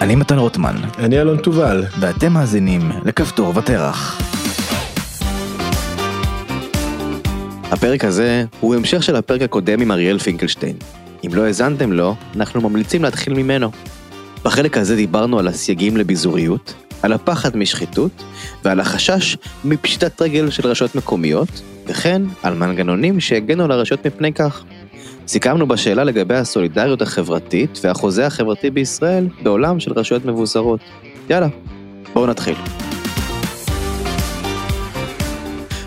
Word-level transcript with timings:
אני 0.00 0.14
מתן 0.14 0.38
רוטמן, 0.38 0.76
אני 0.98 1.20
אלון 1.20 1.36
תובל. 1.36 1.84
ואתם 2.00 2.32
מאזינים 2.32 2.90
לכפתור 3.04 3.56
ותרח. 3.56 4.20
הפרק 7.70 8.04
הזה 8.04 8.44
הוא 8.60 8.74
המשך 8.74 9.02
של 9.02 9.16
הפרק 9.16 9.42
הקודם 9.42 9.80
עם 9.80 9.90
אריאל 9.90 10.18
פינקלשטיין. 10.18 10.76
אם 11.26 11.34
לא 11.34 11.44
האזנתם 11.44 11.92
לו, 11.92 12.14
אנחנו 12.36 12.60
ממליצים 12.60 13.02
להתחיל 13.02 13.34
ממנו. 13.34 13.70
בחלק 14.44 14.76
הזה 14.76 14.96
דיברנו 14.96 15.38
על 15.38 15.48
הסייגים 15.48 15.96
לביזוריות, 15.96 16.74
על 17.02 17.12
הפחד 17.12 17.56
משחיתות 17.56 18.24
ועל 18.64 18.80
החשש 18.80 19.36
מפשיטת 19.64 20.22
רגל 20.22 20.50
של 20.50 20.66
רשויות 20.66 20.94
מקומיות, 20.94 21.62
וכן 21.86 22.22
על 22.42 22.54
מנגנונים 22.54 23.20
שהגנו 23.20 23.64
על 23.64 23.70
הרשויות 23.70 24.06
מפני 24.06 24.32
כך. 24.32 24.64
סיכמנו 25.26 25.68
בשאלה 25.68 26.04
לגבי 26.04 26.34
הסולידריות 26.34 27.02
החברתית 27.02 27.80
והחוזה 27.82 28.26
החברתי 28.26 28.70
בישראל 28.70 29.28
בעולם 29.42 29.80
של 29.80 29.92
רשויות 29.92 30.24
מבוזרות. 30.24 30.80
יאללה, 31.30 31.48
בואו 32.14 32.26
נתחיל. 32.26 32.56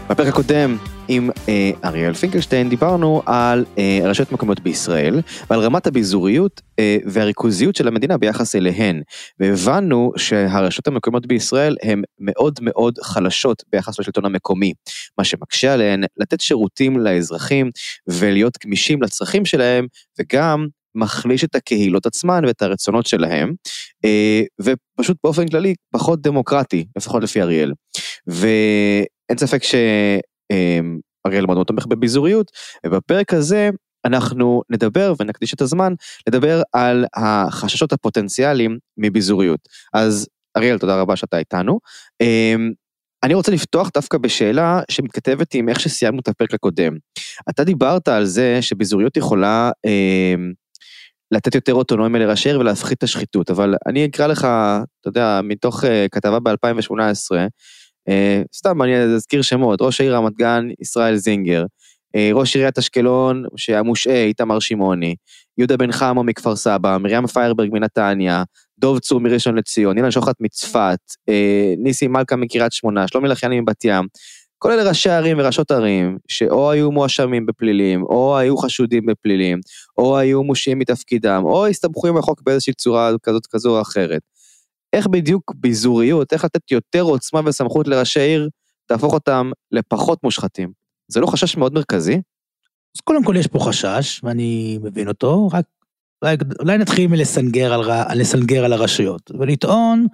בפרק 0.10 0.28
הקודם 0.28 0.78
עם 1.14 1.30
אה, 1.50 1.72
אריאל 1.86 2.14
פינקלשטיין 2.14 2.70
דיברנו 2.70 3.22
על 3.26 3.66
אה, 3.78 4.00
רשויות 4.04 4.32
מקומיות 4.32 4.60
בישראל 4.60 5.22
ועל 5.50 5.60
רמת 5.60 5.88
הביזוריות 5.88 6.62
אה, 6.80 6.98
והריכוזיות 7.06 7.76
של 7.76 7.88
המדינה 7.88 8.18
ביחס 8.18 8.56
אליהן 8.56 9.02
והבנו 9.40 10.12
שהרשויות 10.18 10.88
המקומיות 10.88 11.26
בישראל 11.26 11.78
הן 11.84 12.02
מאוד 12.20 12.60
מאוד 12.62 12.98
חלשות 13.04 13.64
ביחס 13.72 14.00
לשלטון 14.00 14.26
המקומי 14.26 14.74
מה 15.18 15.24
שמקשה 15.24 15.74
עליהן 15.74 16.04
לתת 16.18 16.42
שירותים 16.42 17.00
לאזרחים 17.00 17.70
ולהיות 18.08 18.54
גמישים 18.66 19.02
לצרכים 19.02 19.46
שלהם 19.46 19.86
וגם 20.20 20.68
מחליש 20.96 21.44
את 21.44 21.56
הקהילות 21.56 22.06
עצמן 22.06 22.46
ואת 22.46 22.62
הרצונות 22.62 23.06
שלהם, 23.06 23.54
אה, 24.06 24.42
ופשוט 24.62 25.18
באופן 25.24 25.48
כללי 25.48 25.74
פחות 25.94 26.22
דמוקרטי, 26.22 26.86
לפחות 26.98 27.24
לפי 27.24 27.42
אריאל. 27.42 27.74
ואין 28.28 29.38
ספק 29.38 29.64
ש... 29.64 29.76
אריאל 31.28 31.46
מאוד 31.46 31.56
מאוד 31.56 31.68
תומך 31.68 31.86
בביזוריות, 31.86 32.52
ובפרק 32.86 33.34
הזה 33.34 33.70
אנחנו 34.06 34.62
נדבר 34.70 35.14
ונקדיש 35.20 35.54
את 35.54 35.62
הזמן 35.62 35.94
לדבר 36.28 36.62
על 36.74 37.06
החששות 37.16 37.94
הפוטנציאליים 37.94 38.78
מביזוריות. 38.98 39.60
אז 39.94 40.28
אריאל, 40.58 40.78
תודה 40.78 41.02
רבה 41.02 41.16
שאתה 41.16 41.38
איתנו. 41.38 41.80
אמ, 42.22 42.72
אני 43.24 43.34
רוצה 43.34 43.52
לפתוח 43.52 43.90
דווקא 43.94 44.18
בשאלה 44.18 44.82
שמתכתבת 44.92 45.54
עם 45.54 45.70
איך 45.70 45.80
שסיימנו 45.80 46.20
את 46.20 46.28
הפרק 46.28 46.54
הקודם. 46.54 46.94
אתה 47.50 47.64
דיברת 47.64 48.08
על 48.08 48.26
זה 48.26 48.62
שביזוריות 48.62 49.18
יכולה 49.18 49.72
אה, 49.86 50.36
לתת 51.32 51.56
יותר 51.56 51.74
אוטונומיה 51.74 52.22
לראשי 52.22 52.50
עיר 52.50 52.60
ולהפחית 52.60 52.98
את 52.98 53.04
השחיתות, 53.04 53.50
אבל 53.50 53.76
אני 53.88 54.06
אקרא 54.06 54.28
לך, 54.28 54.40
אתה 54.40 55.10
יודע, 55.10 55.40
מתוך 55.44 55.84
uh, 55.84 55.88
כתבה 56.12 56.40
ב-2018, 56.40 57.36
אה, 57.36 57.48
סתם 58.54 58.82
אני 58.82 58.98
אזכיר 58.98 59.42
שמות, 59.42 59.82
ראש 59.82 60.02
העיר 60.02 60.16
רמת 60.16 60.34
גן, 60.34 60.68
ישראל 60.80 61.16
זינגר, 61.16 61.64
אה, 62.16 62.30
ראש 62.34 62.56
עיריית 62.56 62.78
אשקלון, 62.78 63.46
שהמושעה, 63.56 64.24
איתמר 64.24 64.60
שמעוני, 64.60 65.16
יהודה 65.58 65.78
בן 65.78 65.92
חמו 65.92 66.24
מכפר 66.24 66.56
סבא, 66.56 66.98
מרים 66.98 67.28
פיירברג 67.28 67.70
מנתניה, 67.74 68.44
דוב 68.80 69.00
צור 69.00 69.20
מראשון 69.20 69.56
לציון, 69.56 69.98
אילן 69.98 70.12
שוחט 70.12 70.36
מצפת, 70.40 71.00
אה, 71.30 71.74
ניסי 71.78 72.08
מלכה 72.08 72.36
מקריית 72.36 72.72
שמונה, 72.72 73.08
שלומי 73.08 73.30
לחיאני 73.30 73.60
מבת 73.60 73.86
ים, 73.86 74.06
כל 74.58 74.72
אלה 74.72 74.90
ראשי 74.90 75.10
ערים 75.10 75.40
וראשות 75.40 75.72
ערים, 75.72 76.18
שאו 76.28 76.72
היו 76.72 76.92
מואשמים 76.92 77.46
בפלילים, 77.46 78.04
או 78.04 78.38
היו 78.38 78.58
חשודים 78.58 79.06
בפלילים, 79.06 79.60
או 79.98 80.18
היו 80.18 80.44
מושעים 80.44 80.80
מתפקידם, 80.80 81.42
או 81.46 81.68
הסתבכו 81.68 82.08
עם 82.08 82.18
החוק 82.18 82.42
באיזושהי 82.46 82.74
צורה 82.74 83.12
כזאת 83.24 83.48
כזו 83.52 83.78
או 83.78 83.82
אחרת. 83.82 84.22
איך 84.94 85.08
בדיוק 85.08 85.54
ביזוריות, 85.56 86.34
איך 86.34 86.46
לתת 86.46 86.72
יותר 86.72 87.02
עוצמה 87.02 87.42
וסמכות 87.46 87.88
לראשי 87.88 88.20
עיר, 88.20 88.50
תהפוך 88.86 89.14
אותם 89.14 89.52
לפחות 89.72 90.24
מושחתים. 90.24 90.72
זה 91.08 91.20
לא 91.20 91.28
חשש 91.28 91.58
מאוד 91.58 91.74
מרכזי? 91.74 92.22
אז 92.96 93.02
קודם 93.04 93.24
כל 93.24 93.36
יש 93.38 93.48
פה 93.48 93.60
חשש, 93.60 94.22
ואני 94.24 94.80
מבין 94.84 95.08
אותו, 95.08 95.48
רק 95.48 95.66
אולי, 96.22 96.36
אולי 96.60 96.78
נתחיל 96.78 97.08
מלסנגר 97.08 97.74
על, 97.74 98.20
לסנגר 98.20 98.66
על 98.66 98.74
הרשויות, 98.74 99.32
ולטעון 99.40 100.08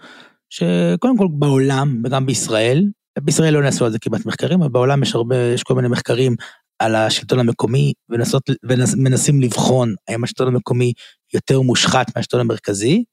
שקודם 0.49 1.17
כל 1.17 1.27
בעולם, 1.31 2.01
וגם 2.03 2.25
בישראל, 2.25 2.85
בישראל 3.19 3.53
לא 3.53 3.61
נעשו 3.61 3.85
על 3.85 3.91
זה 3.91 3.99
כמעט 3.99 4.25
מחקרים, 4.25 4.61
אבל 4.61 4.71
בעולם 4.71 5.03
יש 5.03 5.15
הרבה, 5.15 5.35
יש 5.37 5.63
כל 5.63 5.75
מיני 5.75 5.87
מחקרים 5.87 6.35
על 6.79 6.95
השלטון 6.95 7.39
המקומי, 7.39 7.93
ונסות, 8.09 8.43
ומנסים 8.63 9.41
לבחון 9.41 9.95
האם 10.07 10.23
השלטון 10.23 10.47
המקומי 10.47 10.93
יותר 11.33 11.61
מושחת 11.61 12.15
מהשלטון 12.15 12.39
המרכזי, 12.39 13.03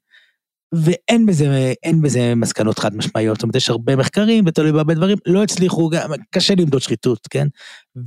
ואין 0.82 1.26
בזה, 1.26 1.72
אין 1.82 2.02
בזה 2.02 2.34
מסקנות 2.34 2.78
חד 2.78 2.96
משמעיות, 2.96 3.36
זאת 3.36 3.42
אומרת 3.42 3.56
יש 3.56 3.70
הרבה 3.70 3.96
מחקרים 3.96 4.44
ותלוי 4.46 4.72
בהרבה 4.72 4.94
דברים, 4.94 5.18
לא 5.26 5.42
הצליחו, 5.42 5.88
גם, 5.90 6.10
קשה 6.30 6.54
למדוד 6.54 6.82
שחיתות, 6.82 7.28
כן? 7.30 7.46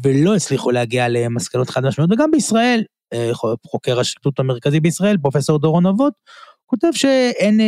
ולא 0.03 0.35
הצליחו 0.35 0.71
להגיע 0.71 1.09
למסקנות 1.09 1.69
חד 1.69 1.85
משמעיות, 1.85 2.11
וגם 2.11 2.31
בישראל, 2.31 2.83
אה, 3.13 3.31
חוקר 3.67 3.99
השחיתות 3.99 4.39
המרכזי 4.39 4.79
בישראל, 4.79 5.17
פרופסור 5.17 5.59
דורון 5.59 5.85
אבות, 5.85 6.13
כותב 6.65 6.87
שאין 6.93 7.61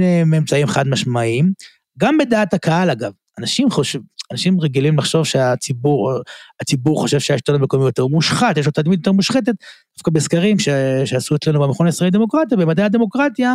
אה, 0.00 0.22
ממצאים 0.26 0.66
חד 0.66 0.88
משמעיים, 0.88 1.52
גם 1.98 2.18
בדעת 2.18 2.54
הקהל 2.54 2.90
אגב, 2.90 3.12
אנשים 3.38 3.70
חושב, 3.70 3.98
אנשים 4.32 4.60
רגילים 4.60 4.98
לחשוב 4.98 5.24
שהציבור, 5.24 6.12
הציבור 6.60 7.00
חושב 7.00 7.20
שהשלטון 7.20 7.54
המקומי 7.54 7.84
יותר 7.84 8.06
מושחת, 8.06 8.56
יש 8.56 8.66
לו 8.66 8.72
תדמית 8.72 8.98
יותר 8.98 9.12
מושחתת, 9.12 9.54
דווקא 9.96 10.10
בסקרים 10.10 10.58
שעשו 11.04 11.36
אצלנו 11.36 11.60
במכון 11.60 11.86
הישראלי 11.86 12.10
דמוקרטיה, 12.10 12.56
במדעי 12.58 12.84
הדמוקרטיה, 12.84 13.54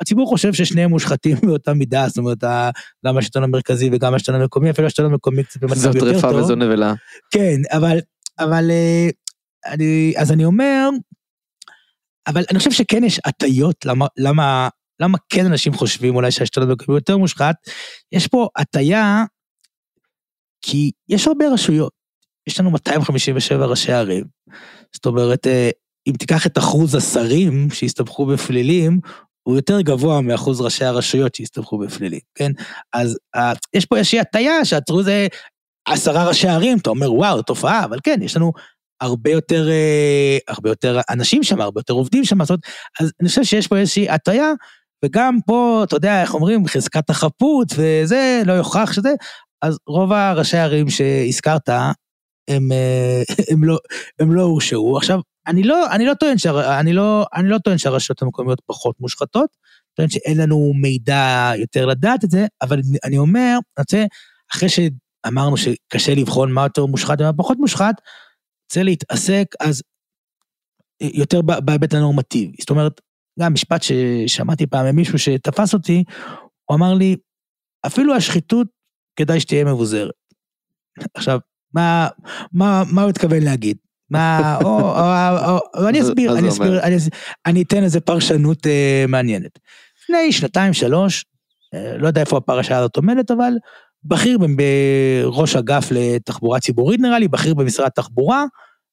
הציבור 0.00 0.26
חושב 0.26 0.52
ששניהם 0.52 0.90
מושחתים 0.90 1.36
באותה 1.46 1.74
מידה, 1.74 2.08
זאת 2.08 2.18
אומרת, 2.18 2.44
גם 3.06 3.18
השלטון 3.18 3.42
המרכזי 3.42 3.90
וגם 3.92 4.14
השלטון 4.14 4.34
המקומי, 4.34 4.70
אפילו 4.70 4.86
השלטון 4.86 5.12
המקומי 5.12 5.44
קצת 5.44 5.60
במצב 5.60 5.86
יותר 5.86 6.00
טוב. 6.00 6.12
זו 6.12 6.20
טרפה 6.20 6.36
וזו 6.36 6.54
נבלה. 6.54 6.94
כן, 7.30 7.60
אבל, 7.72 7.98
אבל, 8.38 8.70
אה, 8.70 9.08
אני, 9.66 10.14
אז 10.16 10.32
אני 10.32 10.44
אומר, 10.44 10.88
אבל 12.26 12.44
אני 12.50 12.58
חושב 12.58 12.70
שכן 12.70 13.04
יש 13.04 13.20
הטיות, 13.24 13.84
למה, 13.84 14.06
למה, 14.16 14.68
למה 15.00 15.18
כן 15.28 15.46
אנשים 15.46 15.72
חושבים 15.72 16.16
אולי 16.16 16.30
שהשלטון 16.30 16.70
המקומי 16.70 16.98
יותר 16.98 17.16
מושחת, 17.16 17.56
יש 18.12 18.28
פה 18.28 18.48
הטיה, 18.56 19.24
כי 20.62 20.90
יש 21.08 21.26
הרבה 21.26 21.44
רשויות, 21.52 21.92
יש 22.46 22.60
לנו 22.60 22.70
257 22.70 23.66
ראשי 23.66 23.92
ערים, 23.92 24.24
זאת 24.92 25.06
אומרת, 25.06 25.46
אה, 25.46 25.70
אם 26.06 26.12
תיקח 26.18 26.46
את 26.46 26.58
אחוז 26.58 26.94
השרים 26.94 27.70
שהסתבכו 27.70 28.26
בפלילים, 28.26 29.00
הוא 29.42 29.56
יותר 29.56 29.80
גבוה 29.80 30.20
מאחוז 30.20 30.60
ראשי 30.60 30.84
הרשויות 30.84 31.34
שהסתבכו 31.34 31.78
בפלילים, 31.78 32.20
כן? 32.34 32.52
אז 32.92 33.18
uh, 33.36 33.40
יש 33.74 33.86
פה 33.86 33.96
איזושהי 33.96 34.20
הטיה 34.20 34.64
שעצרו 34.64 34.98
איזה 34.98 35.26
עשרה 35.88 36.28
ראשי 36.28 36.48
ערים, 36.48 36.78
אתה 36.78 36.90
אומר 36.90 37.12
וואו, 37.12 37.42
תופעה, 37.42 37.84
אבל 37.84 37.98
כן, 38.02 38.22
יש 38.22 38.36
לנו 38.36 38.52
הרבה 39.00 39.30
יותר, 39.30 39.68
uh, 39.68 40.52
הרבה 40.54 40.70
יותר 40.70 41.00
אנשים 41.10 41.42
שם, 41.42 41.60
הרבה 41.60 41.80
יותר 41.80 41.92
עובדים 41.92 42.24
שם, 42.24 42.44
זאת 42.44 42.60
אז 43.00 43.12
אני 43.20 43.28
חושב 43.28 43.44
שיש 43.44 43.66
פה 43.66 43.76
איזושהי 43.76 44.10
הטיה, 44.10 44.52
וגם 45.04 45.38
פה, 45.46 45.80
אתה 45.84 45.96
יודע, 45.96 46.22
איך 46.22 46.34
אומרים, 46.34 46.66
חזקת 46.66 47.10
החפות 47.10 47.68
וזה, 47.76 48.42
לא 48.46 48.52
יוכח 48.52 48.92
שזה, 48.92 49.14
אז 49.62 49.78
רוב 49.86 50.12
הראשי 50.12 50.56
הערים 50.56 50.90
שהזכרת, 50.90 51.68
הם, 52.48 52.72
אה, 52.72 53.22
הם, 53.50 53.64
לא, 53.64 53.78
הם 54.20 54.32
לא 54.32 54.42
הורשעו. 54.42 54.96
עכשיו, 54.96 55.20
אני 55.50 55.62
לא, 55.62 55.94
אני 55.94 56.06
לא 56.06 56.14
טוען, 56.14 56.38
שה, 56.38 56.80
אני 56.80 56.92
לא, 56.92 57.26
אני 57.34 57.48
לא 57.48 57.58
טוען 57.58 57.78
שהרשויות 57.78 58.22
המקומיות 58.22 58.62
פחות 58.66 59.00
מושחתות, 59.00 59.56
טוען 59.94 60.08
שאין 60.08 60.38
לנו 60.38 60.72
מידע 60.74 61.52
יותר 61.56 61.86
לדעת 61.86 62.24
את 62.24 62.30
זה, 62.30 62.46
אבל 62.62 62.80
אני 63.04 63.18
אומר, 63.18 63.58
אני 63.76 63.82
רוצה, 63.82 64.04
אחרי 64.54 64.68
שאמרנו 64.68 65.56
שקשה 65.56 66.14
לבחון 66.14 66.52
מה 66.52 66.62
יותר 66.62 66.86
מושחת 66.86 67.20
ומה 67.20 67.32
פחות 67.32 67.58
מושחת, 67.58 67.94
רוצה 68.70 68.82
להתעסק 68.82 69.46
אז 69.60 69.82
יותר 71.00 71.42
בהיבט 71.42 71.94
הנורמטיבי. 71.94 72.56
זאת 72.60 72.70
אומרת, 72.70 73.00
גם 73.40 73.52
משפט 73.52 73.82
ששמעתי 73.82 74.66
פעם 74.66 74.86
ממישהו 74.86 75.18
שתפס 75.18 75.74
אותי, 75.74 76.04
הוא 76.64 76.76
אמר 76.76 76.94
לי, 76.94 77.16
אפילו 77.86 78.14
השחיתות 78.14 78.66
כדאי 79.16 79.40
שתהיה 79.40 79.64
מבוזרת. 79.64 80.14
עכשיו, 81.14 81.38
מה, 81.74 82.08
מה, 82.52 82.82
מה 82.92 83.02
הוא 83.02 83.10
התכוון 83.10 83.42
להגיד? 83.42 83.76
מה, 84.10 84.58
או, 84.64 84.80
או, 84.80 85.00
או, 85.46 85.58
או, 85.74 85.88
אני 85.88 86.02
אסביר, 86.02 86.38
אני 86.38 86.48
אסביר, 86.48 86.82
אני, 86.82 86.96
אני 87.46 87.62
אתן 87.62 87.82
איזה 87.82 88.00
פרשנות 88.00 88.66
אה, 88.66 89.04
מעניינת. 89.08 89.58
לפני 90.02 90.32
שנתיים, 90.32 90.72
שלוש, 90.72 91.24
אה, 91.74 91.98
לא 91.98 92.06
יודע 92.06 92.20
איפה 92.20 92.36
הפרשה 92.36 92.78
הזאת 92.78 92.96
עומדת, 92.96 93.30
אבל 93.30 93.52
בכיר 94.04 94.38
בראש 94.38 95.56
אגף 95.56 95.88
לתחבורה 95.90 96.60
ציבורית 96.60 97.00
נראה 97.00 97.18
לי, 97.18 97.28
בכיר 97.28 97.54
במשרד 97.54 97.86
התחבורה, 97.86 98.44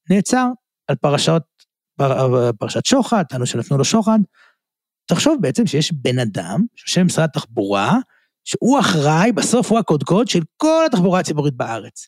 נעצר 0.10 0.48
על 0.88 0.96
פרשות, 0.96 1.44
פר, 1.98 2.52
פרשת 2.60 2.86
שוחד, 2.86 3.24
טענו 3.30 3.46
שנתנו 3.46 3.78
לו 3.78 3.86
שוחד. 3.86 4.20
תחשוב 5.06 5.38
בעצם 5.42 5.68
שיש 5.68 5.94
בן 5.94 6.20
אדם, 6.20 6.66
שיושב 6.76 7.02
במשרד 7.02 7.24
התחבורה, 7.24 7.98
שהוא 8.46 8.80
אחראי, 8.80 9.32
בסוף 9.32 9.72
הוא 9.72 9.80
הקודקוד 9.80 10.28
של 10.28 10.40
כל 10.58 10.84
התחבורה 10.86 11.20
הציבורית 11.20 11.54
בארץ. 11.54 12.08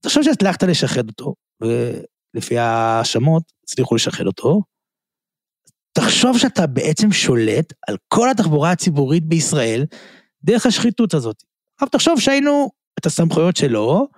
תחשוב 0.00 0.22
שהצלחת 0.22 0.62
לשחד 0.62 1.08
אותו, 1.08 1.34
ולפי 1.64 2.58
ההאשמות 2.58 3.42
הצליחו 3.62 3.94
לשחד 3.94 4.26
אותו. 4.26 4.62
תחשוב 5.92 6.38
שאתה 6.38 6.66
בעצם 6.66 7.12
שולט 7.12 7.72
על 7.88 7.96
כל 8.08 8.30
התחבורה 8.30 8.70
הציבורית 8.70 9.24
בישראל 9.24 9.84
דרך 10.44 10.66
השחיתות 10.66 11.14
הזאת. 11.14 11.42
עכשיו 11.76 11.88
תחשוב 11.88 12.20
שהיינו 12.20 12.70
את 12.98 13.06
הסמכויות 13.06 13.56
שלו, 13.56 14.08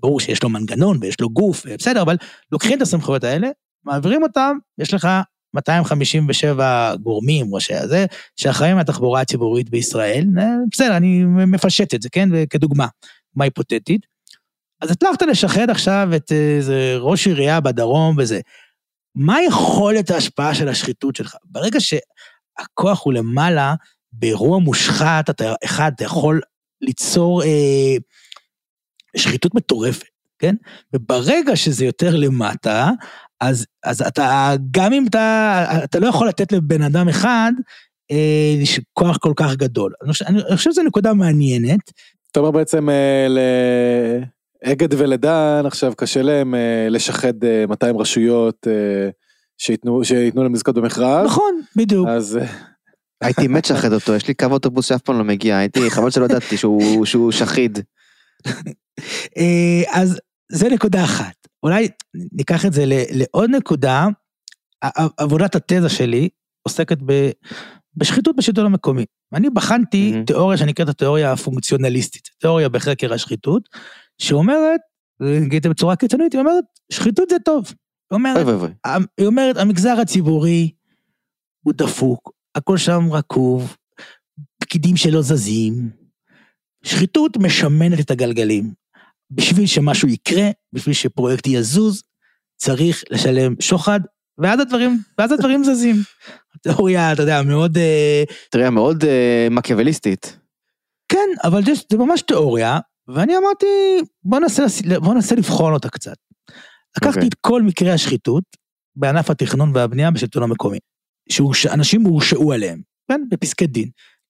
ברור 0.00 0.20
שיש 0.20 0.42
לו 0.42 0.48
מנגנון 0.48 0.98
ויש 1.00 1.20
לו 1.20 1.30
גוף, 1.30 1.66
בסדר, 1.66 2.02
אבל 2.02 2.16
לוקחים 2.52 2.76
את 2.76 2.82
הסמכויות 2.82 3.24
האלה, 3.24 3.48
מעבירים 3.84 4.22
אותם, 4.22 4.56
יש 4.78 4.94
לך 4.94 5.08
257 5.54 6.94
גורמים, 7.02 7.54
ראשי 7.54 7.74
הזה, 7.74 8.06
שאחראים 8.36 8.76
על 8.76 8.80
התחבורה 8.80 9.20
הציבורית 9.20 9.70
בישראל, 9.70 10.24
אה, 10.38 10.44
בסדר, 10.72 10.96
אני 10.96 11.24
מפשט 11.24 11.94
את 11.94 12.02
זה, 12.02 12.08
כן, 12.12 12.28
כדוגמה, 12.50 12.86
דוגמה 13.32 13.44
היפותטית. 13.44 14.06
אז 14.80 14.90
הצלחת 14.90 15.22
לשחד 15.22 15.70
עכשיו 15.70 16.08
את 16.16 16.32
איזה 16.32 16.96
ראש 16.98 17.26
עירייה 17.26 17.60
בדרום 17.60 18.16
וזה. 18.18 18.40
מה 19.14 19.42
יכולת 19.42 20.10
ההשפעה 20.10 20.54
של 20.54 20.68
השחיתות 20.68 21.16
שלך? 21.16 21.36
ברגע 21.44 21.78
שהכוח 21.80 23.04
הוא 23.04 23.12
למעלה, 23.12 23.74
באירוע 24.12 24.58
מושחת, 24.58 25.30
אתה, 25.30 25.54
אחד, 25.64 25.92
אתה 25.96 26.04
יכול 26.04 26.40
ליצור 26.80 27.42
אה, 27.42 27.96
שחיתות 29.16 29.54
מטורפת, 29.54 30.06
כן? 30.38 30.54
וברגע 30.94 31.56
שזה 31.56 31.84
יותר 31.84 32.16
למטה, 32.16 32.90
אז, 33.40 33.66
אז 33.84 34.02
אתה, 34.02 34.52
גם 34.70 34.92
אם 34.92 35.06
אתה, 35.06 35.64
אתה 35.84 35.98
לא 35.98 36.06
יכול 36.06 36.28
לתת 36.28 36.52
לבן 36.52 36.82
אדם 36.82 37.08
אחד 37.08 37.52
אה, 38.10 38.54
כוח 38.92 39.16
כל 39.16 39.32
כך 39.36 39.54
גדול. 39.54 39.92
אני 40.02 40.12
חושב, 40.12 40.24
אני 40.24 40.56
חושב 40.56 40.70
שזו 40.70 40.82
נקודה 40.82 41.14
מעניינת. 41.14 41.90
אתה 42.30 42.40
אומר 42.40 42.50
בעצם 42.50 42.88
אה, 42.90 43.26
לאגד 44.64 44.94
ולדן 44.94 45.62
עכשיו 45.66 45.92
קשה 45.96 46.22
להם 46.22 46.54
אה, 46.54 46.88
לשחד 46.90 47.44
אה, 47.44 47.64
200 47.68 47.96
רשויות 47.98 48.66
אה, 48.66 49.10
שייתנו, 49.58 50.04
שייתנו 50.04 50.42
להם 50.42 50.54
לזכות 50.54 50.74
במכרז. 50.74 51.26
נכון, 51.26 51.60
בדיוק. 51.76 52.08
אז... 52.08 52.36
אה, 52.36 52.46
הייתי 53.24 53.48
מת 53.48 53.64
לשחד 53.64 53.92
אותו, 53.92 54.14
יש 54.14 54.28
לי 54.28 54.34
קו 54.34 54.46
אוטובוס 54.50 54.86
שאף 54.86 55.00
פעם 55.00 55.18
לא 55.18 55.24
מגיע, 55.24 55.56
הייתי, 55.56 55.90
חבל 55.90 56.10
שלא 56.10 56.24
ידעתי 56.24 56.56
שהוא, 56.56 57.06
שהוא 57.06 57.32
שחיד. 57.32 57.78
אה, 59.38 59.82
אז 59.90 60.20
זה 60.52 60.68
נקודה 60.68 61.04
אחת. 61.04 61.34
אולי 61.62 61.88
ניקח 62.32 62.66
את 62.66 62.72
זה 62.72 62.84
לעוד 62.86 63.50
נקודה. 63.50 64.06
עבודת 65.16 65.54
התזה 65.54 65.88
שלי 65.88 66.28
עוסקת 66.62 66.98
ב, 67.06 67.30
בשחיתות 67.96 68.36
בשלטון 68.36 68.66
המקומי. 68.66 69.04
אני 69.34 69.50
בחנתי 69.50 70.12
mm-hmm. 70.14 70.26
תיאוריה 70.26 70.58
שנקראת 70.58 70.88
התיאוריה 70.88 71.32
הפונקציונליסטית, 71.32 72.28
תיאוריה 72.38 72.68
בחקר 72.68 73.12
השחיתות, 73.12 73.68
שאומרת, 74.20 74.80
נגיד 75.20 75.66
בצורה 75.66 75.96
קיצונית, 75.96 76.32
היא 76.32 76.40
אומרת, 76.40 76.64
שחיתות 76.92 77.30
זה 77.30 77.36
טוב. 77.44 77.64
היא 78.10 78.16
אומרת, 78.16 78.46
היא 79.18 79.26
אומרת, 79.26 79.56
המגזר 79.56 80.00
הציבורי 80.00 80.70
הוא 81.62 81.74
דפוק, 81.76 82.32
הכל 82.54 82.76
שם 82.76 83.12
רקוב, 83.12 83.76
פקידים 84.62 84.96
שלא 84.96 85.22
זזים. 85.22 85.90
שחיתות 86.82 87.36
משמנת 87.36 88.00
את 88.00 88.10
הגלגלים. 88.10 88.72
בשביל 89.30 89.66
שמשהו 89.66 90.08
יקרה, 90.08 90.50
בשביל 90.72 90.94
שפרויקט 90.94 91.46
יזוז, 91.46 92.02
צריך 92.56 93.04
לשלם 93.10 93.54
שוחד, 93.60 94.00
ואז 94.38 94.60
הדברים, 94.60 94.98
ואז 95.18 95.32
הדברים 95.32 95.64
זזים. 95.64 95.96
תיאוריה, 96.62 97.12
אתה 97.12 97.22
יודע, 97.22 97.42
מאוד... 97.42 97.78
אה, 97.78 98.24
תיאוריה 98.50 98.70
מאוד 98.70 99.04
אה, 99.04 99.48
מקיאווליסטית. 99.50 100.38
כן, 101.08 101.28
אבל 101.44 101.64
זה, 101.64 101.72
זה 101.92 101.98
ממש 101.98 102.22
תיאוריה, 102.22 102.78
ואני 103.08 103.36
אמרתי, 103.36 103.66
בוא 104.24 104.40
ננסה, 104.40 104.62
בוא 105.00 105.14
ננסה 105.14 105.34
לבחון 105.34 105.72
אותה 105.72 105.88
קצת. 105.88 106.16
לקחתי 106.96 107.08
okay. 107.08 107.14
אוקיי. 107.14 107.28
את 107.28 107.34
כל 107.40 107.62
מקרי 107.62 107.92
השחיתות 107.92 108.44
בענף 108.96 109.30
התכנון 109.30 109.72
והבנייה 109.74 110.10
בשלטון 110.10 110.42
המקומי, 110.42 110.78
שאנשים 111.52 112.02
הורשעו 112.02 112.52
עליהם, 112.52 112.80
כן, 113.08 113.20
בפסקי 113.30 113.66
דין, 113.66 113.88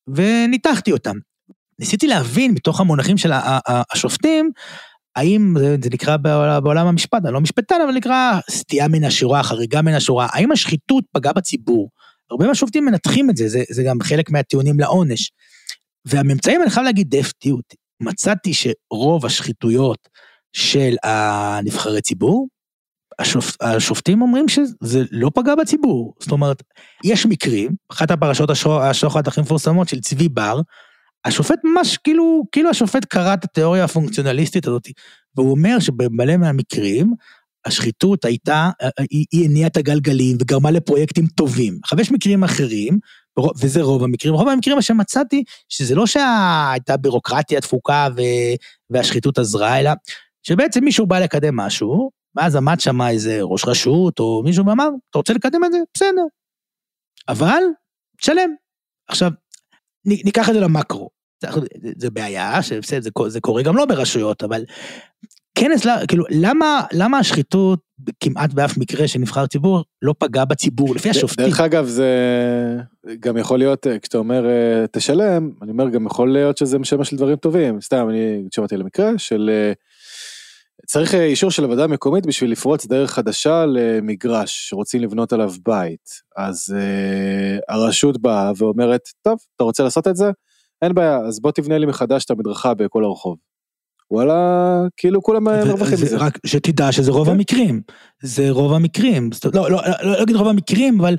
וניתחתי 0.08 0.92
אותם. 0.92 1.16
ניסיתי 1.78 2.06
להבין 2.06 2.52
מתוך 2.52 2.80
המונחים 2.80 3.18
של 3.18 3.30
השופטים, 3.92 4.50
האם, 5.16 5.54
זה, 5.58 5.76
זה 5.82 5.90
נקרא 5.92 6.16
בעולם 6.62 6.86
המשפט, 6.86 7.24
אני 7.24 7.34
לא 7.34 7.40
משפטן, 7.40 7.80
אבל 7.84 7.92
נקרא 7.92 8.40
סטייה 8.50 8.88
מן 8.88 9.04
השורה, 9.04 9.42
חריגה 9.42 9.82
מן 9.82 9.94
השורה, 9.94 10.26
האם 10.32 10.52
השחיתות 10.52 11.04
פגעה 11.12 11.32
בציבור? 11.32 11.90
הרבה 12.30 12.46
מהשופטים 12.46 12.84
מנתחים 12.84 13.30
את 13.30 13.36
זה, 13.36 13.48
זה, 13.48 13.62
זה 13.70 13.82
גם 13.82 14.00
חלק 14.02 14.30
מהטיעונים 14.30 14.80
לעונש. 14.80 15.30
והממצאים, 16.04 16.62
אני 16.62 16.70
חייב 16.70 16.86
להגיד, 16.86 17.10
די 17.10 17.20
הפתיעו 17.20 17.56
אותי. 17.56 17.76
מצאתי 18.00 18.52
שרוב 18.54 19.26
השחיתויות 19.26 20.08
של 20.52 20.94
הנבחרי 21.02 22.00
ציבור, 22.00 22.48
השופ, 23.18 23.56
השופטים 23.60 24.22
אומרים 24.22 24.48
שזה 24.48 25.02
לא 25.10 25.30
פגע 25.34 25.54
בציבור. 25.54 26.14
זאת 26.20 26.32
אומרת, 26.32 26.62
יש 27.04 27.26
מקרים, 27.26 27.70
אחת 27.92 28.10
הפרשות 28.10 28.50
השוחד 28.80 29.28
הכי 29.28 29.40
מפורסמות 29.40 29.88
של 29.88 30.00
צבי 30.00 30.28
בר, 30.28 30.60
השופט 31.24 31.58
ממש 31.64 31.96
כאילו, 31.96 32.44
כאילו 32.52 32.70
השופט 32.70 33.04
קרא 33.04 33.34
את 33.34 33.44
התיאוריה 33.44 33.84
הפונקציונליסטית 33.84 34.66
הזאת, 34.66 34.88
והוא 35.36 35.50
אומר 35.50 35.78
שבמלא 35.78 36.36
מהמקרים, 36.36 37.14
השחיתות 37.64 38.24
הייתה, 38.24 38.70
היא, 39.10 39.44
הניעה 39.44 39.68
את 39.68 39.76
הגלגלים 39.76 40.36
וגרמה 40.40 40.70
לפרויקטים 40.70 41.26
טובים. 41.26 41.78
עכשיו 41.82 42.00
יש 42.00 42.12
מקרים 42.12 42.44
אחרים, 42.44 42.98
וזה 43.60 43.82
רוב 43.82 44.04
המקרים, 44.04 44.34
רוב 44.34 44.48
המקרים 44.48 44.76
מה 44.76 44.82
שמצאתי, 44.82 45.44
שזה 45.68 45.94
לא 45.94 46.06
שהייתה 46.06 46.96
בירוקרטיה 46.96 47.60
דפוקה 47.60 48.08
והשחיתות 48.90 49.38
עזרה, 49.38 49.80
אלא 49.80 49.90
שבעצם 50.42 50.84
מישהו 50.84 51.06
בא 51.06 51.18
לקדם 51.18 51.56
משהו, 51.56 52.10
ואז 52.34 52.56
עמד 52.56 52.80
שם 52.80 53.02
איזה 53.02 53.38
ראש 53.42 53.64
רשות, 53.64 54.18
או 54.18 54.42
מישהו 54.44 54.66
ואמר, 54.66 54.88
אתה 55.10 55.18
רוצה 55.18 55.32
לקדם 55.32 55.64
את 55.64 55.72
זה? 55.72 55.78
בסדר. 55.94 56.24
אבל, 57.28 57.62
תשלם. 58.20 58.50
עכשיו, 59.08 59.30
ניקח 60.04 60.48
את 60.48 60.54
זה 60.54 60.60
למקרו. 60.60 61.10
זה 61.96 62.10
בעיה, 62.10 62.62
שבסדר, 62.62 63.00
זה, 63.00 63.10
זה 63.28 63.40
קורה 63.40 63.62
גם 63.62 63.76
לא 63.76 63.86
ברשויות, 63.86 64.42
אבל 64.42 64.64
כנס, 65.60 65.86
כאילו, 66.08 66.24
למה, 66.30 66.82
למה 66.92 67.18
השחיתות 67.18 67.80
כמעט 68.20 68.52
באף 68.52 68.78
מקרה 68.78 69.08
של 69.08 69.18
נבחר 69.18 69.46
ציבור 69.46 69.84
לא 70.02 70.14
פגע 70.18 70.44
בציבור, 70.44 70.94
לפי 70.94 71.10
השופטים? 71.10 71.46
דרך 71.46 71.60
אגב, 71.60 71.86
זה 71.86 72.08
גם 73.20 73.36
יכול 73.36 73.58
להיות, 73.58 73.86
כשאתה 74.02 74.18
אומר 74.18 74.46
אה, 74.46 74.86
תשלם, 74.92 75.50
אני 75.62 75.70
אומר, 75.70 75.88
גם 75.88 76.06
יכול 76.06 76.32
להיות 76.32 76.56
שזה 76.56 76.78
משמש 76.78 77.10
של 77.10 77.16
דברים 77.16 77.36
טובים. 77.36 77.80
סתם, 77.80 78.06
אני 78.10 78.42
שמעתי 78.54 78.74
על 78.74 78.80
המקרה 78.80 79.10
של... 79.18 79.50
אה, 79.52 79.72
צריך 80.86 81.14
אה, 81.14 81.24
אישור 81.24 81.50
של 81.50 81.64
הוועדה 81.64 81.84
המקומית 81.84 82.26
בשביל 82.26 82.52
לפרוץ 82.52 82.86
דרך 82.86 83.10
חדשה 83.10 83.66
למגרש 83.66 84.68
שרוצים 84.68 85.02
לבנות 85.02 85.32
עליו 85.32 85.52
בית. 85.66 86.10
אז 86.36 86.74
uh, 86.76 87.60
הרשות 87.68 88.22
באה 88.22 88.52
ואומרת, 88.56 89.00
טוב, 89.22 89.38
אתה 89.56 89.64
רוצה 89.64 89.82
לעשות 89.82 90.08
את 90.08 90.16
זה? 90.16 90.30
אין 90.82 90.94
בעיה, 90.94 91.16
אז 91.16 91.40
בוא 91.40 91.50
תבנה 91.50 91.78
לי 91.78 91.86
מחדש 91.86 92.24
את 92.24 92.30
המדרכה 92.30 92.74
בכל 92.74 93.04
הרחוב. 93.04 93.36
וואלה, 94.10 94.80
כאילו 94.96 95.22
כולם 95.22 95.44
מרוויחים 95.44 95.98
מזה. 96.02 96.16
רק 96.16 96.38
שתדע 96.46 96.92
שזה 96.92 97.10
רוב 97.10 97.26
כן. 97.26 97.32
המקרים. 97.32 97.82
זה 98.22 98.50
רוב 98.50 98.72
המקרים. 98.72 99.30
לא, 99.54 99.70
לא, 99.70 99.80
לא, 99.86 100.10
לא 100.10 100.22
אגיד 100.22 100.36
רוב 100.36 100.48
המקרים, 100.48 101.00
אבל 101.00 101.16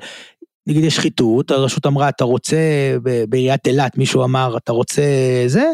נגיד 0.66 0.84
יש 0.84 0.96
שחיתות, 0.96 1.50
הרשות 1.50 1.86
אמרה, 1.86 2.08
אתה 2.08 2.24
רוצה, 2.24 2.56
בעיריית 3.28 3.66
אילת 3.66 3.98
מישהו 3.98 4.24
אמר, 4.24 4.56
אתה 4.56 4.72
רוצה 4.72 5.02
זה, 5.46 5.64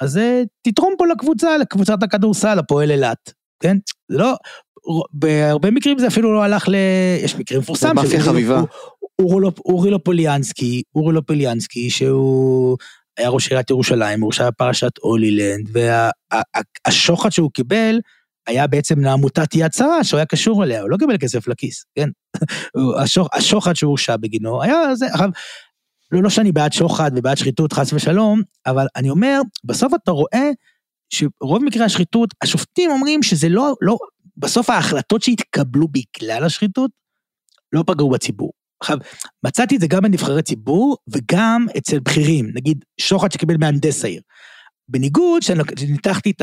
אז 0.00 0.18
אה, 0.18 0.42
תתרום 0.62 0.94
פה 0.98 1.06
לקבוצה, 1.06 1.58
לקבוצת 1.58 2.02
הכדורסל, 2.02 2.58
הפועל 2.58 2.90
אילת, 2.90 3.32
כן? 3.62 3.76
זה 4.08 4.18
לא, 4.18 4.34
בהרבה 5.12 5.70
מקרים 5.70 5.98
זה 5.98 6.06
אפילו 6.06 6.34
לא 6.34 6.42
הלך 6.42 6.68
ל... 6.68 6.74
יש 7.24 7.36
מקרים 7.36 7.60
מפורסם. 7.60 7.96
מאפיה 7.96 8.20
חביבה. 8.20 8.62
אורי 9.66 9.90
לופוליאנסקי, 9.90 10.82
אורי 10.94 11.14
לופוליאנסקי, 11.14 11.90
שהוא 11.90 12.76
היה 13.18 13.28
ראש 13.28 13.48
עיריית 13.48 13.70
ירושלים, 13.70 14.20
הורשע 14.20 14.50
בפרשת 14.50 14.98
הולילנד, 15.00 15.68
והשוחד 16.86 17.30
שהוא 17.30 17.50
קיבל, 17.50 18.00
היה 18.46 18.66
בעצם 18.66 19.00
לעמותת 19.00 19.54
יד 19.54 19.72
שרה 19.72 20.04
שהוא 20.04 20.18
היה 20.18 20.26
קשור 20.26 20.64
אליה, 20.64 20.82
הוא 20.82 20.90
לא 20.90 20.96
קיבל 20.96 21.16
כסף 21.18 21.48
לכיס, 21.48 21.84
כן? 21.94 22.08
השוחד 23.36 23.74
שהוא 23.76 23.88
הורשע 23.88 24.16
בגינו 24.16 24.62
היה 24.62 24.94
זה, 24.94 25.06
עכשיו, 25.06 25.28
לא, 26.12 26.22
לא 26.22 26.30
שאני 26.30 26.52
בעד 26.52 26.72
שוחד 26.72 27.10
ובעד 27.16 27.36
שחיתות, 27.36 27.72
חס 27.72 27.92
ושלום, 27.92 28.42
אבל 28.66 28.86
אני 28.96 29.10
אומר, 29.10 29.40
בסוף 29.64 29.92
אתה 29.94 30.10
רואה 30.10 30.50
שרוב 31.10 31.64
מקרי 31.64 31.84
השחיתות, 31.84 32.34
השופטים 32.42 32.90
אומרים 32.90 33.22
שזה 33.22 33.48
לא, 33.48 33.74
לא, 33.80 33.96
בסוף 34.36 34.70
ההחלטות 34.70 35.22
שהתקבלו 35.22 35.86
בגלל 35.88 36.44
השחיתות, 36.44 36.90
לא 37.72 37.84
פגעו 37.86 38.10
בציבור. 38.10 38.52
עכשיו, 38.84 38.98
מצאתי 39.44 39.76
את 39.76 39.80
זה 39.80 39.86
גם 39.86 40.02
בנבחרי 40.02 40.42
ציבור 40.42 40.96
וגם 41.08 41.66
אצל 41.78 41.98
בכירים, 42.00 42.50
נגיד 42.54 42.84
שוחד 43.00 43.32
שקיבל 43.32 43.56
מהנדס 43.56 44.04
העיר. 44.04 44.20
בניגוד 44.88 45.42
שניתחתי 45.42 46.30
את 46.30 46.42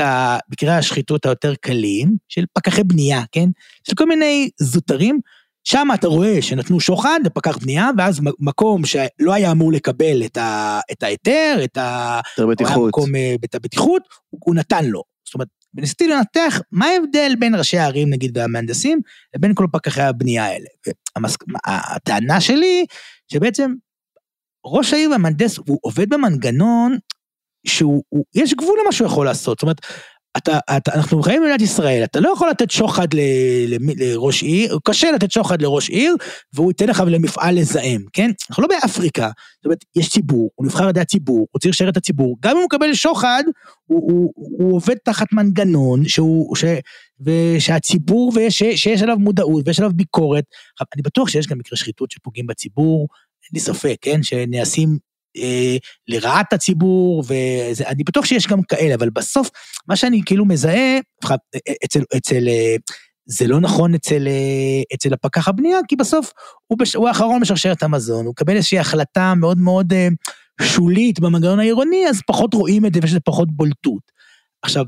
מקרי 0.52 0.70
השחיתות 0.70 1.26
היותר 1.26 1.54
קלים, 1.60 2.16
של 2.28 2.44
פקחי 2.52 2.84
בנייה, 2.84 3.22
כן? 3.32 3.48
של 3.88 3.94
כל 3.94 4.06
מיני 4.06 4.50
זוטרים, 4.60 5.20
שם 5.64 5.88
אתה 5.94 6.08
רואה 6.08 6.42
שנתנו 6.42 6.80
שוחד 6.80 7.20
לפקח 7.24 7.58
בנייה, 7.58 7.90
ואז 7.98 8.20
מקום 8.38 8.84
שלא 8.84 9.32
היה 9.32 9.52
אמור 9.52 9.72
לקבל 9.72 10.22
את 10.92 11.02
ההיתר, 11.02 11.60
את 11.64 11.78
הבטיחות, 12.38 12.94
את 13.44 13.54
הבטיחות, 13.54 14.02
הוא, 14.30 14.40
הוא 14.44 14.54
נתן 14.54 14.84
לו. 14.84 15.02
זאת 15.24 15.34
אומרת, 15.34 15.48
וניסיתי 15.74 16.08
לנתח 16.08 16.60
מה 16.72 16.86
ההבדל 16.86 17.32
בין 17.38 17.54
ראשי 17.54 17.78
הערים, 17.78 18.10
נגיד, 18.10 18.38
והמהנדסים, 18.38 19.00
לבין 19.36 19.52
כל 19.54 19.66
פקחי 19.72 20.02
הבנייה 20.02 20.44
האלה. 20.44 20.66
והמס... 21.16 21.36
הטענה 21.66 22.40
שלי, 22.40 22.86
שבעצם 23.32 23.72
ראש 24.66 24.92
העיר 24.92 25.10
והמהנדס, 25.10 25.58
הוא 25.58 25.78
עובד 25.82 26.08
במנגנון 26.08 26.98
שהוא, 27.66 28.02
הוא, 28.08 28.24
יש 28.34 28.54
גבול 28.54 28.78
למה 28.82 28.92
שהוא 28.92 29.06
יכול 29.06 29.26
לעשות. 29.26 29.58
זאת 29.58 29.62
אומרת, 29.62 29.80
אתה, 30.36 30.58
אתה, 30.76 30.94
אנחנו 30.94 31.22
חיים 31.22 31.42
במדינת 31.42 31.60
ישראל, 31.60 32.04
אתה 32.04 32.20
לא 32.20 32.32
יכול 32.32 32.50
לתת 32.50 32.70
שוחד 32.70 33.14
ל, 33.14 33.18
ל, 33.68 33.76
לראש 33.96 34.42
עיר, 34.42 34.78
קשה 34.84 35.10
לתת 35.10 35.30
שוחד 35.30 35.62
לראש 35.62 35.90
עיר, 35.90 36.16
והוא 36.52 36.70
ייתן 36.70 36.88
לך 36.88 37.02
למפעל 37.06 37.54
לזהם, 37.58 38.04
כן? 38.12 38.30
אנחנו 38.50 38.62
לא 38.62 38.68
באפריקה, 38.68 39.30
זאת 39.56 39.64
אומרת, 39.64 39.84
יש 39.96 40.08
ציבור, 40.08 40.50
הוא 40.54 40.66
נבחר 40.66 40.84
על 40.84 40.90
ידי 40.90 41.00
הציבור, 41.00 41.46
הוא 41.50 41.60
צריך 41.60 41.74
לשרת 41.74 41.92
את 41.92 41.96
הציבור, 41.96 42.36
גם 42.42 42.50
אם 42.50 42.56
הוא 42.56 42.64
מקבל 42.64 42.94
שוחד, 42.94 43.42
הוא, 43.84 44.12
הוא, 44.12 44.32
הוא 44.34 44.76
עובד 44.76 44.96
תחת 45.04 45.26
מנגנון 45.32 46.08
שהוא, 46.08 46.56
ש, 46.56 46.64
ושהציבור, 47.20 48.32
ויש, 48.34 48.58
שיש 48.58 49.02
עליו 49.02 49.16
מודעות 49.18 49.68
ויש 49.68 49.78
עליו 49.78 49.92
ביקורת. 49.94 50.44
אני 50.94 51.02
בטוח 51.02 51.28
שיש 51.28 51.46
גם 51.46 51.58
מקרי 51.58 51.76
שחיתות 51.78 52.10
שפוגעים 52.10 52.46
בציבור, 52.46 53.08
אין 53.42 53.50
לי 53.54 53.60
ספק, 53.60 53.96
כן? 54.00 54.22
שנעשים 54.22 54.98
אה, 55.36 55.76
לרעת 56.08 56.52
הציבור, 56.52 57.24
ואני 57.26 58.04
בטוח 58.04 58.24
שיש 58.24 58.46
גם 58.46 58.62
כאלה, 58.62 58.94
אבל 58.94 59.10
בסוף, 59.10 59.50
מה 59.88 59.96
שאני 59.96 60.20
כאילו 60.26 60.44
מזהה, 60.44 60.98
אצל, 61.84 62.02
אצל, 62.16 62.48
אה, 62.48 62.76
זה 63.26 63.46
לא 63.46 63.60
נכון 63.60 63.94
אצל, 63.94 64.26
אה, 64.26 64.82
אצל 64.94 65.14
הפקח 65.14 65.48
הבנייה, 65.48 65.78
כי 65.88 65.96
בסוף 65.96 66.32
הוא, 66.66 66.78
בש, 66.78 66.96
הוא 66.96 67.08
האחרון 67.08 67.40
בשרשרת 67.40 67.82
המזון, 67.82 68.24
הוא 68.24 68.32
מקבל 68.32 68.56
איזושהי 68.56 68.78
החלטה 68.78 69.34
מאוד 69.34 69.58
מאוד 69.58 69.92
שולית 70.60 71.20
במנגנון 71.20 71.60
העירוני, 71.60 72.08
אז 72.08 72.20
פחות 72.26 72.54
רואים 72.54 72.86
את 72.86 72.94
זה 72.94 73.00
ויש 73.02 73.10
לזה 73.10 73.20
פחות 73.20 73.48
בולטות. 73.50 74.02
עכשיו, 74.62 74.84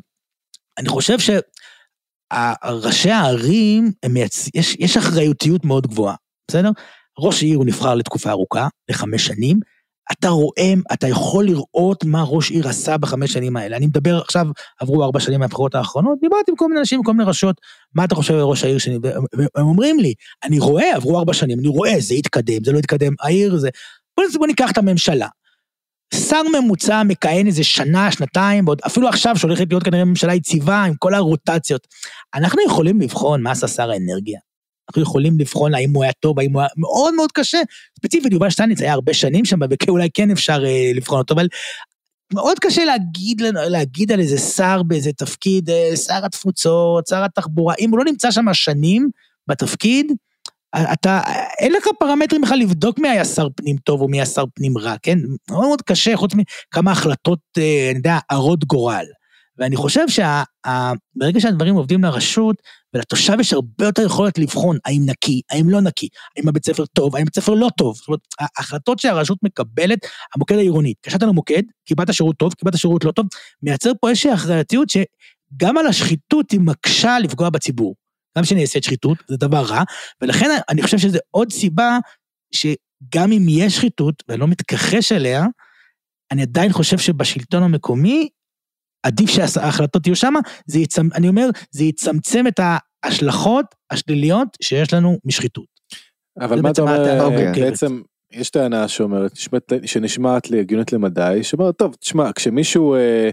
אני 0.79 0.89
חושב 0.89 1.19
שראשי 1.19 3.11
הערים, 3.11 3.93
מייצ... 4.09 4.49
יש, 4.55 4.77
יש 4.79 4.97
אחריותיות 4.97 5.65
מאוד 5.65 5.87
גבוהה, 5.87 6.15
בסדר? 6.51 6.71
ראש 7.19 7.43
העיר 7.43 7.57
הוא 7.57 7.67
נבחר 7.67 7.95
לתקופה 7.95 8.31
ארוכה, 8.31 8.69
לחמש 8.91 9.27
שנים, 9.27 9.61
אתה 10.13 10.29
רואה, 10.29 10.75
אתה 10.93 11.09
יכול 11.09 11.45
לראות 11.45 12.05
מה 12.05 12.23
ראש 12.23 12.51
עיר 12.51 12.69
עשה 12.69 12.99
בחמש 12.99 13.33
שנים 13.33 13.57
האלה. 13.57 13.77
אני 13.77 13.87
מדבר 13.87 14.19
עכשיו, 14.19 14.47
עברו 14.81 15.05
ארבע 15.05 15.21
שנים 15.21 15.41
מהבחירות 15.41 15.75
האחרונות, 15.75 16.19
דיברתי 16.21 16.51
עם 16.51 16.57
כל 16.57 16.69
מיני 16.69 16.81
אנשים, 16.81 16.99
עם 16.99 17.05
כל 17.05 17.13
מיני 17.13 17.25
רשויות, 17.31 17.61
מה 17.95 18.05
אתה 18.05 18.15
חושב 18.15 18.35
על 18.35 18.41
ראש 18.41 18.65
העיר 18.65 18.79
שלי? 18.79 18.99
והם 19.35 19.67
אומרים 19.67 20.01
לי, 20.01 20.15
אני 20.45 20.59
רואה, 20.59 20.97
עברו 20.97 21.19
ארבע 21.19 21.33
שנים, 21.33 21.59
אני 21.59 21.69
רואה, 21.69 21.95
זה 21.99 22.15
התקדם, 22.15 22.65
זה 22.65 22.73
לא 22.73 22.79
התקדם, 22.79 23.13
העיר 23.21 23.57
זה... 23.57 23.69
בוא, 24.17 24.25
בוא 24.35 24.47
ניקח 24.47 24.71
את 24.71 24.79
הממשלה. 24.79 25.29
שר 26.15 26.43
ממוצע 26.59 27.03
מכהן 27.03 27.47
איזה 27.47 27.65
שנה, 27.65 28.13
שנתיים, 28.13 28.69
ועוד 28.69 28.81
אפילו 28.87 29.09
עכשיו 29.09 29.37
שהולכת 29.37 29.67
להיות 29.71 29.83
כנראה 29.83 30.05
ממשלה 30.05 30.35
יציבה 30.35 30.85
עם 30.85 30.95
כל 30.99 31.15
הרוטציות. 31.15 31.87
אנחנו 32.35 32.61
יכולים 32.67 33.01
לבחון 33.01 33.43
מה 33.43 33.51
עשה 33.51 33.69
שר 33.69 33.91
האנרגיה. 33.91 34.39
אנחנו 34.89 35.03
יכולים 35.03 35.39
לבחון 35.39 35.75
האם 35.75 35.91
הוא 35.95 36.03
היה 36.03 36.13
טוב, 36.13 36.39
האם 36.39 36.53
הוא 36.53 36.61
היה 36.61 36.69
מאוד 36.77 37.15
מאוד 37.15 37.33
קשה. 37.33 37.59
ספציפית 37.99 38.33
יובל 38.33 38.51
שטייניץ 38.51 38.81
היה 38.81 38.93
הרבה 38.93 39.15
שנים 39.15 39.45
שם, 39.45 39.59
ואולי 39.87 40.09
כן 40.15 40.31
אפשר 40.31 40.65
אה, 40.67 40.91
לבחון 40.95 41.19
אותו, 41.19 41.35
אבל 41.35 41.47
מאוד 42.33 42.59
קשה 42.59 42.85
להגיד, 42.85 43.43
להגיד 43.69 44.13
על 44.13 44.21
איזה 44.21 44.39
שר 44.39 44.83
באיזה 44.83 45.13
תפקיד, 45.13 45.71
אה, 45.71 45.97
שר 45.97 46.25
התפוצות, 46.25 47.07
שר 47.07 47.25
התחבורה, 47.25 47.75
אם 47.81 47.91
הוא 47.91 47.99
לא 47.99 48.05
נמצא 48.05 48.31
שם 48.31 48.45
שנים 48.53 49.09
בתפקיד, 49.49 50.13
אתה, 50.93 51.21
אין 51.59 51.73
לך 51.73 51.85
פרמטרים 51.99 52.43
בכלל 52.43 52.59
לבדוק 52.59 52.99
מי 52.99 53.09
היה 53.09 53.25
שר 53.25 53.49
פנים 53.57 53.77
טוב 53.77 54.01
או 54.01 54.09
מי 54.09 54.17
היה 54.17 54.27
שר 54.27 54.45
פנים 54.55 54.79
רע, 54.79 54.95
כן? 55.03 55.19
מאוד 55.51 55.67
מאוד 55.67 55.83
קשה, 55.83 56.17
חוץ 56.17 56.33
מכמה 56.35 56.93
החלטות, 56.93 57.39
אה, 57.59 57.89
אני 57.91 57.97
יודע, 57.97 58.19
הרות 58.31 58.65
גורל. 58.65 59.05
ואני 59.59 59.77
חושב 59.77 60.05
שברגע 60.09 61.41
שהדברים 61.41 61.75
עובדים 61.75 62.05
לרשות, 62.05 62.57
ולתושב 62.95 63.41
יש 63.41 63.53
הרבה 63.53 63.85
יותר 63.85 64.03
יכולת 64.03 64.39
לבחון 64.39 64.79
האם 64.85 65.03
נקי, 65.07 65.41
האם 65.51 65.71
לא 65.71 65.81
נקי, 65.81 66.09
האם 66.37 66.49
הבית 66.49 66.67
ספר 66.67 66.87
טוב, 66.87 67.17
האם 67.17 67.25
בית 67.25 67.35
ספר 67.35 67.55
לא 67.55 67.69
טוב. 67.77 67.97
זאת 67.97 68.09
אומרת, 68.09 68.21
ההחלטות 68.41 68.99
שהרשות 68.99 69.39
מקבלת, 69.43 69.99
המוקד 70.35 70.57
העירוני, 70.57 70.91
התקשרת 70.91 71.23
למוקד, 71.23 71.63
קיבלת 71.87 72.15
שירות 72.15 72.37
טוב, 72.37 72.55
קיבלת 72.55 72.79
שירות 72.79 73.05
לא 73.05 73.11
טוב, 73.13 73.27
מייצר 73.63 73.93
פה 74.01 74.09
איזושהי 74.09 74.35
אחריותיות 74.35 74.89
שגם 74.91 75.79
על 75.79 75.87
השחיתות 75.87 76.51
היא 76.51 76.61
מקשה 76.61 77.19
לפגוע 77.19 77.51
בציבור. 77.51 77.95
גם 78.39 78.45
שנעשית 78.45 78.85
שחיתות, 78.85 79.19
זה 79.29 79.37
דבר 79.37 79.63
רע, 79.63 79.83
ולכן 80.23 80.51
אני 80.69 80.83
חושב 80.83 80.99
שזה 80.99 81.19
עוד 81.31 81.53
סיבה 81.53 81.99
שגם 82.55 83.33
אם 83.33 83.47
יש 83.49 83.77
שחיתות, 83.77 84.23
ואני 84.29 84.41
לא 84.41 84.47
מתכחש 84.47 85.13
אליה, 85.13 85.47
אני 86.31 86.43
עדיין 86.43 86.73
חושב 86.73 86.99
שבשלטון 86.99 87.63
המקומי 87.63 88.29
עדיף 89.05 89.31
שההחלטות 89.31 90.07
יהיו 90.07 90.17
שם, 90.17 90.35
זה 90.67 90.79
יצמ... 90.79 91.09
אני 91.15 91.29
אומר, 91.29 91.49
זה 91.71 91.85
יצמצם 91.85 92.47
את 92.47 92.61
ההשלכות 93.05 93.67
השליליות 93.91 94.49
שיש 94.63 94.95
לנו 94.95 95.19
משחיתות. 95.25 95.67
אבל 96.41 96.61
מה 96.61 96.71
אתה 96.71 96.83
אומר, 96.83 97.25
אוקיי. 97.25 97.53
בעצם 97.53 98.03
יש 98.33 98.51
טענה 98.51 98.89
שאומרת, 98.89 99.33
שנשמעת 99.85 100.51
לי 100.51 100.61
הגיונית 100.61 100.93
למדי, 100.93 101.39
שאומרת, 101.43 101.77
טוב, 101.77 101.95
תשמע, 101.95 102.33
כשמישהו 102.33 102.95
אה, 102.95 103.31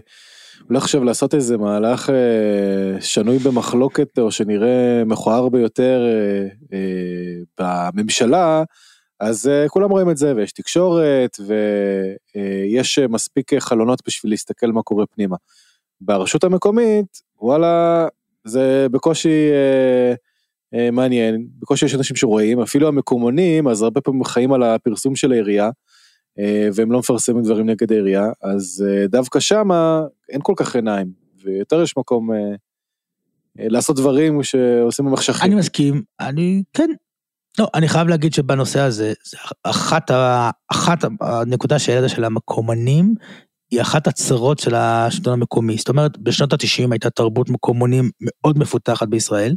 הולך 0.68 0.82
עכשיו 0.82 1.04
לעשות 1.04 1.34
איזה 1.34 1.58
מהלך 1.58 2.10
אה, 2.10 3.00
שנוי 3.00 3.38
במחלוקת, 3.38 4.18
או 4.18 4.30
שנראה 4.30 5.02
מכוער 5.06 5.48
ביותר 5.48 6.02
אה, 6.06 6.46
אה, 6.72 7.90
בממשלה, 7.94 8.62
אז 9.20 9.46
uh, 9.46 9.68
כולם 9.68 9.90
רואים 9.90 10.10
את 10.10 10.16
זה 10.16 10.32
ויש 10.36 10.52
תקשורת 10.52 11.36
ויש 11.40 12.98
uh, 12.98 13.08
מספיק 13.08 13.54
חלונות 13.58 13.98
בשביל 14.06 14.32
להסתכל 14.32 14.66
מה 14.66 14.82
קורה 14.82 15.04
פנימה. 15.06 15.36
ברשות 16.04 16.44
המקומית, 16.44 17.06
וואלה, 17.40 18.06
זה 18.44 18.86
בקושי 18.90 19.50
uh, 19.50 20.16
uh, 20.74 20.90
מעניין, 20.90 21.46
בקושי 21.58 21.86
יש 21.86 21.94
אנשים 21.94 22.16
שרואים, 22.16 22.60
אפילו 22.60 22.88
המקומונים, 22.88 23.68
אז 23.68 23.82
הרבה 23.82 24.00
פעמים 24.00 24.24
חיים 24.24 24.52
על 24.52 24.62
הפרסום 24.62 25.16
של 25.16 25.32
העירייה, 25.32 25.68
uh, 25.68 26.42
והם 26.74 26.92
לא 26.92 26.98
מפרסמים 26.98 27.42
דברים 27.42 27.70
נגד 27.70 27.92
העירייה, 27.92 28.26
אז 28.42 28.84
uh, 28.86 29.08
דווקא 29.08 29.40
שמה 29.40 30.02
אין 30.28 30.40
כל 30.42 30.52
כך 30.56 30.76
עיניים, 30.76 31.12
ויותר 31.44 31.82
יש 31.82 31.96
מקום 31.96 32.30
uh, 32.30 32.34
uh, 32.34 33.62
לעשות 33.68 33.96
דברים 33.96 34.42
שעושים 34.42 35.04
במחשכים. 35.04 35.52
אני 35.52 35.54
מסכים, 35.54 36.02
אני, 36.20 36.62
כן, 36.72 36.88
לא, 37.58 37.68
אני 37.74 37.88
חייב 37.88 38.08
להגיד 38.08 38.32
שבנושא 38.32 38.80
הזה, 38.80 39.12
אחת, 39.62 40.10
אחת 40.72 40.98
הנקודה 41.20 41.78
שהעלית 41.78 42.10
של 42.10 42.24
המקומנים, 42.24 43.14
היא 43.72 43.80
אחת 43.80 44.06
הצרות 44.06 44.58
של 44.58 44.74
השלטון 44.74 45.32
המקומי. 45.32 45.76
זאת 45.76 45.88
אומרת, 45.88 46.18
בשנות 46.18 46.52
ה-90 46.52 46.88
הייתה 46.90 47.10
תרבות 47.10 47.50
מקומונים 47.50 48.10
מאוד 48.20 48.58
מפותחת 48.58 49.08
בישראל, 49.08 49.56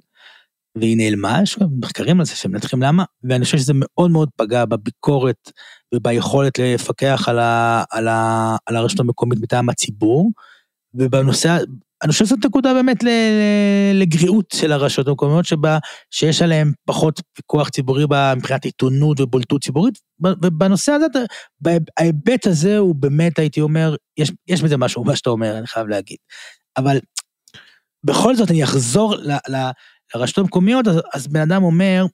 והיא 0.77 0.97
נעלמה, 0.97 1.39
יש 1.43 1.57
מחקרים 1.79 2.19
על 2.19 2.25
זה 2.25 2.35
שמנתחים 2.35 2.81
למה, 2.81 3.03
ואני 3.23 3.45
חושב 3.45 3.57
שזה 3.57 3.73
מאוד 3.75 4.11
מאוד 4.11 4.29
פגע 4.35 4.65
בביקורת 4.65 5.51
וביכולת 5.95 6.59
לפקח 6.59 7.25
על, 7.27 7.39
ה, 7.39 7.83
על, 7.91 8.07
ה, 8.07 8.55
על 8.65 8.75
הרשות 8.75 8.99
המקומית 8.99 9.39
מטעם 9.41 9.69
הציבור, 9.69 10.31
ובנושא, 10.93 11.57
אני 12.03 12.11
חושב 12.11 12.25
שזאת 12.25 12.45
נקודה 12.45 12.73
באמת 12.73 12.97
לגריעות 13.93 14.45
של 14.53 14.71
הרשויות 14.71 15.07
המקומיות, 15.07 15.45
שבה, 15.45 15.77
שיש 16.11 16.41
עליהן 16.41 16.71
פחות 16.85 17.21
פיקוח 17.33 17.69
ציבורי 17.69 18.05
מבחינת 18.37 18.65
עיתונות 18.65 19.19
ובולטות 19.19 19.63
ציבורית, 19.63 19.99
ובנושא 20.21 20.91
הזה, 20.91 21.05
ההיבט 21.97 22.47
הזה 22.47 22.77
הוא 22.77 22.95
באמת, 22.95 23.39
הייתי 23.39 23.61
אומר, 23.61 23.95
יש, 24.17 24.31
יש 24.47 24.61
בזה 24.61 24.77
משהו, 24.77 25.03
מה 25.03 25.15
שאתה 25.15 25.29
אומר, 25.29 25.57
אני 25.57 25.67
חייב 25.67 25.87
להגיד. 25.87 26.17
אבל 26.77 26.99
בכל 28.03 28.35
זאת, 28.35 28.51
אני 28.51 28.63
אחזור 28.63 29.15
ל, 29.15 29.31
ל, 29.31 29.69
לרשויות 30.15 30.37
המקומיות, 30.37 30.87
אז, 30.87 31.01
אז 31.13 31.27
בן 31.27 31.41
אדם 31.41 31.63
אומר, 31.63 32.05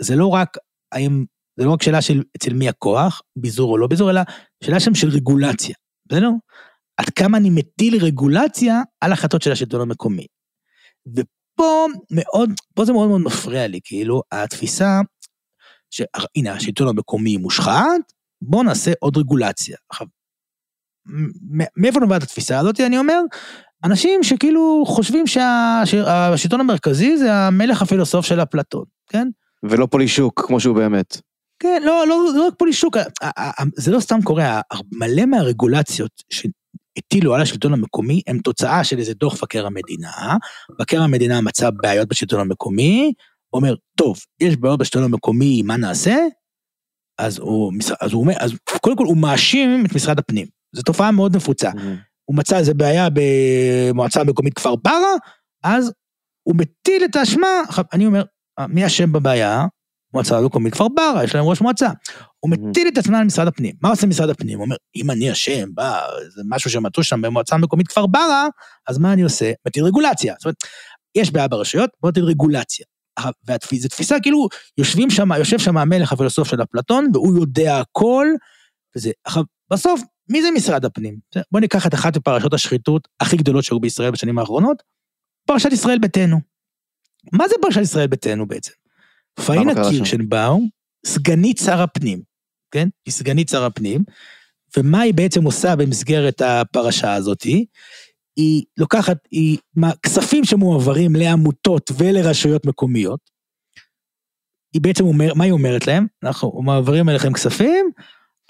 זה 0.00 0.16
לא 0.16 0.26
רק, 0.26 0.56
האם, 0.92 1.24
זה 1.56 1.64
לא 1.64 1.72
רק 1.72 1.82
שאלה 1.82 2.02
של 2.02 2.22
אצל 2.36 2.52
מי 2.52 2.68
הכוח, 2.68 3.22
ביזור 3.36 3.70
או 3.70 3.78
לא 3.78 3.86
ביזור, 3.86 4.10
אלא 4.10 4.20
שאלה 4.64 4.80
שם 4.80 4.94
של 4.94 5.08
רגולציה, 5.08 5.74
בסדר? 6.08 6.30
עד 6.96 7.10
כמה 7.10 7.38
אני 7.38 7.50
מטיל 7.50 8.04
רגולציה 8.04 8.82
על 9.00 9.12
החלטות 9.12 9.42
של 9.42 9.52
השלטון 9.52 9.80
המקומי. 9.80 10.26
ופה 11.16 11.86
מאוד, 12.10 12.50
פה 12.74 12.84
זה 12.84 12.92
מאוד 12.92 13.08
מאוד 13.08 13.20
מפריע 13.20 13.66
לי, 13.66 13.80
כאילו, 13.84 14.22
התפיסה, 14.32 15.00
שהנה, 15.90 16.52
השלטון 16.52 16.88
המקומי 16.88 17.36
מושחת, 17.36 18.12
בואו 18.42 18.62
נעשה 18.62 18.92
עוד 19.00 19.16
רגולציה. 19.16 19.76
עכשיו, 19.90 20.06
מאיפה 21.76 22.00
נובעת 22.00 22.22
התפיסה 22.22 22.58
הזאת, 22.58 22.80
אני 22.80 22.98
אומר? 22.98 23.20
אנשים 23.84 24.22
שכאילו 24.22 24.84
חושבים 24.86 25.26
שהשלטון 25.26 26.60
המרכזי 26.60 27.18
זה 27.18 27.34
המלך 27.34 27.82
הפילוסוף 27.82 28.26
של 28.26 28.42
אפלטון, 28.42 28.84
כן? 29.08 29.28
ולא 29.62 29.86
פולישוק, 29.90 30.42
כמו 30.46 30.60
שהוא 30.60 30.76
באמת. 30.76 31.20
כן, 31.58 31.82
לא, 31.84 32.06
לא, 32.06 32.26
לא 32.34 32.46
רק 32.46 32.54
פולישוק, 32.58 32.96
זה 33.76 33.90
לא 33.90 34.00
סתם 34.00 34.22
קורה, 34.22 34.60
מלא 34.92 35.26
מהרגולציות 35.26 36.22
הטילו 36.96 37.34
על 37.34 37.40
השלטון 37.40 37.72
המקומי 37.72 38.22
הם 38.26 38.38
תוצאה 38.38 38.84
של 38.84 38.98
איזה 38.98 39.14
דוח 39.14 39.34
מבקר 39.34 39.66
המדינה, 39.66 40.36
מבקר 40.70 41.02
המדינה 41.02 41.40
מצא 41.40 41.70
בעיות 41.70 42.08
בשלטון 42.08 42.40
המקומי, 42.40 43.12
אומר, 43.52 43.74
טוב, 43.96 44.18
יש 44.40 44.56
בעיות 44.56 44.78
בשלטון 44.78 45.04
המקומי, 45.04 45.62
מה 45.62 45.76
נעשה? 45.76 46.16
אז 47.18 47.38
הוא, 47.38 47.72
אז 48.00 48.12
הוא 48.12 48.22
אומר, 48.22 48.34
אז 48.40 48.52
קודם 48.80 48.96
כל 48.96 49.04
הוא 49.04 49.16
מאשים 49.16 49.86
את 49.86 49.94
משרד 49.94 50.18
הפנים, 50.18 50.46
זו 50.72 50.82
תופעה 50.82 51.10
מאוד 51.10 51.36
נפוצה. 51.36 51.70
Mm-hmm. 51.70 52.06
הוא 52.24 52.36
מצא 52.36 52.58
איזה 52.58 52.74
בעיה 52.74 53.08
במועצה 53.12 54.20
המקומית 54.20 54.54
כפר 54.54 54.76
ברא, 54.76 55.16
אז 55.64 55.92
הוא 56.42 56.56
מטיל 56.56 57.04
את 57.04 57.16
האשמה, 57.16 57.48
אני 57.92 58.06
אומר, 58.06 58.22
מי 58.68 58.86
אשם 58.86 59.12
בבעיה? 59.12 59.64
מועצה 60.16 60.38
המקומית 60.38 60.72
כפר 60.74 60.88
ברא, 60.88 61.22
יש 61.24 61.34
להם 61.34 61.44
ראש 61.44 61.60
מועצה. 61.60 61.88
הוא. 62.40 62.50
מטיל 62.50 62.88
את 62.88 62.98
עצמה 62.98 63.18
על 63.18 63.24
משרד 63.24 63.46
הפנים. 63.46 63.74
מה 63.82 63.88
עושה 63.88 64.06
משרד 64.06 64.30
הפנים? 64.30 64.58
הוא 64.58 64.64
אומר, 64.64 64.76
אם 64.96 65.10
אני 65.10 65.32
אשם, 65.32 65.74
בא, 65.74 66.00
זה 66.34 66.42
משהו 66.48 66.70
שמצאו 66.70 67.02
שם 67.02 67.22
במועצה 67.22 67.54
המקומית 67.54 67.88
כפר 67.88 68.06
ברא, 68.06 68.48
אז 68.88 68.98
מה 68.98 69.12
אני 69.12 69.22
עושה? 69.22 69.52
מטיל 69.66 69.84
רגולציה. 69.84 70.34
זאת 70.38 70.44
אומרת, 70.44 70.56
יש 71.14 71.30
בעיה 71.30 71.48
ברשויות, 71.48 71.90
בוא 72.02 72.10
נטיל 72.10 72.24
רגולציה. 72.24 72.86
וזו 73.48 73.88
תפיסה 73.88 74.16
כאילו, 74.22 74.48
יושבים 74.78 75.10
שם, 75.10 75.32
יושב 75.32 75.58
שם 75.58 75.76
המלך 75.76 76.12
הפילוסוף 76.12 76.48
של 76.48 76.62
אפלטון, 76.62 77.10
והוא 77.14 77.40
יודע 77.40 77.80
הכל, 77.80 78.26
וזה, 78.96 79.10
עכשיו, 79.24 79.42
בסוף, 79.72 80.00
מי 80.28 80.42
זה 80.42 80.48
משרד 80.50 80.84
הפנים? 80.84 81.18
בוא 81.52 81.60
ניקח 81.60 81.86
את 81.86 81.94
אחת 81.94 82.16
מפרשות 82.16 82.54
השחיתות 82.54 83.08
הכי 83.20 83.36
גדולות 83.36 83.64
שהיו 83.64 83.80
בישראל 83.80 84.10
בשנים 84.10 84.38
האחרונות, 84.38 84.82
פרשת 85.46 85.72
ישראל 85.72 85.98
ביתנו. 85.98 86.40
מה 87.32 87.48
זה 87.48 87.54
פרשת 87.62 87.80
ישראל 87.80 88.06
ביתנו 88.06 88.46
בעצם? 88.46 88.72
פאינה? 89.46 89.72
קירשנבאום, 89.90 90.68
סגנית 91.06 91.58
שר 91.58 91.82
הפנים, 91.82 92.22
כן? 92.70 92.88
היא 93.06 93.12
סגנית 93.12 93.48
שר 93.48 93.64
הפנים, 93.64 94.04
ומה 94.76 95.00
היא 95.00 95.14
בעצם 95.14 95.44
עושה 95.44 95.76
במסגרת 95.76 96.42
הפרשה 96.42 97.14
הזאתי? 97.14 97.66
היא 98.36 98.64
לוקחת, 98.76 99.16
היא, 99.30 99.58
מה, 99.76 99.90
כספים 100.02 100.44
שמועברים 100.44 101.16
לעמותות 101.16 101.90
ולרשויות 101.98 102.66
מקומיות, 102.66 103.20
היא 104.74 104.82
בעצם 104.82 105.04
אומר, 105.04 105.34
מה 105.34 105.44
היא 105.44 105.52
אומרת 105.52 105.86
להם? 105.86 106.06
אנחנו 106.22 106.62
מעבירים 106.62 107.08
אליכם 107.08 107.32
כספים, 107.32 107.90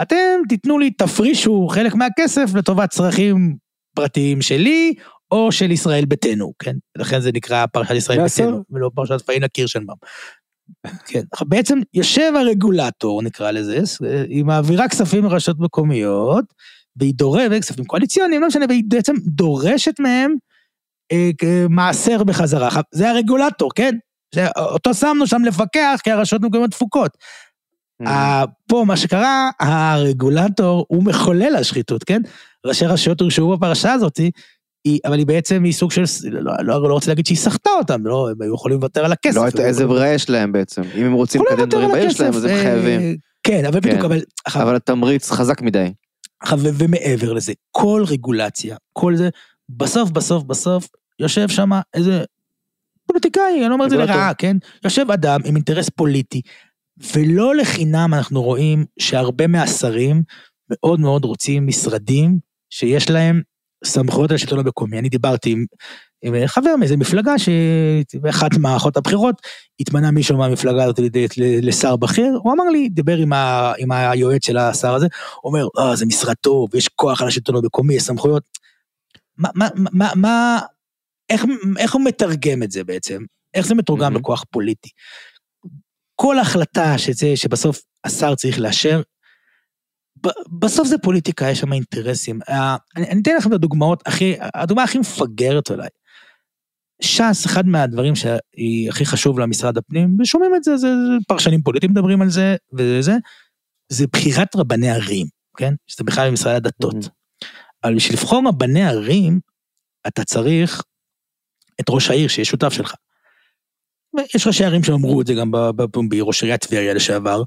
אתם 0.03 0.41
תיתנו 0.49 0.79
לי, 0.79 0.91
תפרישו 0.91 1.69
חלק 1.71 1.95
מהכסף 1.95 2.55
לטובת 2.55 2.91
צרכים 2.91 3.57
פרטיים 3.97 4.43
שלי, 4.43 4.95
או 5.31 5.53
של 5.53 5.71
ישראל 5.71 6.05
ביתנו, 6.05 6.53
כן? 6.59 6.77
לכן 6.99 7.21
זה 7.21 7.31
נקרא 7.35 7.67
פרשת 7.67 7.95
ישראל? 7.95 8.23
ביתנו, 8.23 8.65
ולא 8.71 8.91
פרשת 8.95 9.23
פאינה 9.27 9.49
קירשנבאום. 9.49 9.99
כן, 11.07 11.21
בעצם 11.49 11.79
יושב 11.95 12.33
הרגולטור, 12.37 13.23
נקרא 13.23 13.51
לזה, 13.51 13.79
היא 14.29 14.45
מעבירה 14.45 14.89
כספים 14.89 15.25
לרשויות 15.25 15.61
מקומיות, 15.61 16.45
והיא 16.97 17.15
דורשת, 17.17 17.51
כספים 17.61 17.85
קואליציוניים, 17.85 18.41
לא 18.41 18.47
משנה, 18.49 18.65
והיא 18.69 18.83
בעצם 18.89 19.15
דורשת 19.27 20.01
מהם 20.01 20.35
אה, 21.13 21.31
כ- 21.39 21.67
מעשר 21.71 22.25
בחזרה. 22.25 22.69
זה 22.93 23.11
הרגולטור, 23.11 23.71
כן? 23.75 23.95
זה- 24.35 24.47
אותו 24.57 24.95
שמנו 24.95 25.27
שם 25.27 25.43
לפקח, 25.45 26.01
כי 26.05 26.11
הרשויות 26.11 26.43
מקומיות 26.45 26.71
דפוקות. 26.71 27.17
Mhm. 28.03 28.09
ה- 28.09 28.45
פה 28.69 28.85
מה 28.87 28.97
שקרה, 28.97 29.51
הרגולטור 29.61 30.87
הוא 30.89 31.03
מחולל 31.05 31.57
השחיתות, 31.57 32.05
כן? 32.05 32.23
ראשי 32.67 32.87
רשויות 32.87 33.21
הורשעו 33.21 33.57
בפרשה 33.57 33.93
הזאת, 33.93 34.21
היא, 34.87 35.01
אבל 35.05 35.19
היא 35.19 35.27
בעצם 35.27 35.65
היא 35.65 35.73
סוג 35.73 35.91
של, 35.91 36.03
לא, 36.31 36.53
לא, 36.63 36.89
לא 36.89 36.95
רוצה 36.95 37.11
להגיד 37.11 37.27
שהיא 37.27 37.39
סחטה 37.39 37.71
אותם, 37.79 38.07
לא, 38.07 38.31
הם 38.31 38.43
היו 38.43 38.55
יכולים 38.55 38.79
לוותר 38.79 39.05
על 39.05 39.13
הכסף. 39.13 39.37
לא 39.37 39.43
הם 39.43 39.67
איזה 39.67 39.87
ברירה 39.87 40.09
יש 40.09 40.31
להם 40.31 40.53
בעצם. 40.53 40.83
אם 40.95 41.05
הם 41.05 41.13
רוצים 41.13 41.43
לקדם 41.51 41.69
דברים 41.69 41.93
בעיר 41.93 42.11
שלהם, 42.11 42.35
אז 42.35 42.45
הם 42.45 42.51
אה, 42.51 42.63
חייבים. 42.63 43.17
כן, 43.43 43.65
אבל 43.65 43.81
בדיוק, 43.81 43.99
כן. 43.99 44.05
אבל... 44.05 44.21
עכשיו, 44.45 44.63
אבל 44.63 44.77
התמריץ 44.77 45.31
חזק 45.31 45.63
מדי. 45.63 45.93
ומעבר 46.59 47.33
לזה, 47.33 47.53
כל 47.71 48.05
רגולציה, 48.09 48.77
כל 48.93 49.17
זה, 49.17 49.29
בסוף, 49.69 50.11
בסוף, 50.11 50.45
בסוף, 50.45 50.89
יושב 51.21 51.49
שם 51.49 51.71
איזה 51.95 52.25
פוליטיקאי, 53.07 53.61
אני 53.61 53.69
לא 53.69 53.75
אומר 53.75 53.85
את 53.85 53.91
זה. 53.91 53.97
לרעה, 53.97 54.35
כן? 54.35 54.57
יושב 54.85 55.11
אדם 55.11 55.41
עם 55.45 55.55
אינטרס 55.57 55.89
פוליטי, 55.89 56.41
ולא 57.15 57.57
לחינם 57.57 58.15
אנחנו 58.15 58.43
רואים 58.43 58.85
שהרבה 58.99 59.47
מהשרים 59.47 60.23
מאוד 60.71 61.01
מאוד 61.01 61.25
רוצים 61.25 61.67
משרדים 61.67 62.39
שיש 62.71 63.11
להם 63.11 63.43
סמכויות 63.85 64.31
השלטון 64.31 64.59
המקומי. 64.59 64.99
אני 64.99 65.09
דיברתי 65.09 65.51
עם, 65.51 65.65
עם 66.23 66.47
חבר 66.47 66.77
מאיזה 66.77 66.97
מפלגה 66.97 67.35
שבאחת 67.39 68.51
מערכות 68.59 68.97
הבחירות 68.97 69.43
התמנה 69.81 70.11
מישהו 70.11 70.37
מהמפלגה 70.39 70.85
הזאת 70.85 71.01
לשר 71.39 71.97
בכיר, 71.97 72.39
הוא 72.43 72.53
אמר 72.53 72.65
לי, 72.65 72.89
דיבר 72.89 73.17
עם, 73.17 73.33
ה, 73.33 73.73
עם 73.79 73.93
היועץ 73.93 74.47
של 74.47 74.59
השר 74.59 74.95
הזה, 74.95 75.07
הוא 75.43 75.53
אומר, 75.53 75.67
אה, 75.79 75.97
זה 75.97 76.07
משרד 76.07 76.35
טוב, 76.41 76.75
יש 76.75 76.89
כוח 76.89 77.23
על 77.23 77.29
השלטון 77.29 77.57
המקומי, 77.57 77.95
יש 77.95 78.03
סמכויות. 78.03 78.43
מה, 79.39 79.49
מה, 79.55 79.69
מה, 79.75 80.11
מה, 80.15 80.59
איך, 81.31 81.45
איך 81.79 81.95
הוא 81.95 82.03
מתרגם 82.05 82.63
את 82.63 82.71
זה 82.71 82.85
בעצם? 82.85 83.23
איך 83.55 83.67
זה 83.67 83.75
מתורגם 83.75 84.17
Mhm. 84.17 84.19
לכוח 84.19 84.45
פוליטי? 84.51 84.89
כל 86.15 86.39
החלטה 86.39 86.99
שזה, 86.99 87.37
שבסוף 87.37 87.83
השר 88.05 88.35
צריך 88.35 88.59
לאשר, 88.59 89.01
בסוף 90.61 90.89
זה 90.89 90.99
פוליטיקה, 90.99 91.51
יש 91.51 91.61
שם 91.61 91.73
אינטרסים. 91.73 92.41
אה, 92.49 92.77
אני, 92.97 93.11
אני 93.11 93.23
אתן 93.23 93.37
לכם 93.37 93.49
את 93.49 93.55
הדוגמאות 93.55 94.03
הכי, 94.07 94.35
הדוגמה 94.55 94.83
הכי 94.83 94.99
מפגרת 94.99 95.71
אולי. 95.71 95.89
ש"ס, 97.03 97.47
אחד 97.47 97.67
מהדברים 97.67 98.15
שהיא 98.15 98.89
הכי 98.89 99.07
חשוב 99.07 99.39
למשרד 99.39 99.79
הפנים, 99.79 100.17
ושומעים 100.21 100.57
את 100.57 100.65
זה, 100.65 100.77
זה, 100.77 100.87
זה 100.87 101.17
פרשנים 101.29 101.63
פוליטיים 101.63 101.93
מדברים 101.93 102.23
על 102.23 102.31
זה, 102.31 102.57
וזה, 102.73 103.13
זה 103.89 104.07
בחירת 104.13 104.57
רבני 104.57 104.91
ערים, 104.91 105.27
כן? 105.57 105.75
שזה 105.87 106.05
בכלל 106.05 106.31
במשרד 106.31 106.55
הדתות. 106.55 107.09
אבל 107.85 107.95
בשביל 107.95 108.19
לבחור 108.19 108.43
רבני 108.49 108.85
ערים, 108.85 109.41
אתה 110.07 110.25
צריך 110.25 110.83
את 111.81 111.85
ראש 111.91 112.11
העיר 112.11 112.29
שיהיה 112.29 112.45
שותף 112.45 112.73
שלך. 112.73 112.95
יש 114.35 114.47
ראשי 114.47 114.65
ערים 114.65 114.83
שאמרו 114.83 115.21
את 115.21 115.27
זה 115.27 115.35
גם 115.35 115.51
בפומבי, 115.53 116.21
ראש 116.21 116.43
עיריית 116.43 116.61
טבריה 116.61 116.95
לשעבר, 116.95 117.43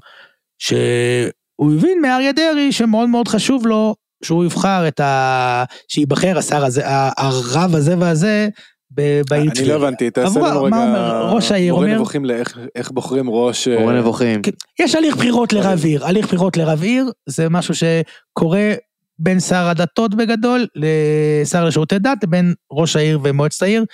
שהוא 1.60 1.74
הבין 1.74 2.00
מאריה 2.02 2.32
דרעי 2.32 2.72
שמאוד 2.72 3.08
מאוד 3.08 3.28
חשוב 3.28 3.66
לו 3.66 3.94
שהוא 4.24 4.44
יבחר 4.44 4.88
את 4.88 5.00
ה... 5.00 5.64
שייבחר 5.88 6.38
השר 6.38 6.64
הזה, 6.64 6.88
ה- 6.88 7.10
הרב 7.16 7.74
הזה 7.74 7.94
והזה 7.98 8.48
אני. 8.98 9.68
לא 9.68 9.74
הבנתי, 9.74 10.10
תעשה 10.10 10.40
לנו 10.40 10.62
רגע... 10.62 10.76
מה 10.76 10.86
אומר? 10.86 11.34
ראש 11.34 11.52
העיר 11.52 11.74
מורה 11.74 11.94
נבוכים 11.94 12.24
לאיך 12.24 12.58
איך 12.74 12.90
בוחרים 12.90 13.30
ראש... 13.30 13.68
אה, 13.68 13.80
מורה 13.80 13.98
נבוכים. 13.98 14.40
יש 14.78 14.94
הליך 14.94 15.16
בחירות 15.16 15.52
לרב 15.52 15.84
עיר, 15.84 16.06
הליך 16.06 16.26
בחירות 16.26 16.56
לרב 16.56 16.82
עיר 16.82 17.10
זה 17.26 17.48
משהו 17.48 17.74
שקורה 17.74 18.72
בין 19.18 19.40
שר 19.40 19.68
הדתות 19.68 20.14
בגדול 20.14 20.66
לשר 20.74 21.64
לשירותי 21.64 21.98
דת 21.98 22.24
לבין 22.24 22.54
ראש 22.72 22.96
העיר 22.96 23.20
ומועצת 23.22 23.62
העיר. 23.62 23.84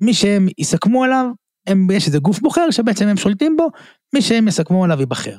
מי 0.00 0.14
שהם 0.14 0.48
יסכמו 0.58 1.04
עליו, 1.04 1.26
הם, 1.66 1.88
יש 1.92 2.06
איזה 2.06 2.18
גוף 2.18 2.40
בוחר 2.40 2.70
שבעצם 2.70 3.08
הם 3.08 3.16
שולטים 3.16 3.56
בו, 3.56 3.68
מי 4.14 4.22
שהם 4.22 4.48
יסכמו 4.48 4.84
עליו 4.84 5.00
ייבחר. 5.00 5.36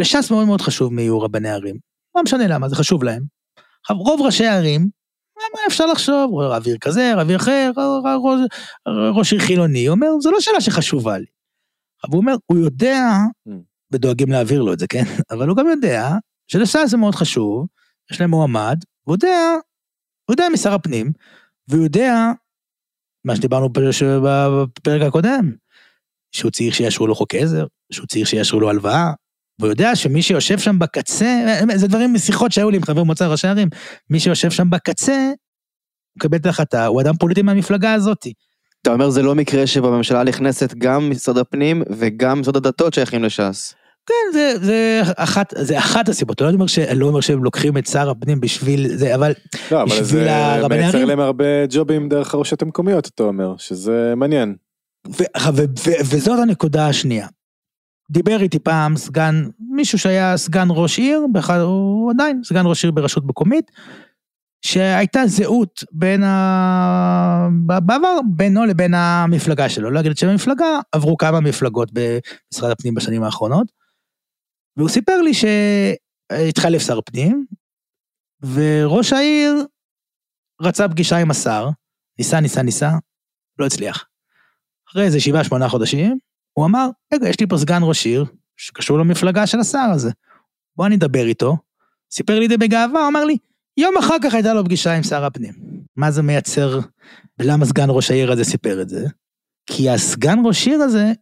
עכשיו 0.00 0.20
לש"ס 0.20 0.30
מאוד 0.30 0.46
מאוד 0.46 0.60
חשוב 0.60 0.92
מי 0.92 1.02
יהיו 1.02 1.20
רבני 1.20 1.48
ערים, 1.50 1.76
לא 2.16 2.22
משנה 2.22 2.46
למה, 2.46 2.68
זה 2.68 2.76
חשוב 2.76 3.04
להם. 3.04 3.22
עכשיו 3.80 3.96
רוב 3.96 4.20
ראשי 4.20 4.46
הערים, 4.46 4.88
מה 5.36 5.58
אפשר 5.68 5.86
לחשוב, 5.86 6.34
רב 6.40 6.66
עיר 6.66 6.76
כזה, 6.80 7.12
רב 7.16 7.28
עיר 7.28 7.36
אחר, 7.36 7.70
ראש- 9.14 9.32
עיר 9.32 9.40
חילוני, 9.40 9.86
הוא 9.86 9.94
אומר, 9.94 10.06
זו 10.20 10.30
לא 10.30 10.40
שאלה 10.40 10.60
שחשובה 10.60 11.18
לי. 11.18 11.26
אבל 12.04 12.12
הוא 12.12 12.20
אומר, 12.20 12.34
הוא 12.46 12.58
יודע, 12.58 13.02
Mm. 13.48 13.52
ודואגים 13.92 14.28
להעביר 14.32 14.62
לו 14.62 14.72
את 14.72 14.78
זה, 14.78 14.86
כן? 14.86 15.02
אבל 15.32 15.48
הוא 15.48 15.56
גם 15.56 15.66
יודע 15.66 16.10
שלש"ס 16.48 16.76
זה 16.90 16.96
מאוד 16.96 17.14
חשוב, 17.14 17.66
יש 18.12 18.20
להם 18.20 18.30
מועמד, 18.30 18.78
והוא 19.06 19.14
יודע, 19.16 19.38
הוא 20.28 20.32
יודע 20.34 20.44
משר 20.52 20.72
הפנים, 20.74 21.12
והוא 21.68 21.84
יודע, 21.84 22.14
מה 23.24 23.36
שדיברנו 23.36 23.68
בפרק 23.72 25.02
הקודם, 25.02 25.52
שהוא 26.32 26.50
צריך 26.50 26.74
שיאשרו 26.74 27.06
לו 27.06 27.14
חוק 27.14 27.34
עזר, 27.34 27.66
שהוא 27.92 28.06
צריך 28.06 28.26
שיאשרו 28.26 28.60
לו 28.60 28.70
הלוואה, 28.70 29.12
והוא 29.58 29.70
יודע 29.70 29.96
שמי 29.96 30.22
שיושב 30.22 30.58
שם 30.58 30.78
בקצה, 30.78 31.58
זה 31.74 31.88
דברים 31.88 32.14
משיחות 32.14 32.52
שהיו 32.52 32.70
לי 32.70 32.76
עם 32.76 32.82
חבר 32.82 33.02
מועצה 33.02 33.26
ראשי 33.26 33.48
ערים, 33.48 33.68
מי 34.10 34.20
שיושב 34.20 34.50
שם 34.50 34.70
בקצה, 34.70 35.32
מקבל 36.16 36.38
את 36.38 36.46
ההחלטה, 36.46 36.86
הוא 36.86 37.00
אדם 37.00 37.16
פוליטי 37.16 37.42
מהמפלגה 37.42 37.92
הזאתי. 37.92 38.32
אתה 38.82 38.92
אומר 38.92 39.10
זה 39.10 39.22
לא 39.22 39.34
מקרה 39.34 39.66
שבממשלה 39.66 40.20
הנכנסת 40.20 40.74
גם 40.74 41.10
משרד 41.10 41.38
הפנים 41.38 41.82
וגם 41.90 42.40
משרד 42.40 42.56
הדתות 42.56 42.94
שייכים 42.94 43.24
לש"ס. 43.24 43.74
כן, 44.06 44.32
זה, 44.32 44.52
זה, 44.62 45.02
אחת, 45.16 45.54
זה 45.58 45.78
אחת 45.78 46.08
הסיבות, 46.08 46.42
אני 46.42 46.48
לא 46.48 46.54
אומר, 46.54 46.66
ש, 46.66 46.78
אני 46.78 46.98
לא 46.98 47.06
אומר 47.06 47.20
שהם 47.20 47.44
לוקחים 47.44 47.78
את 47.78 47.86
שר 47.86 48.10
הפנים 48.10 48.40
בשביל 48.40 48.96
זה, 48.96 49.14
אבל 49.14 49.32
לא, 49.70 49.82
אבל 49.82 49.90
בשביל 49.90 50.04
זה 50.04 50.36
הרבני 50.36 50.78
מייצר 50.78 50.96
ערים. 50.96 51.08
להם 51.08 51.20
הרבה 51.20 51.44
ג'ובים 51.70 52.08
דרך 52.08 52.34
הרשויות 52.34 52.62
המקומיות, 52.62 53.06
אתה 53.14 53.22
אומר, 53.22 53.54
שזה 53.58 54.12
מעניין. 54.16 54.54
ו, 55.08 55.22
ו, 55.52 55.64
ו, 55.86 55.90
וזאת 56.00 56.38
הנקודה 56.38 56.88
השנייה. 56.88 57.26
דיבר 58.10 58.42
איתי 58.42 58.58
פעם 58.58 58.96
סגן, 58.96 59.44
מישהו 59.58 59.98
שהיה 59.98 60.36
סגן 60.36 60.66
ראש 60.70 60.98
עיר, 60.98 61.26
באחד, 61.32 61.58
הוא 61.58 62.10
עדיין 62.10 62.40
סגן 62.44 62.66
ראש 62.66 62.84
עיר 62.84 62.92
ברשות 62.92 63.24
מקומית, 63.24 63.70
שהייתה 64.64 65.20
זהות 65.26 65.84
בין 65.92 66.22
ה... 66.22 67.48
בעבר 67.76 68.18
בינו 68.36 68.64
לבין 68.64 68.94
המפלגה 68.94 69.68
שלו, 69.68 69.90
לא 69.90 70.00
אגיד 70.00 70.10
את 70.10 70.18
שם 70.18 70.28
המפלגה, 70.28 70.66
עברו 70.92 71.16
כמה 71.16 71.40
מפלגות 71.40 71.90
במשרד 71.92 72.70
הפנים 72.70 72.94
בשנים 72.94 73.22
האחרונות, 73.22 73.72
והוא 74.76 74.88
סיפר 74.88 75.20
לי 75.22 75.30
שהתחלף 75.34 76.86
שר 76.86 77.00
פנים, 77.00 77.46
וראש 78.54 79.12
העיר 79.12 79.66
רצה 80.60 80.88
פגישה 80.88 81.16
עם 81.16 81.30
השר, 81.30 81.68
ניסה, 82.18 82.40
ניסה, 82.40 82.62
ניסה, 82.62 82.90
לא 83.58 83.66
הצליח. 83.66 84.04
אחרי 84.90 85.04
איזה 85.04 85.20
שבעה, 85.20 85.44
שמונה 85.44 85.68
חודשים, 85.68 86.18
הוא 86.54 86.66
אמר, 86.66 86.88
רגע, 87.14 87.28
יש 87.28 87.40
לי 87.40 87.46
פה 87.46 87.56
סגן 87.56 87.80
ראש 87.82 88.06
עיר, 88.06 88.24
שקשור 88.56 88.98
למפלגה 88.98 89.46
של 89.46 89.60
השר 89.60 89.90
הזה. 89.94 90.10
בוא 90.76 90.86
אני 90.86 90.96
אדבר 90.96 91.26
איתו. 91.26 91.56
סיפר 92.12 92.38
לי 92.38 92.44
את 92.44 92.50
זה 92.50 92.56
בגאווה, 92.56 93.00
הוא 93.00 93.08
אמר 93.08 93.24
לי, 93.24 93.36
יום 93.76 93.96
אחר 93.98 94.16
כך 94.22 94.34
הייתה 94.34 94.54
לו 94.54 94.64
פגישה 94.64 94.96
עם 94.96 95.02
שר 95.02 95.24
הפנים. 95.24 95.52
מה 95.96 96.10
זה 96.10 96.22
מייצר, 96.22 96.80
ולמה 97.38 97.64
סגן 97.64 97.86
ראש 97.88 98.10
העיר 98.10 98.32
הזה 98.32 98.44
סיפר 98.44 98.82
את 98.82 98.88
זה? 98.88 99.06
כי 99.66 99.90
הסגן 99.90 100.38
ראש 100.44 100.66
עיר 100.66 100.80
הזה, 100.82 101.12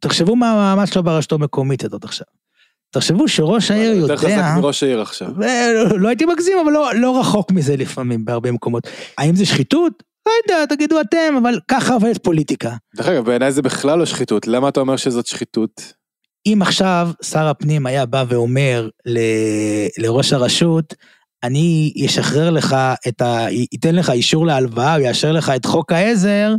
תחשבו 0.00 0.36
מה 0.36 0.52
המעמד 0.52 0.86
שלו 0.86 1.02
ברשתו 1.02 1.34
המקומית 1.34 1.84
הזאת 1.84 2.04
עכשיו. 2.04 2.26
תחשבו 2.90 3.28
שראש 3.28 3.70
העיר 3.70 3.92
יודע... 3.92 4.12
יותר 4.12 4.16
חזק 4.16 4.42
מראש 4.56 4.82
העיר 4.82 5.00
עכשיו. 5.00 5.28
ולא 5.36 5.98
לא 5.98 6.08
הייתי 6.08 6.24
מגזים, 6.24 6.58
אבל 6.64 6.72
לא, 6.72 6.94
לא 6.94 7.20
רחוק 7.20 7.50
מזה 7.50 7.76
לפעמים 7.76 8.24
בהרבה 8.24 8.52
מקומות. 8.52 8.86
האם 9.18 9.36
זה 9.36 9.46
שחיתות? 9.46 10.02
לא 10.28 10.52
יודע, 10.52 10.66
תגידו 10.66 11.00
אתם, 11.00 11.34
אבל 11.42 11.58
ככה 11.68 11.94
עובדת 11.94 12.24
פוליטיקה. 12.24 12.76
דרך 12.96 13.06
אגב, 13.06 13.24
בעיניי 13.24 13.52
זה 13.52 13.62
בכלל 13.62 13.98
לא 13.98 14.06
שחיתות, 14.06 14.46
למה 14.46 14.68
אתה 14.68 14.80
אומר 14.80 14.96
שזאת 14.96 15.26
שחיתות? 15.26 15.92
אם 16.46 16.58
עכשיו 16.62 17.10
שר 17.22 17.46
הפנים 17.46 17.86
היה 17.86 18.06
בא 18.06 18.24
ואומר 18.28 18.88
ל, 19.06 19.18
לראש 19.98 20.32
הרשות, 20.32 20.94
אני 21.42 21.92
אשחרר 22.06 22.50
לך 22.50 22.76
את 23.08 23.20
ה... 23.20 23.46
ייתן 23.50 23.94
לך 23.94 24.10
אישור 24.10 24.46
להלוואה, 24.46 24.94
הוא 24.94 25.04
יאשר 25.04 25.32
לך 25.32 25.52
את 25.56 25.64
חוק 25.64 25.92
העזר, 25.92 26.54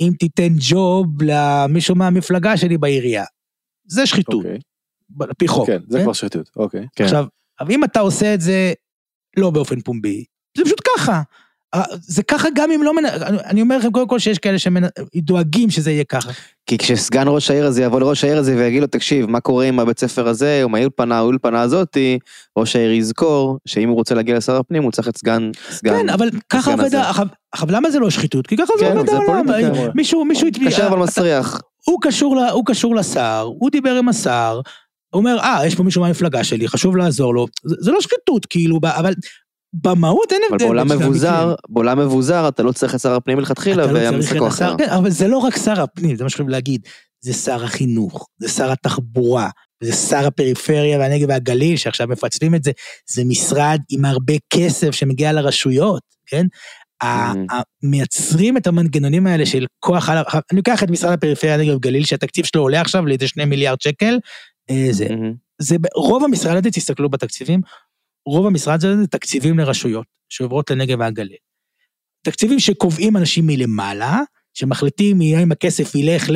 אם 0.00 0.12
תיתן 0.18 0.52
ג'וב 0.58 1.22
למישהו 1.22 1.94
מהמפלגה 1.94 2.56
שלי 2.56 2.78
בעירייה. 2.78 3.24
זה 3.86 4.06
שחיתות. 4.06 4.44
Okay. 4.44 4.48
אוקיי. 4.48 4.58
על 5.20 5.34
פי 5.38 5.48
חוק. 5.48 5.66
כן, 5.66 5.78
זה 5.88 5.98
כן? 5.98 6.04
כבר 6.04 6.12
שחיתות, 6.12 6.50
אוקיי. 6.56 6.86
כן. 6.96 7.04
עכשיו, 7.04 7.24
אבל 7.60 7.72
אם 7.72 7.84
אתה 7.84 8.00
עושה 8.00 8.34
את 8.34 8.40
זה 8.40 8.72
לא 9.36 9.50
באופן 9.50 9.80
פומבי, 9.80 10.24
זה 10.58 10.64
פשוט 10.64 10.80
ככה. 10.96 11.22
אה, 11.74 11.82
זה 12.00 12.22
ככה 12.22 12.48
גם 12.54 12.70
אם 12.70 12.82
לא 12.82 12.96
מנ... 12.96 13.04
אני 13.44 13.62
אומר 13.62 13.78
לכם 13.78 13.90
קודם 13.90 14.08
כל 14.08 14.18
שיש 14.18 14.38
כאלה 14.38 14.56
שדואגים 14.58 15.70
שזה 15.70 15.90
יהיה 15.90 16.04
ככה. 16.04 16.30
כי 16.66 16.78
כשסגן 16.78 17.24
ראש 17.28 17.50
העיר 17.50 17.66
הזה 17.66 17.82
יבוא 17.82 18.00
לראש 18.00 18.24
העיר 18.24 18.38
הזה 18.38 18.56
ויגיד 18.56 18.80
לו, 18.80 18.86
תקשיב, 18.86 19.26
מה 19.26 19.40
קורה 19.40 19.64
עם 19.64 19.78
הבית 19.78 20.00
ספר 20.00 20.28
הזה, 20.28 20.60
או 20.62 20.68
מהאולפנה, 20.68 21.18
האולפנה 21.18 21.62
הזאתי, 21.62 22.18
ראש 22.56 22.76
העיר 22.76 22.92
יזכור 22.92 23.58
שאם 23.68 23.88
הוא 23.88 23.96
רוצה 23.96 24.14
להגיע 24.14 24.36
לשר 24.36 24.56
הפנים, 24.56 24.82
הוא 24.82 24.92
צריך 24.92 25.08
את 25.08 25.16
סגן, 25.16 25.50
סגן, 25.70 25.92
כן, 25.92 26.08
אבל 26.08 26.30
ככה 26.48 26.72
עובד, 26.72 26.94
עכשיו 27.52 27.68
למה 27.70 27.90
זה 27.90 27.98
לא 27.98 28.10
שחיתות? 28.10 28.46
כי 28.46 28.56
ככה 28.56 28.72
זה 28.78 28.84
כן, 28.84 28.96
עובד 28.96 29.08
העולם. 29.08 29.46
מישהו, 29.94 30.24
מישהו... 30.24 30.48
קשר 30.66 30.86
אבל 30.86 30.98
מסריח. 30.98 31.60
הוא 31.84 31.98
קשור, 32.02 32.40
הוא 32.52 32.66
קשור 32.66 32.96
לשר, 32.96 33.50
הוא 33.58 33.70
דיבר 33.70 33.94
עם 33.94 34.08
השר, 34.08 34.60
הוא 35.10 35.20
אומר, 35.20 35.38
אה, 35.38 35.66
יש 35.66 35.74
פה 35.74 35.82
מישהו 35.82 36.02
מהמפלגה 36.02 36.44
שלי, 36.44 36.68
חשוב 36.68 36.96
לעזור 36.96 37.34
לו. 37.34 37.46
זה, 37.64 37.76
זה 37.80 37.90
לא 37.90 38.00
שחיתות, 38.00 38.46
כאילו, 38.46 38.80
אבל 38.84 39.12
במהות 39.74 40.32
אין 40.32 40.42
הבדל. 40.50 40.64
אבל 40.64 40.74
בעולם 40.74 40.92
מבוזר, 40.92 41.54
בעולם 41.68 41.98
מבוזר 41.98 42.48
אתה 42.48 42.62
לא 42.62 42.72
צריך 42.72 42.94
את 42.94 43.00
שר 43.00 43.12
הפנים 43.12 43.38
מלכתחילה, 43.38 43.86
והמשחק 43.86 44.36
הוא 44.36 44.48
אחר. 44.48 44.74
כן, 44.78 44.88
אבל 44.88 45.10
זה 45.10 45.28
לא 45.28 45.38
רק 45.38 45.56
שר 45.56 45.82
הפנים, 45.82 46.16
זה 46.16 46.24
מה 46.24 46.30
שחייבים 46.30 46.48
להגיד. 46.48 46.80
זה 47.20 47.32
שר 47.32 47.64
החינוך, 47.64 48.28
זה 48.38 48.48
שר 48.48 48.72
התחבורה, 48.72 49.50
זה 49.82 49.92
שר 49.92 50.26
הפריפריה 50.26 50.98
והנגב 50.98 51.28
והגליל, 51.28 51.76
שעכשיו 51.76 52.08
מפצלים 52.08 52.54
את 52.54 52.64
זה, 52.64 52.70
זה 53.10 53.22
משרד 53.24 53.78
עם 53.90 54.04
הרבה 54.04 54.34
כסף 54.50 54.90
שמגיע 54.90 55.32
לרשויות, 55.32 56.02
כן? 56.26 56.46
Mm-hmm. 57.02 57.62
מייצרים 57.82 58.56
את 58.56 58.66
המנגנונים 58.66 59.26
האלה 59.26 59.46
של 59.46 59.66
כוח, 59.80 60.10
אני 60.10 60.18
לוקח 60.52 60.82
את 60.82 60.90
משרד 60.90 61.12
הפריפריה 61.12 61.54
הנגב 61.54 61.72
והגליל, 61.72 62.04
שהתקציב 62.04 62.44
שלו 62.44 62.62
עולה 62.62 62.80
עכשיו 62.80 63.06
לאיזה 63.06 63.28
שני 63.28 63.44
מיליארד 63.44 63.80
שקל, 63.80 64.18
אה, 64.70 64.88
זה, 64.90 65.06
mm-hmm. 65.06 65.34
זה, 65.58 65.76
רוב 65.94 66.24
המשרד 66.24 66.56
הזה, 66.56 66.70
תסתכלו 66.70 67.08
בתקציבים, 67.08 67.60
רוב 68.26 68.46
המשרד 68.46 68.84
הזה 68.84 68.96
זה 68.96 69.06
תקציבים 69.06 69.58
לרשויות 69.58 70.06
שעוברות 70.28 70.70
לנגב 70.70 71.00
והגליל. 71.00 71.36
תקציבים 72.22 72.58
שקובעים 72.58 73.16
אנשים 73.16 73.46
מלמעלה, 73.46 74.20
שמחליטים 74.54 75.20
האם 75.20 75.52
הכסף 75.52 75.94
ילך 75.94 76.30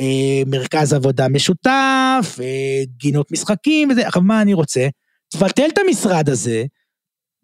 למרכז 0.00 0.92
עבודה 0.92 1.28
משותף, 1.28 2.38
אה, 2.40 2.82
גינות 2.96 3.32
משחקים 3.32 3.90
וזה, 3.90 4.06
עכשיו 4.06 4.22
מה 4.22 4.42
אני 4.42 4.54
רוצה? 4.54 4.88
תבטל 5.32 5.68
את 5.72 5.78
המשרד 5.78 6.28
הזה, 6.28 6.64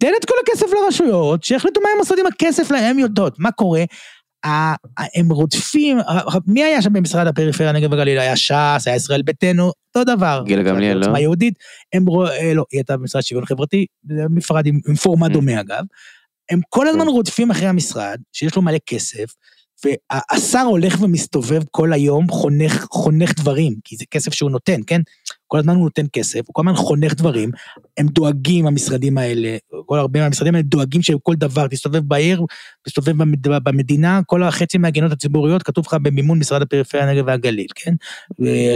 תן 0.00 0.12
את 0.20 0.24
כל 0.24 0.34
הכסף 0.42 0.66
לרשויות, 0.72 1.44
שיחליטו 1.44 1.80
מה 1.80 1.88
הם 1.94 1.98
עושים 1.98 2.16
עם 2.20 2.26
הכסף 2.26 2.70
להם, 2.70 2.84
הם 2.84 2.98
יודעות. 2.98 3.38
מה 3.38 3.52
קורה? 3.52 3.84
הם 5.14 5.32
רודפים, 5.32 5.98
מי 6.46 6.64
היה 6.64 6.82
שם 6.82 6.92
במשרד 6.92 7.26
הפריפריה, 7.26 7.72
נגב 7.72 7.92
וגליל? 7.92 8.18
היה 8.18 8.36
ש"ס, 8.36 8.82
היה 8.86 8.96
ישראל 8.96 9.22
ביתנו, 9.22 9.72
אותו 9.88 10.16
דבר. 10.16 10.42
גילה 10.46 10.62
גמליאל, 10.62 10.96
לא? 10.96 11.18
יהודית, 11.18 11.54
הם, 11.92 12.04
אה, 12.08 12.54
לא, 12.54 12.64
היא 12.72 12.78
הייתה 12.78 12.96
במשרד 12.96 13.22
שוויון 13.22 13.46
חברתי, 13.46 13.86
מפרד 14.30 14.66
עם 14.66 14.94
פורמט 15.02 15.30
mm. 15.30 15.32
דומה 15.32 15.60
אגב. 15.60 15.84
הם 16.50 16.60
כל 16.68 16.88
הזמן 16.88 17.06
רודפים 17.06 17.50
אחרי 17.50 17.66
המשרד, 17.66 18.16
שיש 18.32 18.56
לו 18.56 18.62
מלא 18.62 18.78
כסף, 18.86 19.34
והשר 19.84 20.62
הולך 20.62 21.02
ומסתובב 21.02 21.62
כל 21.70 21.92
היום, 21.92 22.28
חונך, 22.28 22.86
חונך 22.90 23.32
דברים, 23.36 23.74
כי 23.84 23.96
זה 23.96 24.04
כסף 24.10 24.34
שהוא 24.34 24.50
נותן, 24.50 24.80
כן? 24.86 25.00
כל 25.46 25.58
הזמן 25.58 25.74
הוא 25.74 25.84
נותן 25.84 26.06
כסף, 26.12 26.40
הוא 26.46 26.54
כל 26.54 26.62
הזמן 26.62 26.74
חונך 26.74 27.14
דברים, 27.14 27.50
הם 27.96 28.06
דואגים, 28.06 28.66
המשרדים 28.66 29.18
האלה, 29.18 29.56
כל 29.86 29.98
הרבה 29.98 30.20
מהמשרדים 30.20 30.54
האלה 30.54 30.62
דואגים 30.62 31.02
שכל 31.02 31.34
דבר, 31.34 31.66
תסתובב 31.68 31.98
בעיר, 31.98 32.42
תסתובב 32.86 33.12
במדינה, 33.42 34.20
כל 34.26 34.42
החצי 34.42 34.78
מהגינות 34.78 35.12
הציבוריות, 35.12 35.62
כתוב 35.62 35.84
לך 35.86 35.96
במימון 36.02 36.38
משרד 36.38 36.62
הפריפריה, 36.62 37.10
הנגב 37.10 37.24
והגליל, 37.26 37.66
כן? 37.74 37.94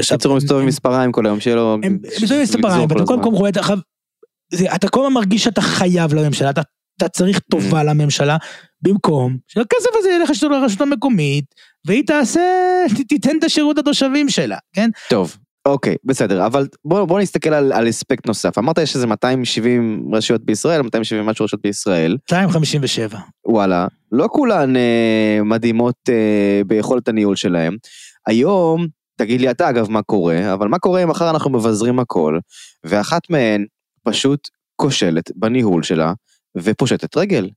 קיצור, 0.09 0.33
הוא 0.33 0.37
מסתובב 0.37 0.61
עם 0.61 0.67
מספריים 0.67 1.13
כל 1.13 1.27
היום, 1.27 1.41
שיהיה 1.41 1.57
לו... 1.57 1.79
הם 1.83 1.99
מסתובבים 2.07 2.37
עם 2.37 2.43
מספריים, 2.43 2.87
ואתה 2.91 3.05
כל 3.07 3.15
הזמן 3.15 3.33
רואה, 3.33 3.51
אתה 4.75 4.89
כל 4.89 5.01
הזמן 5.01 5.15
מרגיש 5.15 5.45
שאתה 5.45 5.61
חייב 5.61 6.15
לממשלה, 6.15 6.51
אתה 6.51 6.63
אתה 7.01 7.09
צריך 7.09 7.39
טובה 7.39 7.81
mm. 7.81 7.85
לממשלה, 7.85 8.37
במקום 8.83 9.37
שהכסף 9.47 9.91
הזה 9.99 10.11
ילך 10.11 10.31
לרשות 10.43 10.81
המקומית, 10.81 11.45
והיא 11.87 12.07
תעשה, 12.07 12.41
תיתן 13.09 13.39
את 13.39 13.45
השירות 13.45 13.79
לתושבים 13.79 14.29
שלה, 14.29 14.59
כן? 14.73 14.91
טוב, 15.11 15.37
אוקיי, 15.71 15.97
בסדר, 16.05 16.47
אבל 16.47 16.67
בוא, 16.85 17.05
בוא 17.05 17.21
נסתכל 17.21 17.55
על, 17.55 17.73
על 17.73 17.89
אספקט 17.89 18.27
נוסף. 18.27 18.59
אמרת 18.59 18.79
יש 18.79 18.95
איזה 18.95 19.07
270 19.07 20.11
רשויות 20.15 20.45
בישראל, 20.45 20.83
270 20.83 21.27
משהו 21.27 21.45
רשויות 21.45 21.63
בישראל. 21.63 22.17
257. 22.33 23.19
וואלה, 23.47 23.87
לא 24.13 24.29
כולן 24.33 24.77
אה, 24.77 25.39
מדהימות 25.45 25.97
אה, 26.09 26.63
ביכולת 26.67 27.09
הניהול 27.09 27.37
שלהם. 27.37 27.77
היום, 28.27 28.87
תגיד 29.17 29.41
לי 29.41 29.51
אתה 29.51 29.69
אגב 29.69 29.91
מה 29.91 30.03
קורה, 30.03 30.53
אבל 30.55 30.69
מה 30.69 30.79
קורה 30.79 31.03
אם 31.03 31.09
מחר 31.09 31.31
אנחנו 31.31 31.51
מבזרים 31.51 31.99
הכל, 31.99 32.39
ואחת 32.85 33.31
מהן 33.31 33.65
פשוט 34.05 34.49
כושלת 34.77 35.31
בניהול 35.37 35.83
שלה, 35.83 36.13
ופושטת 36.57 37.17
רגל. 37.17 37.49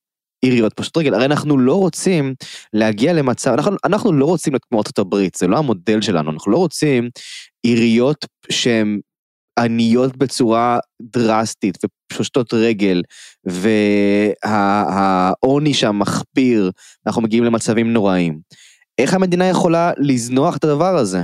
עיריות 0.41 0.73
פושטות 0.75 0.97
רגל, 0.97 1.13
הרי 1.13 1.25
אנחנו 1.25 1.57
לא 1.57 1.75
רוצים 1.75 2.33
להגיע 2.73 3.13
למצב, 3.13 3.51
אנחנו, 3.51 3.75
אנחנו 3.85 4.13
לא 4.13 4.25
רוצים 4.25 4.53
להיות 4.53 4.65
כמו 4.65 4.77
ארצות 4.77 4.99
הברית, 4.99 5.35
זה 5.35 5.47
לא 5.47 5.57
המודל 5.57 6.01
שלנו, 6.01 6.31
אנחנו 6.31 6.51
לא 6.51 6.57
רוצים 6.57 7.09
עיריות 7.63 8.25
שהן 8.51 8.99
עניות 9.59 10.17
בצורה 10.17 10.79
דרסטית 11.01 11.77
ופושטות 11.85 12.53
רגל, 12.53 13.01
והעוני 14.45 15.73
שם 15.73 15.99
מחפיר, 15.99 16.71
אנחנו 17.07 17.21
מגיעים 17.21 17.43
למצבים 17.43 17.93
נוראים. 17.93 18.39
איך 18.97 19.13
המדינה 19.13 19.45
יכולה 19.45 19.91
לזנוח 19.97 20.57
את 20.57 20.63
הדבר 20.63 20.95
הזה? 20.97 21.23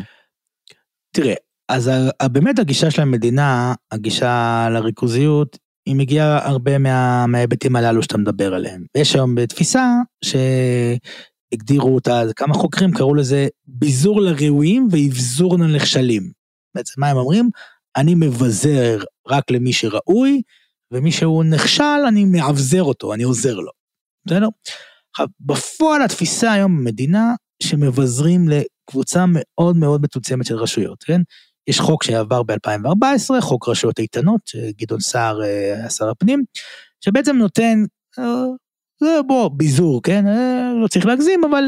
תראה, 1.16 1.34
אז 1.70 1.92
באמת 2.32 2.60
הגישה 2.60 2.92
של 2.92 3.02
המדינה, 3.02 3.74
הגישה 3.92 4.68
לריכוזיות, 4.72 5.58
היא 5.86 5.96
מגיעה 5.96 6.48
הרבה 6.48 6.78
מה, 6.78 7.26
מההיבטים 7.28 7.76
הללו 7.76 8.04
שאתה 8.04 8.18
מדבר 8.18 8.54
עליהם. 8.54 8.84
יש 8.98 9.16
היום 9.16 9.46
תפיסה 9.46 9.94
שהגדירו 11.52 11.96
אותה, 11.96 12.22
כמה 12.36 12.54
חוקרים 12.54 12.92
קראו 12.92 13.16
לזה 13.16 13.48
ביזור 13.68 14.22
לראויים 14.22 14.88
ואבזור 14.92 15.60
לנכשלים. 15.60 16.32
בעצם 16.76 17.02
מה 17.02 17.10
הם 17.10 17.18
אומרים? 17.18 17.50
אני 17.96 18.16
מבזר 18.16 19.00
רק 19.28 19.52
למי 19.52 19.74
שראוי, 19.74 20.42
ומי 20.92 21.12
שהוא 21.12 21.44
נכשל, 21.44 22.04
אני 22.08 22.26
מאבזר 22.26 22.84
אותו, 22.84 23.14
אני 23.14 23.24
עוזר 23.24 23.56
לו. 23.56 23.72
בסדר? 24.26 24.48
עכשיו, 25.12 25.28
בפועל 25.40 26.02
התפיסה 26.02 26.52
היום 26.52 26.78
במדינה, 26.78 27.34
שמבזרים 27.64 28.46
לקבוצה 28.50 29.26
מאוד 29.28 29.78
מאוד 29.78 30.02
מצומצמת 30.02 30.46
של 30.46 30.56
רשויות, 30.56 31.04
כן? 31.04 31.22
יש 31.68 31.80
חוק 31.80 32.04
שעבר 32.04 32.44
ב-2014, 32.44 33.42
חוק 33.42 33.70
רשויות 33.70 34.00
איתנות, 34.00 34.42
שגדעון 34.46 35.00
סער 35.00 35.44
אה, 35.44 35.90
שר 35.90 36.10
הפנים, 36.10 36.44
שבעצם 37.06 37.36
נותן, 37.36 37.84
אה, 39.04 39.22
בוא, 39.24 39.50
ביזור, 39.54 40.02
כן? 40.04 40.28
אה, 40.28 40.72
לא 40.82 40.88
צריך 40.88 41.06
להגזים, 41.06 41.44
אבל 41.44 41.64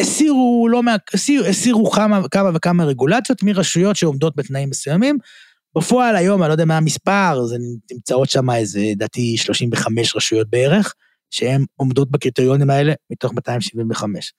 הסירו 0.00 0.68
לא 0.70 0.82
מה... 0.82 0.96
הסירו, 1.14 1.46
הסירו 1.46 1.90
כמה, 1.90 2.28
כמה 2.28 2.50
וכמה 2.54 2.84
רגולציות 2.84 3.42
מרשויות 3.42 3.96
שעומדות 3.96 4.36
בתנאים 4.36 4.70
מסוימים. 4.70 5.18
בפועל 5.76 6.16
היום, 6.16 6.42
אני 6.42 6.48
לא 6.48 6.54
יודע 6.54 6.64
מה 6.64 6.76
המספר, 6.76 7.44
זה 7.44 7.56
נמצאות 7.92 8.30
שם 8.30 8.50
איזה, 8.50 8.80
לדעתי, 8.90 9.36
35 9.36 10.16
רשויות 10.16 10.50
בערך. 10.50 10.94
שהן 11.30 11.64
עומדות 11.76 12.10
בקריטריונים 12.10 12.70
האלה 12.70 12.92
מתוך 13.10 13.32
275. 13.32 14.32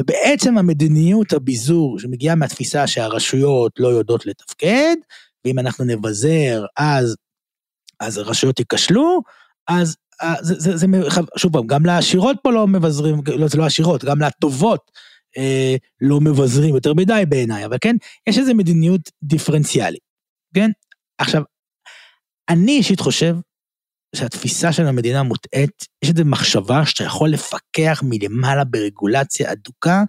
ובעצם 0.00 0.58
המדיניות 0.58 1.32
הביזור 1.32 1.98
שמגיעה 1.98 2.34
מהתפיסה 2.34 2.86
שהרשויות 2.86 3.72
לא 3.78 3.88
יודעות 3.88 4.26
לתפקד, 4.26 4.96
ואם 5.44 5.58
אנחנו 5.58 5.84
נבזר 5.84 6.64
אז, 6.76 7.16
אז 8.00 8.18
הרשויות 8.18 8.58
ייכשלו, 8.58 9.20
אז 9.68 9.96
זה, 10.40 10.54
זה, 10.58 10.76
זה, 10.76 10.86
שוב 11.36 11.52
פעם, 11.52 11.66
גם 11.66 11.86
לעשירות 11.86 12.36
פה 12.42 12.52
לא 12.52 12.66
מבזרים, 12.66 13.20
לא, 13.36 13.48
זה 13.48 13.58
לא 13.58 13.66
עשירות, 13.66 14.04
גם 14.04 14.20
לטובות 14.20 14.90
אה, 15.36 15.76
לא 16.00 16.20
מבזרים 16.20 16.74
יותר 16.74 16.94
מדי 16.94 17.22
בעיניי, 17.28 17.64
אבל 17.64 17.76
כן, 17.80 17.96
יש 18.26 18.38
איזו 18.38 18.54
מדיניות 18.54 19.00
דיפרנציאלית, 19.22 20.00
כן? 20.54 20.70
עכשיו, 21.18 21.42
אני 22.48 22.72
אישית 22.72 23.00
חושב 23.00 23.36
שהתפיסה 24.16 24.72
של 24.72 24.86
המדינה 24.86 25.22
מוטעית, 25.22 25.84
יש 26.02 26.10
איזו 26.10 26.24
מחשבה 26.24 26.86
שאתה 26.86 27.04
יכול 27.04 27.30
לפקח 27.30 28.02
מלמעלה 28.04 28.64
ברגולציה 28.64 29.52
אדוקה 29.52 30.02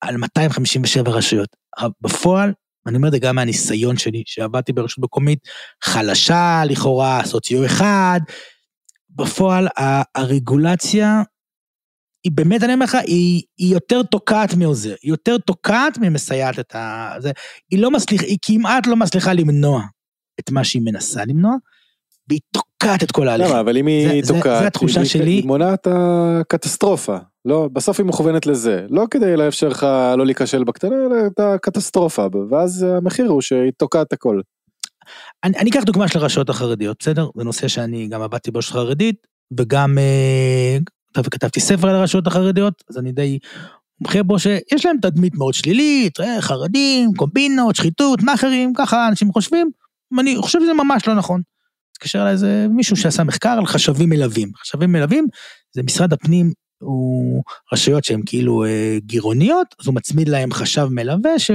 על 0.00 0.16
257 0.16 1.10
רשויות. 1.10 1.56
בפועל, 2.00 2.52
אני 2.86 2.96
אומר 2.96 3.08
את 3.08 3.12
זה 3.12 3.18
גם 3.18 3.36
מהניסיון 3.36 3.96
שלי, 3.96 4.22
שעבדתי 4.26 4.72
ברשות 4.72 5.04
מקומית 5.04 5.38
חלשה 5.84 6.62
לכאורה, 6.66 7.20
סוציו 7.24 7.66
אחד, 7.66 8.20
בפועל 9.14 9.68
הרגולציה 10.14 11.22
היא 12.24 12.32
באמת, 12.34 12.62
אני 12.62 12.74
אומר 12.74 12.84
לך, 12.84 12.94
היא, 12.94 13.42
היא 13.58 13.72
יותר 13.74 14.02
תוקעת 14.02 14.54
מעוזר, 14.54 14.94
היא 15.02 15.10
יותר 15.10 15.38
תוקעת 15.38 15.98
ממסייעת 15.98 16.58
את 16.58 16.74
ה... 16.74 17.14
זה, 17.18 17.32
היא 17.70 17.78
לא 17.82 17.90
מצליחה, 17.90 18.24
היא 18.26 18.38
כמעט 18.42 18.86
לא 18.86 18.96
מצליחה 18.96 19.32
למנוע 19.32 19.82
את 20.40 20.50
מה 20.50 20.64
שהיא 20.64 20.82
מנסה 20.84 21.24
למנוע, 21.24 21.52
והיא 22.28 22.40
תוקעת 22.50 23.02
את 23.02 23.12
כל 23.12 23.28
ההליכים. 23.28 23.52
למה, 23.52 23.60
אבל 23.60 23.76
אם 23.76 23.86
היא 23.86 24.22
תוקעת, 24.22 24.60
זה 24.60 24.66
התחושה 24.66 25.00
היא- 25.00 25.08
שלי. 25.08 25.30
היא 25.30 25.46
מונעת 25.46 25.86
הקטסטרופה. 25.90 27.16
לא, 27.44 27.68
בסוף 27.72 28.00
היא 28.00 28.06
מכוונת 28.06 28.46
לזה. 28.46 28.86
לא 28.90 29.04
כדי 29.10 29.36
לאפשר 29.36 29.68
לך 29.68 29.86
לא 30.18 30.26
להיכשל 30.26 30.64
בקטנה, 30.64 30.94
אלא 31.06 31.16
את 31.26 31.40
הקטסטרופה. 31.40 32.26
ואז 32.50 32.82
המחיר 32.82 33.28
הוא 33.28 33.40
שהיא 33.40 33.72
תוקעת 33.78 34.12
הכל. 34.12 34.40
אני, 35.44 35.58
אני 35.58 35.70
אקח 35.70 35.82
דוגמה 35.82 36.08
של 36.08 36.18
הרשויות 36.18 36.48
החרדיות, 36.48 36.96
בסדר? 36.98 37.28
זה 37.36 37.44
נושא 37.44 37.68
שאני 37.68 38.08
גם 38.08 38.22
עבדתי 38.22 38.50
ברשות 38.50 38.72
חרדית, 38.72 39.26
וגם 39.58 39.98
אה, 39.98 40.78
כתב- 41.12 41.28
כתבתי 41.28 41.60
ספר 41.60 41.88
על 41.88 41.94
הרשויות 41.94 42.26
החרדיות, 42.26 42.84
אז 42.90 42.98
אני 42.98 43.12
די 43.12 43.38
מומחה 44.00 44.22
בו 44.22 44.38
שיש 44.38 44.86
להם 44.86 44.96
תדמית 45.02 45.34
מאוד 45.34 45.54
שלילית, 45.54 46.20
אה, 46.20 46.40
חרדים, 46.40 47.14
קומבינות, 47.16 47.76
שחיתות, 47.76 48.22
מאכערים, 48.22 48.72
ככה 48.76 49.08
אנשים 49.08 49.32
חושבים, 49.32 49.70
ואני 50.16 50.36
חושב 50.40 50.58
שזה 50.62 50.72
ממש 50.72 51.08
לא 51.08 51.14
נכון. 51.14 51.42
התקשר 51.96 52.22
אליי 52.22 52.32
איזה 52.32 52.66
מישהו 52.70 52.96
שעשה 52.96 53.24
מחקר 53.24 53.48
על 53.48 53.66
חשבים 53.66 54.08
מלווים. 54.08 54.50
חשבים 54.56 54.92
מלווים, 54.92 55.26
זה 55.72 55.82
משרד 55.82 56.12
הפנים, 56.12 56.52
הוא 56.82 57.42
רשויות 57.72 58.04
שהן 58.04 58.20
כאילו 58.26 58.64
אה, 58.64 58.98
גירעוניות, 59.02 59.66
אז 59.80 59.86
הוא 59.86 59.94
מצמיד 59.94 60.28
להם 60.28 60.52
חשב 60.52 60.88
מלווה, 60.90 61.38
ש... 61.38 61.50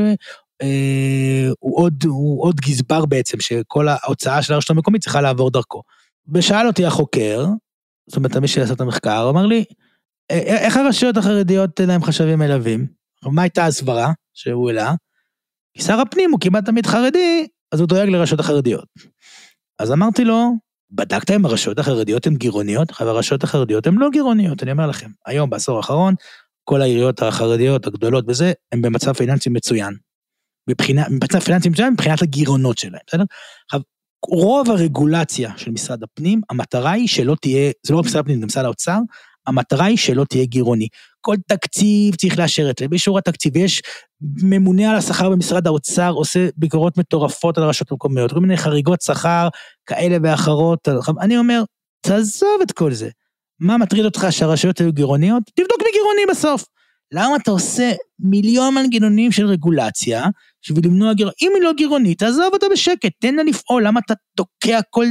אה, 0.61 1.49
הוא 1.59 1.77
עוד, 1.77 2.03
הוא 2.05 2.43
עוד 2.43 2.55
גזבר 2.55 3.05
בעצם, 3.05 3.39
שכל 3.39 3.87
ההוצאה 3.87 4.41
של 4.41 4.53
הרשות 4.53 4.69
המקומית 4.69 5.01
צריכה 5.01 5.21
לעבור 5.21 5.51
דרכו. 5.51 5.81
ושאל 6.33 6.67
אותי 6.67 6.85
החוקר, 6.85 7.45
זאת 8.09 8.17
אומרת, 8.17 8.37
מי 8.37 8.47
שעשה 8.47 8.73
את 8.73 8.81
המחקר, 8.81 9.29
אמר 9.29 9.45
לי, 9.45 9.65
"אה, 10.31 10.37
איך 10.37 10.77
הרשויות 10.77 11.17
החרדיות 11.17 11.81
אין 11.81 11.89
להם 11.89 12.03
חשבים 12.03 12.39
מלווים? 12.39 12.87
מה 13.25 13.41
הייתה 13.41 13.65
הסברה 13.65 14.11
שהוא 14.33 14.69
העלה? 14.69 14.93
כי 15.73 15.83
שר 15.83 15.99
הפנים 15.99 16.31
הוא 16.31 16.39
כמעט 16.39 16.65
תמיד 16.65 16.85
חרדי, 16.85 17.47
אז 17.71 17.79
הוא 17.79 17.87
דואג 17.87 18.09
לרשויות 18.09 18.39
החרדיות. 18.39 18.85
אז 19.79 19.91
אמרתי 19.91 20.25
לו, 20.25 20.51
בדקת 20.91 21.31
אם 21.31 21.45
הרשויות 21.45 21.79
החרדיות 21.79 22.27
הן 22.27 22.35
גירעוניות? 22.35 22.91
אבל 22.99 23.09
הרשויות 23.09 23.43
החרדיות 23.43 23.87
הן 23.87 23.95
לא 23.95 24.09
גירעוניות, 24.09 24.63
אני 24.63 24.71
אומר 24.71 24.87
לכם. 24.87 25.09
היום, 25.25 25.49
בעשור 25.49 25.77
האחרון, 25.77 26.15
כל 26.63 26.81
העיריות 26.81 27.21
החרדיות 27.21 27.87
הגדולות 27.87 28.25
וזה, 28.27 28.51
הן 28.71 28.81
במצב 28.81 29.13
פיננסי 29.13 29.49
מצוין. 29.49 29.93
מבחינה, 30.67 31.05
במצב 31.09 31.39
פיננסי 31.39 31.69
מצוין 31.69 31.93
מבחינת 31.93 32.21
הגירעונות 32.21 32.77
שלהם, 32.77 33.01
בסדר? 33.07 33.23
עכשיו, 33.65 33.81
רוב 34.27 34.69
הרגולציה 34.69 35.51
של 35.57 35.71
משרד 35.71 36.03
הפנים, 36.03 36.41
המטרה 36.49 36.91
היא 36.91 37.07
שלא 37.07 37.35
תהיה, 37.41 37.71
זה 37.85 37.93
לא 37.93 37.99
רק 37.99 38.05
משרד 38.05 38.19
הפנים, 38.19 38.39
זה 38.39 38.45
משרד 38.45 38.65
האוצר, 38.65 38.97
המטרה 39.47 39.85
היא 39.85 39.97
שלא 39.97 40.25
תהיה 40.29 40.45
גירעוני. 40.45 40.87
כל 41.21 41.35
תקציב 41.47 42.15
צריך 42.15 42.39
לאשר 42.39 42.69
את 42.69 42.77
זה, 42.79 42.87
באישור 42.87 43.17
התקציב, 43.17 43.57
יש 43.57 43.81
ממונה 44.21 44.91
על 44.91 44.95
השכר 44.95 45.29
במשרד 45.29 45.67
האוצר, 45.67 46.11
עושה 46.11 46.47
ביקורות 46.57 46.97
מטורפות 46.97 47.57
על 47.57 47.63
הרשויות 47.63 47.91
המקומיות, 47.91 48.33
כל 48.33 48.39
מיני 48.39 48.57
חריגות 48.57 49.01
שכר 49.01 49.47
כאלה 49.85 50.17
ואחרות. 50.23 50.87
אני 51.21 51.37
אומר, 51.37 51.63
תעזוב 52.01 52.61
את 52.61 52.71
כל 52.71 52.93
זה. 52.93 53.09
מה 53.59 53.77
מטריד 53.77 54.05
אותך 54.05 54.27
שהרשויות 54.29 54.79
היו 54.79 54.93
גירעוניות? 54.93 55.43
תבדוק 55.55 55.81
מי 55.83 55.89
גירעוני 55.93 56.21
בסוף. 56.31 56.65
למה 57.11 57.35
אתה 57.35 57.51
עושה 57.51 57.91
מיליון 58.19 58.75
מנגנונים 58.75 59.31
של 59.31 59.45
רגולציה 59.45 60.25
בשביל 60.63 60.85
למנוע 60.85 61.13
גירעון? 61.13 61.33
אם 61.41 61.51
היא 61.55 61.63
לא 61.63 61.73
גירעונית, 61.73 62.19
תעזוב 62.19 62.53
אותה 62.53 62.65
בשקט, 62.71 63.11
תן 63.19 63.35
לה 63.35 63.43
לפעול, 63.43 63.87
למה 63.87 63.99
אתה 64.05 64.13
תוקע 64.35 64.79
כל, 64.89 65.05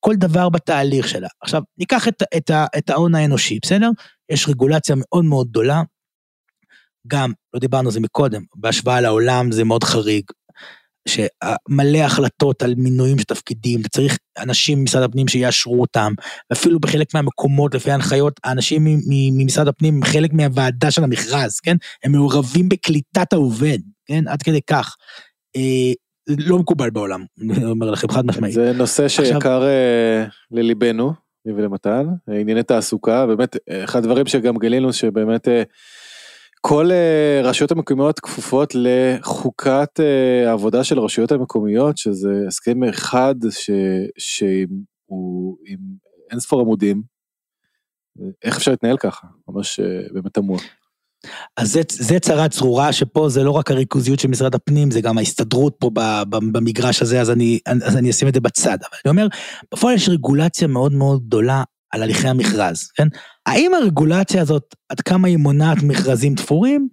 כל 0.00 0.14
דבר 0.14 0.48
בתהליך 0.48 1.08
שלה? 1.08 1.28
עכשיו, 1.42 1.62
ניקח 1.78 2.08
את, 2.08 2.22
את, 2.36 2.50
את 2.78 2.90
ההון 2.90 3.14
האנושי, 3.14 3.58
בסדר? 3.62 3.90
יש 4.30 4.48
רגולציה 4.48 4.96
מאוד 4.98 5.24
מאוד 5.24 5.48
גדולה, 5.48 5.82
גם, 7.06 7.32
לא 7.54 7.60
דיברנו 7.60 7.88
על 7.88 7.92
זה 7.92 8.00
מקודם, 8.00 8.42
בהשוואה 8.54 9.00
לעולם 9.00 9.52
זה 9.52 9.64
מאוד 9.64 9.84
חריג, 9.84 10.24
שמלא 11.08 11.98
החלטות 11.98 12.62
על 12.62 12.74
מינויים 12.76 13.18
של 13.18 13.24
תפקידים, 13.24 13.82
צריך 13.82 14.18
אנשים 14.38 14.80
ממשרד 14.80 15.02
הפנים 15.02 15.28
שיאשרו 15.28 15.80
אותם, 15.80 16.12
ואפילו 16.50 16.80
בחלק 16.80 17.14
מהמקומות, 17.14 17.74
לפי 17.74 17.90
ההנחיות, 17.90 18.40
האנשים 18.44 18.84
ממשרד 19.08 19.68
הפנים 19.68 19.94
הם 19.94 20.04
חלק 20.04 20.32
מהוועדה 20.32 20.90
של 20.90 21.04
המכרז, 21.04 21.60
כן? 21.60 21.76
הם 22.04 22.12
מעורבים 22.12 22.68
בקליטת 22.68 23.32
העובד, 23.32 23.78
כן? 24.06 24.28
עד 24.28 24.42
כדי 24.42 24.60
כך. 24.66 24.96
אה, 25.56 25.92
לא 26.28 26.58
מקובל 26.58 26.90
בעולם, 26.90 27.24
אני 27.40 27.64
אומר 27.64 27.90
לכם 27.90 28.08
חד 28.08 28.26
משמעית. 28.26 28.54
זה 28.54 28.72
נושא 28.72 29.08
שיקר 29.08 29.62
אה, 29.62 30.24
לליבנו, 30.50 31.12
לי 31.46 31.52
ולמתן, 31.52 32.06
אה, 32.28 32.40
ענייני 32.40 32.62
תעסוקה, 32.62 33.26
באמת, 33.26 33.56
אחד 33.84 33.98
הדברים 33.98 34.26
שגם 34.26 34.58
גילינו 34.58 34.92
שבאמת 34.92 35.48
כל 36.60 36.90
אה, 36.92 37.40
רשויות 37.44 37.70
המקומיות 37.70 38.20
כפופות 38.20 38.74
לחוקת 38.74 40.00
אה, 40.00 40.50
העבודה 40.50 40.84
של 40.84 40.98
הרשויות 40.98 41.32
המקומיות, 41.32 41.98
שזה 41.98 42.44
הסכם 42.46 42.84
אחד 42.84 43.34
שהוא 44.18 45.56
עם 45.66 45.78
אין 46.30 46.40
ספור 46.40 46.60
עמודים. 46.60 47.02
איך 48.44 48.56
אפשר 48.56 48.70
להתנהל 48.70 48.96
ככה? 48.96 49.26
ממש 49.48 49.80
אה, 49.80 50.00
באמת 50.12 50.34
תמוה. 50.34 50.58
אז 51.56 51.72
זה, 51.72 51.80
זה 51.90 52.18
צרה 52.18 52.48
צרורה, 52.48 52.92
שפה 52.92 53.28
זה 53.28 53.44
לא 53.44 53.50
רק 53.50 53.70
הריכוזיות 53.70 54.20
של 54.20 54.28
משרד 54.28 54.54
הפנים, 54.54 54.90
זה 54.90 55.00
גם 55.00 55.18
ההסתדרות 55.18 55.76
פה 55.78 55.90
במגרש 56.30 57.02
הזה, 57.02 57.20
אז 57.20 57.30
אני, 57.30 57.58
אז 57.66 57.96
אני 57.96 58.10
אשים 58.10 58.28
את 58.28 58.34
זה 58.34 58.40
בצד. 58.40 58.78
אבל 58.80 58.98
אני 59.04 59.10
אומר, 59.10 59.26
בפועל 59.74 59.94
יש 59.94 60.08
רגולציה 60.08 60.68
מאוד 60.68 60.92
מאוד 60.92 61.26
גדולה 61.26 61.62
על 61.90 62.02
הליכי 62.02 62.28
המכרז, 62.28 62.88
כן? 62.94 63.08
האם 63.46 63.74
הרגולציה 63.74 64.42
הזאת, 64.42 64.74
עד 64.88 65.00
כמה 65.00 65.28
היא 65.28 65.36
מונעת 65.36 65.82
מכרזים 65.82 66.34
תפורים? 66.34 66.88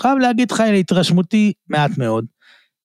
חייב 0.00 0.18
להגיד 0.18 0.50
לך, 0.50 0.60
להתרשמותי, 0.60 1.52
מעט 1.68 1.98
מאוד. 1.98 2.24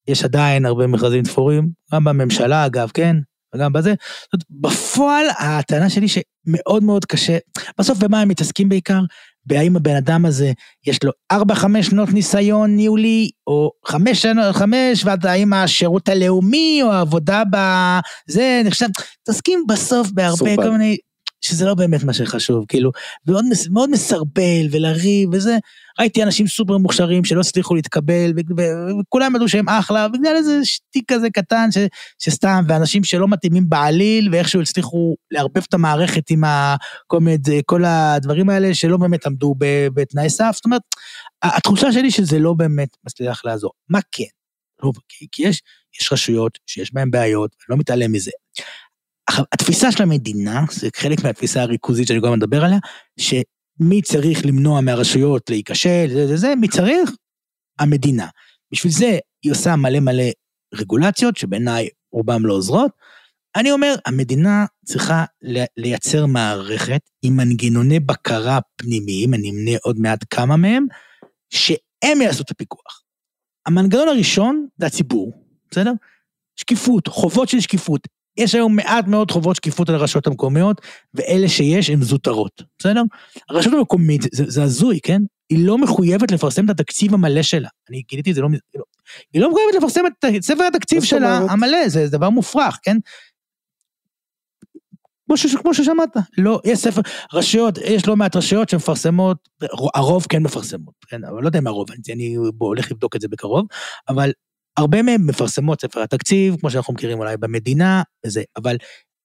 יש 0.08 0.24
עדיין 0.24 0.66
הרבה 0.66 0.86
מכרזים 0.86 1.22
תפורים, 1.22 1.68
גם 1.92 2.04
בממשלה 2.04 2.66
אגב, 2.66 2.90
כן? 2.94 3.16
וגם 3.54 3.72
בזה. 3.72 3.94
זאת 4.32 4.44
בפועל, 4.50 5.26
הטענה 5.38 5.90
שלי 5.90 6.06
שמאוד 6.08 6.84
מאוד 6.84 7.04
קשה, 7.04 7.38
בסוף 7.78 7.98
במה 7.98 8.20
הם 8.20 8.28
מתעסקים 8.28 8.68
בעיקר? 8.68 9.00
בהאם 9.46 9.76
הבן 9.76 9.96
אדם 9.96 10.26
הזה, 10.26 10.52
יש 10.86 10.98
לו 11.04 11.10
4-5 11.32 11.36
שנות 11.82 12.08
ניסיון 12.08 12.76
ניהולי, 12.76 13.30
או 13.46 13.70
5 13.86 14.22
שנות, 14.22 14.56
5, 14.56 15.04
והאם 15.22 15.52
השירות 15.52 16.08
הלאומי, 16.08 16.80
או 16.82 16.92
העבודה 16.92 17.42
בזה, 17.50 18.62
נחשב, 18.64 18.86
מתעסקים 19.22 19.64
בסוף 19.68 20.10
בהרבה 20.10 20.36
סורבל. 20.36 20.56
כל 20.56 20.70
מיני, 20.70 20.96
שזה 21.46 21.64
לא 21.64 21.74
באמת 21.74 22.04
מה 22.04 22.12
שחשוב, 22.12 22.64
כאילו, 22.68 22.90
מאוד, 23.26 23.44
מאוד 23.70 23.90
מסרבל 23.90 24.66
ולריב 24.70 25.28
וזה. 25.32 25.58
ראיתי 26.00 26.22
אנשים 26.22 26.46
סופר 26.46 26.78
מוכשרים 26.78 27.24
שלא 27.24 27.40
הצליחו 27.40 27.74
להתקבל, 27.74 28.32
וכולם 29.00 29.36
ידעו 29.36 29.48
שהם 29.48 29.68
אחלה, 29.68 30.08
בגלל 30.08 30.36
איזה 30.36 30.60
שטיק 30.64 31.12
כזה 31.12 31.30
קטן 31.30 31.70
ש, 31.70 31.78
שסתם, 32.18 32.64
ואנשים 32.68 33.04
שלא 33.04 33.28
מתאימים 33.28 33.68
בעליל, 33.68 34.28
ואיכשהו 34.32 34.60
הצליחו 34.60 35.14
לערבב 35.30 35.62
את 35.68 35.74
המערכת 35.74 36.30
עם 36.30 36.44
ה, 36.44 36.76
כל, 37.66 37.84
הדברים 37.84 38.50
האלה 38.50 38.74
שלא 38.74 38.96
באמת 38.96 39.26
עמדו 39.26 39.54
בתנאי 39.94 40.30
סף. 40.30 40.50
זאת 40.54 40.64
אומרת, 40.64 40.82
התחושה 41.42 41.92
שלי 41.92 42.10
שזה 42.10 42.38
לא 42.38 42.54
באמת 42.54 42.88
מצליח 43.06 43.44
לעזור. 43.44 43.70
מה 43.88 43.98
כן? 44.12 44.24
לא, 44.82 44.92
כי 45.08 45.42
יש, 45.42 45.62
יש 46.00 46.12
רשויות 46.12 46.58
שיש 46.66 46.94
בהן 46.94 47.10
בעיות, 47.10 47.50
אני 47.60 47.74
לא 47.74 47.76
מתעלם 47.76 48.12
מזה. 48.12 48.30
עכשיו, 49.26 49.44
התפיסה 49.52 49.92
של 49.92 50.02
המדינה, 50.02 50.64
זה 50.72 50.88
חלק 50.96 51.24
מהתפיסה 51.24 51.62
הריכוזית 51.62 52.08
שאני 52.08 52.20
כל 52.20 52.26
הזמן 52.26 52.38
מדבר 52.38 52.64
עליה, 52.64 52.78
שמי 53.16 54.02
צריך 54.02 54.46
למנוע 54.46 54.80
מהרשויות 54.80 55.50
להיכשל, 55.50 56.06
זה 56.12 56.26
זה 56.26 56.36
זה, 56.36 56.54
מי 56.60 56.68
צריך? 56.68 57.10
המדינה. 57.78 58.26
בשביל 58.72 58.92
זה 58.92 59.18
היא 59.42 59.52
עושה 59.52 59.76
מלא 59.76 60.00
מלא 60.00 60.24
רגולציות, 60.74 61.36
שבעיניי 61.36 61.88
רובן 62.12 62.42
לא 62.42 62.54
עוזרות. 62.54 62.90
אני 63.56 63.72
אומר, 63.72 63.94
המדינה 64.06 64.64
צריכה 64.84 65.24
לייצר 65.76 66.26
מערכת 66.26 67.00
עם 67.22 67.36
מנגנוני 67.36 68.00
בקרה 68.00 68.58
פנימיים, 68.76 69.34
אני 69.34 69.50
אמנה 69.50 69.70
עוד 69.82 69.98
מעט 69.98 70.24
כמה 70.30 70.56
מהם, 70.56 70.86
שהם 71.50 72.20
יעשו 72.22 72.42
את 72.42 72.50
הפיקוח. 72.50 73.02
המנגנון 73.66 74.08
הראשון 74.08 74.66
זה 74.78 74.86
הציבור, 74.86 75.32
בסדר? 75.70 75.92
שקיפות, 76.56 77.08
חובות 77.08 77.48
של 77.48 77.60
שקיפות. 77.60 78.08
יש 78.36 78.54
היום 78.54 78.76
מעט 78.76 79.06
מאוד 79.06 79.30
חובות 79.30 79.56
שקיפות 79.56 79.88
על 79.88 79.94
הרשויות 79.94 80.26
המקומיות, 80.26 80.80
ואלה 81.14 81.48
שיש 81.48 81.90
הן 81.90 82.02
זוטרות, 82.02 82.62
בסדר? 82.78 83.02
הרשות 83.50 83.72
המקומית, 83.72 84.22
זה, 84.32 84.44
זה 84.46 84.62
הזוי, 84.62 85.00
כן? 85.02 85.22
היא 85.50 85.66
לא 85.66 85.78
מחויבת 85.78 86.30
לפרסם 86.30 86.64
את 86.64 86.70
התקציב 86.70 87.14
המלא 87.14 87.42
שלה. 87.42 87.68
אני 87.90 88.02
גיליתי 88.08 88.30
את 88.30 88.34
זה 88.34 88.40
לא... 88.42 88.48
מז- 88.48 88.60
לא- 88.74 88.84
היא 89.32 89.42
לא 89.42 89.50
מחויבת 89.50 89.74
לפרסם 89.74 90.00
את 90.06 90.42
ספר 90.42 90.64
התקציב 90.64 91.04
שלה 91.04 91.36
אומרת? 91.36 91.50
המלא, 91.50 91.88
זה, 91.88 92.06
זה 92.06 92.12
דבר 92.18 92.30
מופרך, 92.30 92.78
כן? 92.82 92.96
כמו, 95.26 95.36
ש, 95.36 95.56
כמו 95.56 95.74
ששמעת, 95.74 96.16
לא, 96.38 96.60
יש 96.64 96.78
ספר, 96.78 97.00
רשויות, 97.32 97.78
יש 97.78 98.06
לא 98.06 98.16
מעט 98.16 98.36
רשויות 98.36 98.68
שמפרסמות, 98.68 99.48
הרוב 99.94 100.26
כן 100.28 100.42
מפרסמות, 100.42 100.94
כן, 101.08 101.24
אבל 101.24 101.42
לא 101.42 101.46
יודע 101.46 101.58
אם 101.58 101.66
הרוב, 101.66 101.90
אני, 101.90 102.14
אני 102.14 102.36
בוא, 102.54 102.66
הולך 102.66 102.90
לבדוק 102.92 103.16
את 103.16 103.20
זה 103.20 103.28
בקרוב, 103.28 103.66
אבל 104.08 104.32
הרבה 104.76 105.02
מהם 105.02 105.26
מפרסמות 105.26 105.80
ספר 105.80 106.02
התקציב, 106.02 106.56
כמו 106.60 106.70
שאנחנו 106.70 106.94
מכירים 106.94 107.18
אולי 107.18 107.36
במדינה, 107.36 108.02
וזה, 108.26 108.42
אבל 108.56 108.76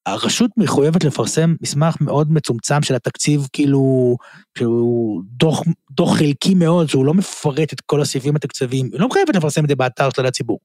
הרשות 0.06 0.50
מחויבת 0.56 1.04
לפרסם 1.04 1.54
מסמך 1.62 1.96
מאוד 2.00 2.32
מצומצם 2.32 2.82
של 2.82 2.94
התקציב, 2.94 3.46
כאילו, 3.52 4.16
שהוא 4.58 5.22
דוח, 5.26 5.62
דוח 5.90 6.16
חלקי 6.18 6.54
מאוד, 6.54 6.88
שהוא 6.88 7.04
לא 7.06 7.14
מפרט 7.14 7.72
את 7.72 7.80
כל 7.80 8.00
הסעיפים 8.02 8.36
התקציביים, 8.36 8.88
היא 8.92 9.00
לא 9.00 9.08
מחויבת 9.08 9.36
לפרסם 9.36 9.64
את 9.64 9.68
זה 9.68 9.76
באתר 9.76 10.08
שלה 10.16 10.26
לציבור. 10.26 10.58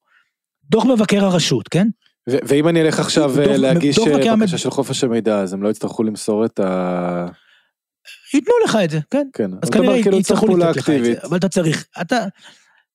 דוח 0.69 0.85
מבקר 0.85 1.25
הרשות, 1.25 1.67
כן? 1.67 1.87
ו- 2.29 2.37
ואם 2.47 2.67
אני 2.67 2.81
אלך 2.81 2.99
עכשיו 2.99 3.31
דוח- 3.35 3.47
אה, 3.47 3.57
להגיש 3.57 3.95
דוח 3.95 4.07
אה, 4.07 4.17
בקשה 4.17 4.31
המד- 4.31 4.47
של 4.47 4.69
חופש 4.71 5.03
המידע, 5.03 5.39
אז 5.39 5.53
הם 5.53 5.63
לא 5.63 5.69
יצטרכו 5.69 6.03
למסור 6.03 6.45
את 6.45 6.59
ה... 6.59 7.25
ייתנו 8.33 8.53
לך 8.65 8.77
את 8.83 8.89
זה, 8.89 8.99
כן? 9.11 9.27
כן, 9.33 9.51
אז 9.63 9.69
כנראה 9.69 10.01
כאילו 10.03 10.17
יצטרכו 10.17 10.57
לתת 10.57 10.77
לך 10.77 10.89
את 10.89 11.05
זה. 11.05 11.13
אבל 11.23 11.37
אתה 11.37 11.49
צריך, 11.49 11.85
אתה, 12.01 12.25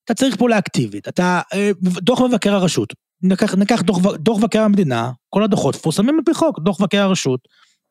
אתה 0.04 0.14
צריך 0.14 0.36
פעולה 0.36 0.58
אקטיבית. 0.58 1.08
אתה, 1.08 1.40
אה, 1.54 1.70
דוח 1.82 2.20
מבקר 2.20 2.54
הרשות, 2.54 2.94
ניקח, 3.22 3.54
ניקח 3.54 3.82
דוח, 3.82 3.98
דוח 4.14 4.38
מבקר 4.38 4.62
המדינה, 4.62 5.10
כל 5.28 5.42
הדוחות 5.42 5.74
מפורסמים 5.74 6.14
על 6.18 6.24
פי 6.24 6.34
חוק, 6.34 6.60
דוח 6.60 6.80
מבקר 6.80 7.02
הרשות, 7.02 7.40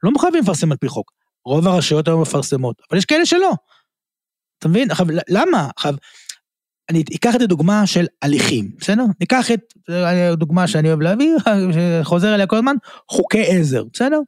לא 0.04 0.12
מחויבים 0.12 0.44
לפרסם 0.44 0.72
על 0.72 0.78
פי 0.78 0.88
חוק. 0.88 1.12
רוב 1.46 1.68
הרשויות 1.68 2.08
היום 2.08 2.22
מפרסמות, 2.22 2.82
אבל 2.90 2.98
יש 2.98 3.06
כאלה 3.06 3.26
שלא. 3.26 3.52
אתה 4.60 4.68
מבין? 4.68 4.92
עכשיו, 4.92 5.06
למה? 5.30 5.70
עכשיו, 5.76 5.94
אני 6.90 7.04
אקח 7.16 7.36
את 7.36 7.42
הדוגמה 7.42 7.88
של 7.88 8.06
הליכים, 8.22 8.72
בסדר? 8.78 9.04
ניקח 9.20 9.52
את 9.52 9.74
אה, 9.90 10.36
דוגמה 10.36 10.68
שאני 10.68 10.88
אוהב 10.88 11.02
להביא, 11.02 11.32
שחוזר 11.76 12.36
אליה 12.36 12.48
כל 12.48 12.56
הזמן, 12.56 12.76
חוקי 13.12 13.44
עזר, 13.48 13.84
בסדר? 13.94 14.20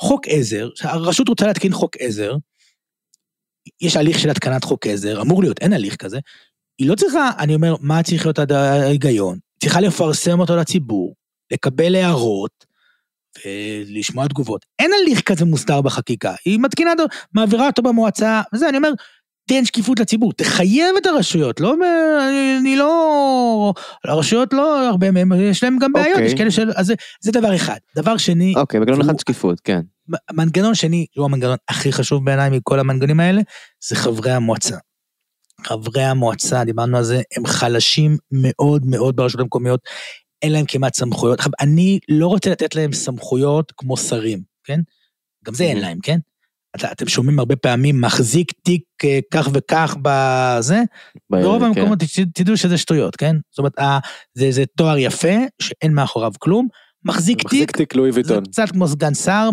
חוק 0.00 0.22
עזר, 0.28 0.68
הרשות 0.82 1.28
רוצה 1.28 1.46
להתקין 1.46 1.72
חוק 1.72 1.96
עזר, 1.98 2.34
יש 3.80 3.96
הליך 3.96 4.18
של 4.18 4.30
התקנת 4.30 4.64
חוק 4.64 4.86
עזר, 4.86 5.22
אמור 5.22 5.42
להיות, 5.42 5.58
אין 5.58 5.72
הליך 5.72 5.96
כזה, 5.96 6.18
היא 6.78 6.88
לא 6.88 6.94
צריכה, 6.94 7.30
אני 7.38 7.54
אומר, 7.54 7.74
מה 7.80 8.02
צריך 8.02 8.26
להיות 8.26 8.38
ההיגיון? 8.50 9.38
צריכה 9.62 9.80
לפרסם 9.80 10.40
אותו 10.40 10.56
לציבור, 10.56 11.14
לקבל 11.52 11.94
הערות, 11.94 12.72
ולשמוע 13.46 14.28
תגובות. 14.28 14.66
אין 14.78 14.90
הליך 15.02 15.20
כזה 15.20 15.44
מוסדר 15.44 15.80
בחקיקה, 15.80 16.34
היא 16.44 16.58
מתקינה, 16.60 16.92
מעבירה 17.34 17.66
אותו 17.66 17.82
במועצה, 17.82 18.42
וזה, 18.54 18.68
אני 18.68 18.76
אומר, 18.76 18.90
תן 19.48 19.64
שקיפות 19.64 20.00
לציבור, 20.00 20.32
תחייב 20.32 20.96
את 21.02 21.06
הרשויות, 21.06 21.60
לא, 21.60 21.74
אני, 22.28 22.56
אני 22.60 22.76
לא, 22.76 23.72
הרשויות 24.04 24.52
לא, 24.52 24.88
הרבה 24.88 25.10
מהם, 25.10 25.32
יש 25.32 25.62
להם 25.62 25.78
גם 25.78 25.92
בעיות, 25.92 26.08
אוקיי. 26.12 26.26
יש 26.26 26.34
כאלה 26.34 26.50
של, 26.50 26.70
אז 26.76 26.86
זה, 26.86 26.94
זה 27.20 27.32
דבר 27.32 27.56
אחד. 27.56 27.76
דבר 27.96 28.16
שני, 28.16 28.54
אוקיי, 28.56 28.80
מנגנון 28.80 29.00
והוא- 29.00 29.10
אחד 29.10 29.18
שקיפות, 29.20 29.60
כן. 29.60 29.80
מנגנון 30.32 30.74
שני, 30.74 31.06
שהוא 31.14 31.24
המנגנון 31.24 31.56
הכי 31.68 31.92
חשוב 31.92 32.24
בעיניי 32.24 32.50
מכל 32.50 32.78
המנגנונים 32.80 33.20
האלה, 33.20 33.40
זה 33.88 33.96
חברי 33.96 34.32
המועצה. 34.32 34.76
חברי 35.66 36.02
המועצה, 36.04 36.64
דיברנו 36.64 36.96
על 36.96 37.04
זה, 37.04 37.22
הם 37.36 37.46
חלשים 37.46 38.16
מאוד 38.32 38.86
מאוד 38.86 39.16
ברשויות 39.16 39.40
המקומיות, 39.40 39.80
אין 40.42 40.52
להם 40.52 40.64
כמעט 40.68 40.94
סמכויות. 40.94 41.38
עכשיו, 41.38 41.52
אני 41.60 41.98
לא 42.08 42.26
רוצה 42.26 42.50
לתת 42.50 42.74
להם 42.74 42.92
סמכויות 42.92 43.72
כמו 43.76 43.96
שרים, 43.96 44.42
כן? 44.64 44.80
גם 45.44 45.54
זה 45.54 45.64
אין 45.64 45.80
להם, 45.80 45.98
כן? 46.02 46.18
אתה, 46.76 46.92
אתם 46.92 47.08
שומעים 47.08 47.38
הרבה 47.38 47.56
פעמים, 47.56 48.00
מחזיק 48.00 48.52
תיק 48.62 48.82
אה, 49.04 49.18
כך 49.32 49.48
וכך 49.52 49.96
בזה, 50.02 50.82
ברוב 51.30 51.58
כן. 51.62 51.64
המקומות 51.66 51.98
תדעו- 51.98 52.30
תדעו 52.34 52.56
שזה 52.56 52.78
שטויות, 52.78 53.16
כן? 53.16 53.36
זאת 53.50 53.58
אומרת, 53.58 53.78
ה- 53.78 53.98
זה, 54.34 54.50
זה 54.50 54.64
תואר 54.76 54.98
יפה, 54.98 55.34
שאין 55.62 55.94
מאחוריו 55.94 56.32
כלום, 56.38 56.68
מחזיק 57.04 57.38
תיק, 57.38 57.44
מחזיק 57.46 57.70
תיק 57.76 57.94
לואי 57.94 58.12
זה 58.12 58.16
ויטון. 58.20 58.44
קצת 58.44 58.70
כמו 58.72 58.88
סגן 58.88 59.14
שר, 59.14 59.48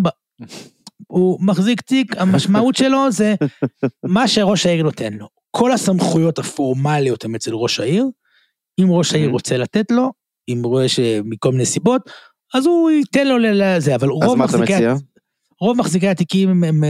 הוא 1.08 1.40
מחזיק 1.42 1.82
תיק, 1.82 2.18
המשמעות 2.18 2.76
שלו 2.76 3.12
זה 3.12 3.36
מה 4.16 4.28
שראש 4.28 4.66
העיר 4.66 4.84
נותן 4.84 5.14
לו. 5.14 5.28
כל 5.52 5.72
הסמכויות 5.72 6.40
הפורמליות 6.40 7.26
הן 7.26 7.36
אצל 7.36 7.52
ראש 7.54 7.80
העיר, 7.80 8.06
אם 8.82 8.92
ראש 8.92 9.14
העיר 9.14 9.30
Mhm. 9.30 9.34
רוצה 9.34 9.58
לתת 9.58 9.92
לו, 9.92 10.12
אם 10.50 10.64
הוא 10.64 10.72
רואה 10.72 10.90
שמכל 10.90 11.52
מיני 11.52 11.66
סיבות, 11.66 12.02
אז 12.54 12.66
הוא 12.66 12.92
ייתן 12.92 13.28
לו 13.28 13.38
לזה, 13.38 13.96
אבל 13.96 14.08
אז 14.08 14.28
רוב 14.30 14.38
מה 14.38 14.46
אתה 14.46 14.58
מחזיקי, 14.58 14.74
מציע? 14.76 14.94
רוב 15.62 15.78
מחזיקי 15.78 16.08
התיקים 16.08 16.50
הם, 16.50 16.64
הם, 16.64 16.84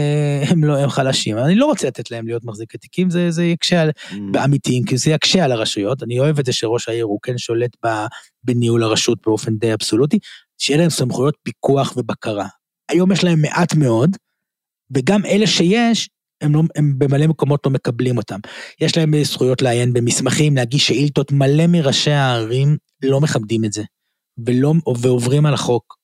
הם, 0.49 0.63
לא, 0.63 0.77
הם 0.77 0.89
חלשים, 0.89 1.37
אני 1.37 1.55
לא 1.55 1.65
רוצה 1.65 1.87
לתת 1.87 2.11
להם 2.11 2.27
להיות 2.27 2.45
מחזיקי 2.45 2.77
תיקים, 2.77 3.09
זה, 3.09 3.31
זה 3.31 3.43
יקשה 3.43 3.81
על, 3.81 3.91
באמיתיים, 4.31 4.83
כי 4.85 4.97
זה 4.97 5.11
יקשה 5.11 5.45
על 5.45 5.51
הרשויות, 5.51 6.03
אני 6.03 6.19
אוהב 6.19 6.39
את 6.39 6.45
זה 6.45 6.53
שראש 6.53 6.89
העיר 6.89 7.05
הוא 7.05 7.19
כן 7.23 7.37
שולט 7.37 7.71
ב- 7.85 8.05
בניהול 8.43 8.83
הרשות 8.83 9.17
באופן 9.25 9.57
די 9.57 9.73
אבסולוטי, 9.73 10.19
שיהיה 10.57 10.79
להם 10.79 10.89
סמכויות 10.89 11.35
פיקוח 11.43 11.93
ובקרה. 11.97 12.47
היום 12.91 13.11
יש 13.11 13.23
להם 13.23 13.41
מעט 13.41 13.75
מאוד, 13.75 14.09
וגם 14.95 15.25
אלה 15.25 15.47
שיש, 15.47 16.09
הם, 16.41 16.55
לא, 16.55 16.61
הם 16.75 16.93
במלא 16.97 17.27
מקומות 17.27 17.65
לא 17.65 17.71
מקבלים 17.71 18.17
אותם. 18.17 18.39
יש 18.81 18.97
להם 18.97 19.13
אה, 19.13 19.23
זכויות 19.23 19.61
לעיין 19.61 19.93
במסמכים, 19.93 20.55
להגיש 20.55 20.87
שאילתות, 20.87 21.31
מלא 21.31 21.67
מראשי 21.67 22.11
הערים 22.11 22.77
לא 23.03 23.21
מכבדים 23.21 23.65
את 23.65 23.73
זה, 23.73 23.83
ולא, 24.45 24.73
ועוברים 24.97 25.45
על 25.45 25.53
החוק. 25.53 25.99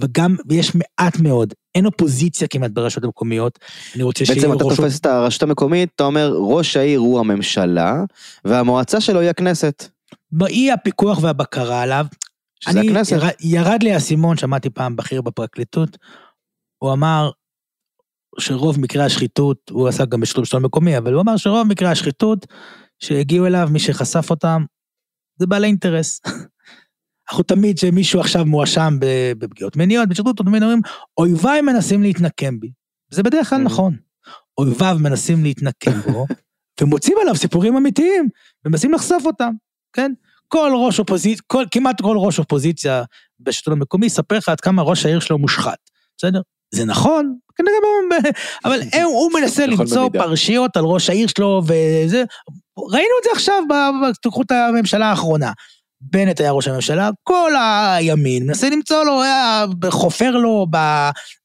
וגם, 0.00 0.36
ויש 0.48 0.72
מעט 0.74 1.20
מאוד, 1.20 1.54
אין 1.74 1.86
אופוזיציה 1.86 2.48
כמעט 2.48 2.70
ברשויות 2.70 3.04
המקומיות, 3.04 3.58
אני 3.94 4.02
רוצה 4.02 4.24
שיהיה 4.24 4.48
בעצם 4.48 4.52
אתה. 4.52 4.64
תופס 4.64 5.00
את 5.00 5.06
הרשות 5.06 5.42
המקומית, 5.42 5.88
אתה 5.96 6.04
אומר 6.04 6.32
ראש 6.38 6.76
העיר 6.76 7.00
הוא 7.00 7.20
הממשלה, 7.20 8.04
והמועצה 8.44 9.00
שלו 9.00 9.20
היא 9.20 9.30
הכנסת. 9.30 9.88
באי 10.32 10.72
הפיקוח 10.72 11.18
והבקרה 11.22 11.82
עליו, 11.82 12.06
שזה 12.60 12.80
אני, 12.80 12.90
הכנסת. 12.90 13.16
ירד 13.40 13.82
לי 13.82 13.92
האסימון, 13.92 14.36
שמעתי 14.36 14.70
פעם 14.70 14.96
בכיר 14.96 15.22
בפרקליטות, 15.22 15.98
הוא 16.78 16.92
אמר 16.92 17.30
שרוב 18.38 18.80
מקרי 18.80 19.02
השחיתות, 19.02 19.70
הוא 19.70 19.88
עסק 19.88 20.08
גם 20.08 20.20
בשירות 20.20 20.42
בשלטון 20.42 20.62
מקומי, 20.62 20.98
אבל 20.98 21.12
הוא 21.12 21.20
אמר 21.22 21.36
שרוב 21.36 21.68
מקרי 21.68 21.88
השחיתות 21.88 22.46
שהגיעו 22.98 23.46
אליו, 23.46 23.68
מי 23.72 23.78
שחשף 23.78 24.30
אותם, 24.30 24.64
זה 25.38 25.46
בעלי 25.46 25.66
אינטרס. 25.66 26.20
אנחנו 27.30 27.42
תמיד, 27.42 27.78
שמישהו 27.78 28.20
עכשיו 28.20 28.44
מואשם 28.44 28.96
בפגיעות 29.38 29.76
מיניות, 29.76 30.08
בשחיתות, 30.08 30.36
תמיד 30.36 30.62
אומרים, 30.62 30.80
אויביי 31.18 31.60
מנסים 31.60 32.02
להתנקם 32.02 32.60
בי. 32.60 32.70
זה 33.10 33.22
בדרך 33.22 33.50
כלל. 33.50 33.58
נכון. 33.58 33.96
אויביו 34.58 34.96
מנסים 35.00 35.42
להתנקם 35.42 36.00
בו, 36.00 36.26
ומוצאים 36.80 37.16
עליו 37.22 37.36
סיפורים 37.36 37.76
אמיתיים, 37.76 38.28
ומנסים 38.64 38.92
לחשוף 38.92 39.26
אותם, 39.26 39.52
כן? 39.92 40.12
כל 40.48 40.72
ראש 40.86 40.98
אופוזיציה, 40.98 41.42
כל, 41.46 41.64
כמעט 41.70 42.00
כל 42.00 42.16
ראש 42.18 42.38
אופוזיציה 42.38 43.04
בשלטון 43.40 43.72
המקומי 43.72 44.06
יספר 44.06 44.36
לך 44.36 44.48
עד 44.48 44.60
כמה 44.60 44.82
ראש 44.82 45.06
העיר 45.06 45.20
שלו 45.20 45.38
מושחת, 45.38 45.78
בסדר? 46.18 46.40
זה 46.74 46.84
נכון, 46.84 47.36
כנראה, 47.56 48.32
אבל 48.64 48.80
הם, 48.92 49.06
הוא 49.06 49.30
מנסה 49.40 49.66
למצוא 49.66 50.08
במידה. 50.08 50.24
פרשיות 50.24 50.76
על 50.76 50.84
ראש 50.84 51.10
העיר 51.10 51.26
שלו 51.26 51.62
וזה, 51.64 52.24
ראינו 52.78 53.14
את 53.18 53.24
זה 53.24 53.30
עכשיו, 53.32 53.62
תקחו 54.22 54.42
את 54.42 54.50
הממשלה 54.50 55.06
האחרונה. 55.06 55.52
בנט 56.00 56.40
היה 56.40 56.50
ראש 56.50 56.68
הממשלה, 56.68 57.10
כל 57.22 57.52
הימין 57.58 58.46
מנסה 58.46 58.70
למצוא 58.70 59.04
לו, 59.04 59.22
היה 59.22 59.64
חופר 59.88 60.30
לו 60.30 60.66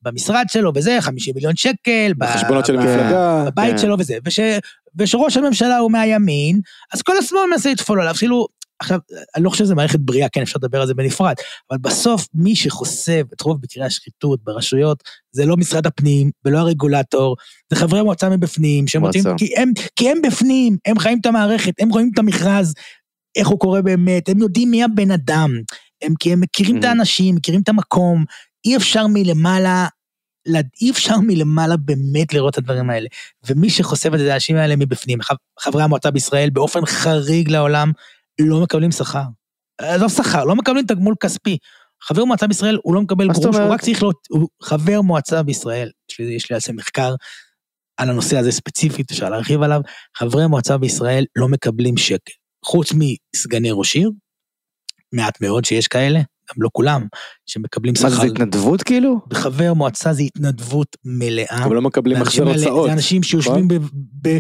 במשרד 0.02 0.46
שלו 0.50 0.72
וזה, 0.76 0.98
50 1.02 1.34
מיליון 1.36 1.56
שקל. 1.56 2.14
ב- 2.18 2.26
בחשבונות 2.26 2.66
של 2.66 2.80
המפלגה. 2.80 3.44
בבית 3.46 3.72
כן. 3.72 3.78
שלו 3.78 3.96
וזה, 4.00 4.18
וש, 4.26 4.40
ושראש 5.00 5.38
הממשלה 5.38 5.78
הוא 5.78 5.92
מהימין, 5.92 6.60
אז 6.94 7.02
כל 7.02 7.18
השמאל 7.18 7.42
מנסה 7.52 7.72
לטפול 7.72 8.02
עליו, 8.02 8.16
כאילו, 8.16 8.48
עכשיו, 8.80 9.00
אני 9.36 9.44
לא 9.44 9.50
חושב 9.50 9.64
שזה 9.64 9.76
מערכת 9.76 10.00
בריאה, 10.00 10.30
כן, 10.30 10.42
אפשר 10.42 10.60
לדבר 10.64 10.82
על 10.82 10.88
זה 10.88 10.94
בנפרד, 10.94 11.34
אבל 11.72 11.80
בסוף 11.82 12.28
מי 12.34 12.56
שחושף 12.56 13.22
את 13.34 13.42
רוב 13.42 13.58
מקרי 13.64 13.84
השחיתות 13.84 14.44
ברשויות, 14.44 15.04
זה 15.32 15.46
לא 15.46 15.58
משרד 15.58 15.88
הפנים 15.88 16.32
ולא 16.46 16.58
הרגולטור, 16.58 17.36
זה 17.70 17.76
חברי 17.76 18.02
מועצה 18.02 18.30
מבפנים, 18.30 18.88
שהם 18.88 19.02
רוצים. 19.06 19.22
כי 19.38 19.54
הם, 19.58 19.72
כי 19.96 20.10
הם 20.10 20.18
בפנים, 20.28 20.78
הם 20.86 21.00
חיים 21.00 21.20
את 21.22 21.26
המערכת, 21.26 21.74
הם 21.80 21.90
רואים 21.90 22.10
את 22.14 22.20
המכרז, 22.20 22.74
איך 23.36 23.48
הוא 23.48 23.60
קורה 23.60 23.82
באמת, 23.82 24.30
הם 24.30 24.40
יודעים 24.40 24.72
מי 24.72 24.84
הבן 24.84 25.12
אדם, 25.12 25.50
הם, 26.04 26.14
כי 26.20 26.34
הם 26.34 26.40
מכירים 26.40 26.80
את 26.80 26.84
Mhm. 26.84 26.88
האנשים, 26.88 27.36
מכירים 27.36 27.62
את 27.62 27.70
המקום, 27.70 28.26
אי 28.66 28.78
אפשר 28.78 29.08
מלמעלה, 29.08 29.88
אי 30.82 30.92
אפשר 30.92 31.16
מלמעלה 31.20 31.78
באמת 31.78 32.34
לראות 32.34 32.54
את 32.54 32.58
הדברים 32.58 32.90
האלה. 32.90 33.08
ומי 33.48 33.70
שחושף 33.70 34.10
את 34.16 34.20
האנשים 34.20 34.56
האלה 34.56 34.76
מבפנים. 34.76 35.22
חב- 35.22 35.36
חברי 35.60 35.84
המועצה 35.84 36.12
בישראל 36.12 36.50
באופן 36.50 36.86
חריג 36.86 37.50
לעולם 37.52 37.92
לא 38.42 38.62
מקבלים 38.62 38.92
שכר. 38.92 39.24
אה, 39.82 39.98
לא 39.98 40.10
שכר, 40.10 40.44
לא 40.44 40.56
מקבלים 40.56 40.86
תגמול 40.86 41.16
כספי. 41.20 41.58
חבר 42.04 42.26
מועצה 42.26 42.48
בישראל 42.48 42.78
הוא 42.84 42.96
לא 42.96 43.02
מקבל 43.02 43.28
גרוש, 43.28 43.56
הוא? 43.56 43.74
רק 43.74 43.82
צריך 43.82 44.04
להיות, 44.04 44.28
הוא 44.30 44.48
חבר 44.64 45.02
מועצה 45.02 45.44
בישראל. 45.44 45.90
יש 46.12 46.20
לי, 46.20 46.26
יש 46.26 46.50
לי 46.50 46.54
על 46.54 46.62
זה 46.62 46.74
מחקר 46.74 47.16
על 47.98 48.10
הנושא 48.10 48.38
הזה 48.38 48.52
ספציפית, 48.52 49.12
אפשר 49.12 49.30
להרחיב 49.30 49.62
עליו. 49.62 49.82
חברי 50.18 50.48
מועצה 50.48 50.78
בישראל 50.78 51.26
לא 51.36 51.48
מקבלים 51.48 51.98
שקל. 51.98 52.34
חוץ 52.66 52.90
מסגני 52.94 53.72
ראש 53.72 53.96
עיר, 53.96 54.12
מעט 55.14 55.42
מאוד 55.42 55.66
שיש 55.66 55.88
כאלה, 55.88 56.20
גם 56.20 56.56
לא 56.58 56.70
כולם, 56.74 57.08
שמקבלים 57.46 57.94
מה 58.04 58.10
זה, 58.10 58.16
שכר. 58.16 58.26
התנדבות 58.26 58.84
כאילו? 58.84 59.20
חבר 59.34 59.74
מועצה 59.74 60.14
זה 60.14 60.22
התנדבות 60.22 60.96
מלאה. 61.06 61.66
אבל 61.66 61.76
לא 61.76 61.82
מקבלים 61.82 62.22
החזר 62.22 62.44
הוצאות. 62.44 62.88
זה 62.88 62.94
אנשים 62.94 63.24
שיושבים 63.24 63.68
ב... 63.68 63.74
ב... 64.22 64.38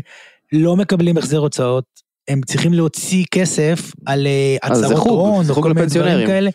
לא 0.54 0.76
מקבלים 0.76 1.18
החזר 1.18 1.38
הוצאות, 1.38 1.86
הם 2.28 2.42
צריכים 2.42 2.74
להוציא 2.74 3.26
כסף 3.32 3.92
על 4.06 4.28
אה, 4.28 4.58
אה, 4.64 4.70
הצהרות 4.72 5.08
הון 5.08 5.46
זה 5.46 5.54
חוג 5.54 5.66
וכל 5.66 5.74
מיני 5.74 5.88
דברים. 5.88 6.28
כאלה. 6.28 6.50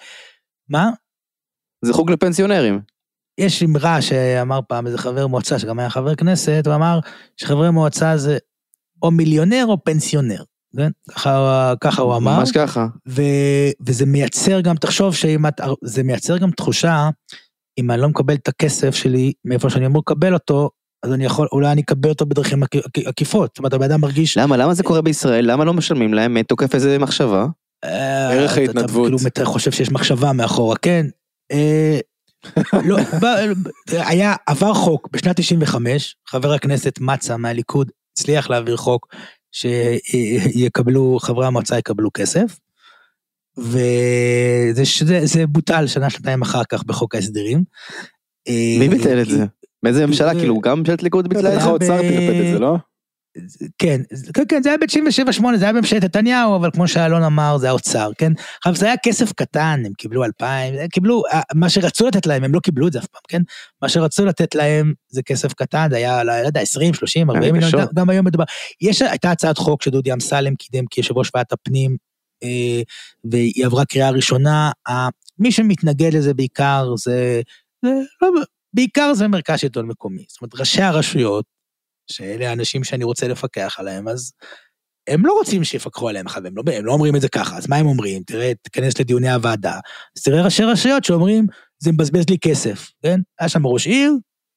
מה? 0.68 0.90
זה 1.84 1.92
חוג 1.92 2.10
לפנסיונרים. 2.10 2.80
יש 3.38 3.62
אמרה 3.62 4.02
שאמר 4.02 4.60
פעם 4.68 4.86
איזה 4.86 4.98
חבר 4.98 5.26
מועצה, 5.26 5.58
שגם 5.58 5.78
היה 5.78 5.90
חבר 5.90 6.14
כנסת, 6.14 6.62
הוא 6.66 6.74
אמר 6.74 7.00
שחברי 7.36 7.70
מועצה 7.70 8.16
זה 8.16 8.38
או 9.02 9.10
מיליונר 9.10 9.64
או 9.68 9.84
פנסיונר. 9.84 10.42
כן? 10.76 10.90
ככה, 11.10 11.72
ככה 11.80 12.02
הוא 12.02 12.16
אמר. 12.16 12.38
ממש 12.38 12.52
ככה. 12.52 12.86
ו, 13.08 13.22
וזה 13.86 14.06
מייצר 14.06 14.60
גם, 14.60 14.76
תחשוב 14.76 15.14
שאם 15.14 15.46
את, 15.46 15.60
זה 15.84 16.02
מייצר 16.02 16.38
גם 16.38 16.50
תחושה, 16.50 17.08
אם 17.78 17.90
אני 17.90 18.00
לא 18.00 18.08
מקבל 18.08 18.34
את 18.34 18.48
הכסף 18.48 18.94
שלי 18.94 19.32
מאיפה 19.44 19.70
שאני 19.70 19.86
אמור 19.86 20.02
לקבל 20.06 20.34
אותו, 20.34 20.70
אז 21.02 21.12
אני 21.12 21.24
יכול, 21.24 21.48
אולי 21.52 21.72
אני 21.72 21.80
אקבל 21.80 22.08
אותו 22.08 22.26
בדרכים 22.26 22.62
עק- 22.62 22.76
עק- 22.76 23.06
עקיפות. 23.06 23.50
זאת 23.50 23.58
אומרת, 23.58 23.72
הבן 23.72 23.84
אדם 23.84 24.00
מרגיש... 24.00 24.36
למה? 24.36 24.56
למה 24.56 24.74
זה 24.74 24.82
קורה 24.82 25.02
בישראל? 25.02 25.50
למה 25.50 25.64
לא 25.64 25.74
משלמים 25.74 26.14
להם? 26.14 26.34
מי 26.34 26.42
תוקף 26.42 26.74
איזה 26.74 26.98
מחשבה? 26.98 27.46
אה, 27.84 28.30
ערך 28.32 28.58
ההתנדבות. 28.58 29.06
אתה 29.06 29.16
כאילו 29.16 29.18
אתה 29.26 29.44
חושב 29.44 29.72
שיש 29.72 29.90
מחשבה 29.92 30.32
מאחורה, 30.32 30.76
כן. 30.76 31.06
אה, 31.52 31.98
לא, 32.84 32.96
היה, 34.08 34.34
עבר 34.46 34.74
חוק 34.74 35.08
בשנת 35.12 35.36
95, 35.36 36.16
חבר 36.28 36.52
הכנסת 36.52 36.98
מצה 37.00 37.36
מהליכוד 37.36 37.90
הצליח 38.12 38.50
להעביר 38.50 38.76
חוק 38.76 39.06
שיקבלו, 39.52 41.18
חברי 41.20 41.46
המועצה 41.46 41.78
יקבלו 41.78 42.10
כסף. 42.14 42.58
וזה 43.58 44.82
זה, 45.04 45.20
זה 45.26 45.46
בוטל 45.46 45.86
שנה, 45.86 46.10
שנתיים 46.10 46.42
אחר 46.42 46.62
כך 46.68 46.84
בחוק 46.84 47.14
ההסדרים. 47.14 47.64
אה, 48.48 48.76
מי 48.78 48.88
ביטל 48.88 49.20
את 49.20 49.28
זה? 49.28 49.44
באיזה 49.84 50.06
ממשלה? 50.06 50.34
כאילו 50.34 50.60
גם 50.60 50.78
ממשלת 50.78 51.02
ליכוד 51.02 51.28
ביטלה 51.28 51.54
את 51.54 51.60
זה? 51.60 51.66
האוצר 51.66 51.98
טרפד 52.02 52.40
את 52.40 52.52
זה, 52.52 52.58
לא? 52.58 52.76
כן, 53.78 54.00
כן, 54.34 54.42
כן, 54.48 54.62
זה 54.62 54.68
היה 54.68 54.78
ב-97-8, 54.78 55.56
זה 55.56 55.64
היה 55.64 55.72
בממשלת 55.72 56.04
נתניהו, 56.04 56.56
אבל 56.56 56.70
כמו 56.70 56.88
שאלון 56.88 57.22
אמר, 57.22 57.56
זה 57.58 57.68
האוצר, 57.68 58.10
כן? 58.18 58.32
עכשיו, 58.58 58.74
זה 58.74 58.86
היה 58.86 58.94
כסף 59.04 59.32
קטן, 59.32 59.82
הם 59.86 59.92
קיבלו 59.98 60.24
2,000, 60.24 60.74
הם 60.80 60.88
קיבלו, 60.88 61.22
אה, 61.32 61.40
מה 61.54 61.68
שרצו 61.70 62.06
לתת 62.06 62.26
להם, 62.26 62.44
הם 62.44 62.54
לא 62.54 62.60
קיבלו 62.60 62.86
את 62.88 62.92
זה 62.92 62.98
אף 62.98 63.06
פעם, 63.06 63.20
כן? 63.28 63.42
מה 63.82 63.88
שרצו 63.88 64.24
לתת 64.24 64.54
להם 64.54 64.92
זה 65.08 65.22
כסף 65.22 65.52
קטן, 65.54 65.86
זה 65.90 65.96
היה, 65.96 66.24
לא 66.24 66.32
יודע, 66.32 66.60
20, 66.60 66.94
30, 66.94 67.30
40 67.30 67.42
מיליון. 67.52 67.70
גם- 67.72 67.88
גם 67.94 68.10
היום 68.10 68.26
מדובר. 68.26 68.44
יש, 68.80 69.02
הייתה 69.02 69.30
הצעת 69.30 69.58
חוק 69.58 69.82
שדודי 69.82 70.12
אמסלם 70.12 70.54
קידם 70.54 70.84
כיושב 70.90 71.16
ראש 71.18 71.30
ועדת 71.34 71.52
הפנים, 71.52 71.96
אה, 72.42 72.82
והיא 73.30 73.66
עברה 73.66 73.84
קריאה 73.84 74.10
ראשונה, 74.10 74.70
מי 75.38 75.52
שמתנגד 75.52 76.14
לזה 76.14 76.34
בעיקר 76.34 76.94
זה, 76.96 77.40
זה 77.84 77.90
לא, 78.22 78.28
בעיקר 78.74 79.14
זה 79.14 79.28
מרכז 79.28 79.58
שלטון 79.58 79.86
מקומי. 79.86 80.24
זאת 80.28 80.40
אומרת, 80.40 80.54
ראשי 80.54 80.82
הרשויות, 80.82 81.44
שאלה 82.10 82.50
האנשים 82.50 82.84
שאני 82.84 83.04
רוצה 83.04 83.28
לפקח 83.28 83.76
עליהם, 83.78 84.08
אז 84.08 84.32
הם 85.08 85.26
לא 85.26 85.32
רוצים 85.32 85.64
שיפקחו 85.64 86.08
עליהם, 86.08 86.26
עכשיו, 86.26 86.46
הם 86.46 86.52
לא, 86.56 86.62
הם 86.72 86.84
לא 86.84 86.92
אומרים 86.92 87.16
את 87.16 87.20
זה 87.20 87.28
ככה, 87.28 87.56
אז 87.56 87.68
מה 87.68 87.76
הם 87.76 87.86
אומרים? 87.86 88.22
תראה, 88.26 88.52
תיכנס 88.62 89.00
לדיוני 89.00 89.30
הוועדה, 89.30 89.78
אז 90.16 90.22
תראה 90.22 90.42
ראשי 90.42 90.62
רשויות 90.62 91.04
שאומרים, 91.04 91.46
זה 91.78 91.92
מבזבז 91.92 92.24
לי 92.30 92.38
כסף, 92.38 92.90
כן? 93.02 93.20
היה 93.40 93.48
שם 93.48 93.66
ראש 93.66 93.86
עיר 93.86 94.12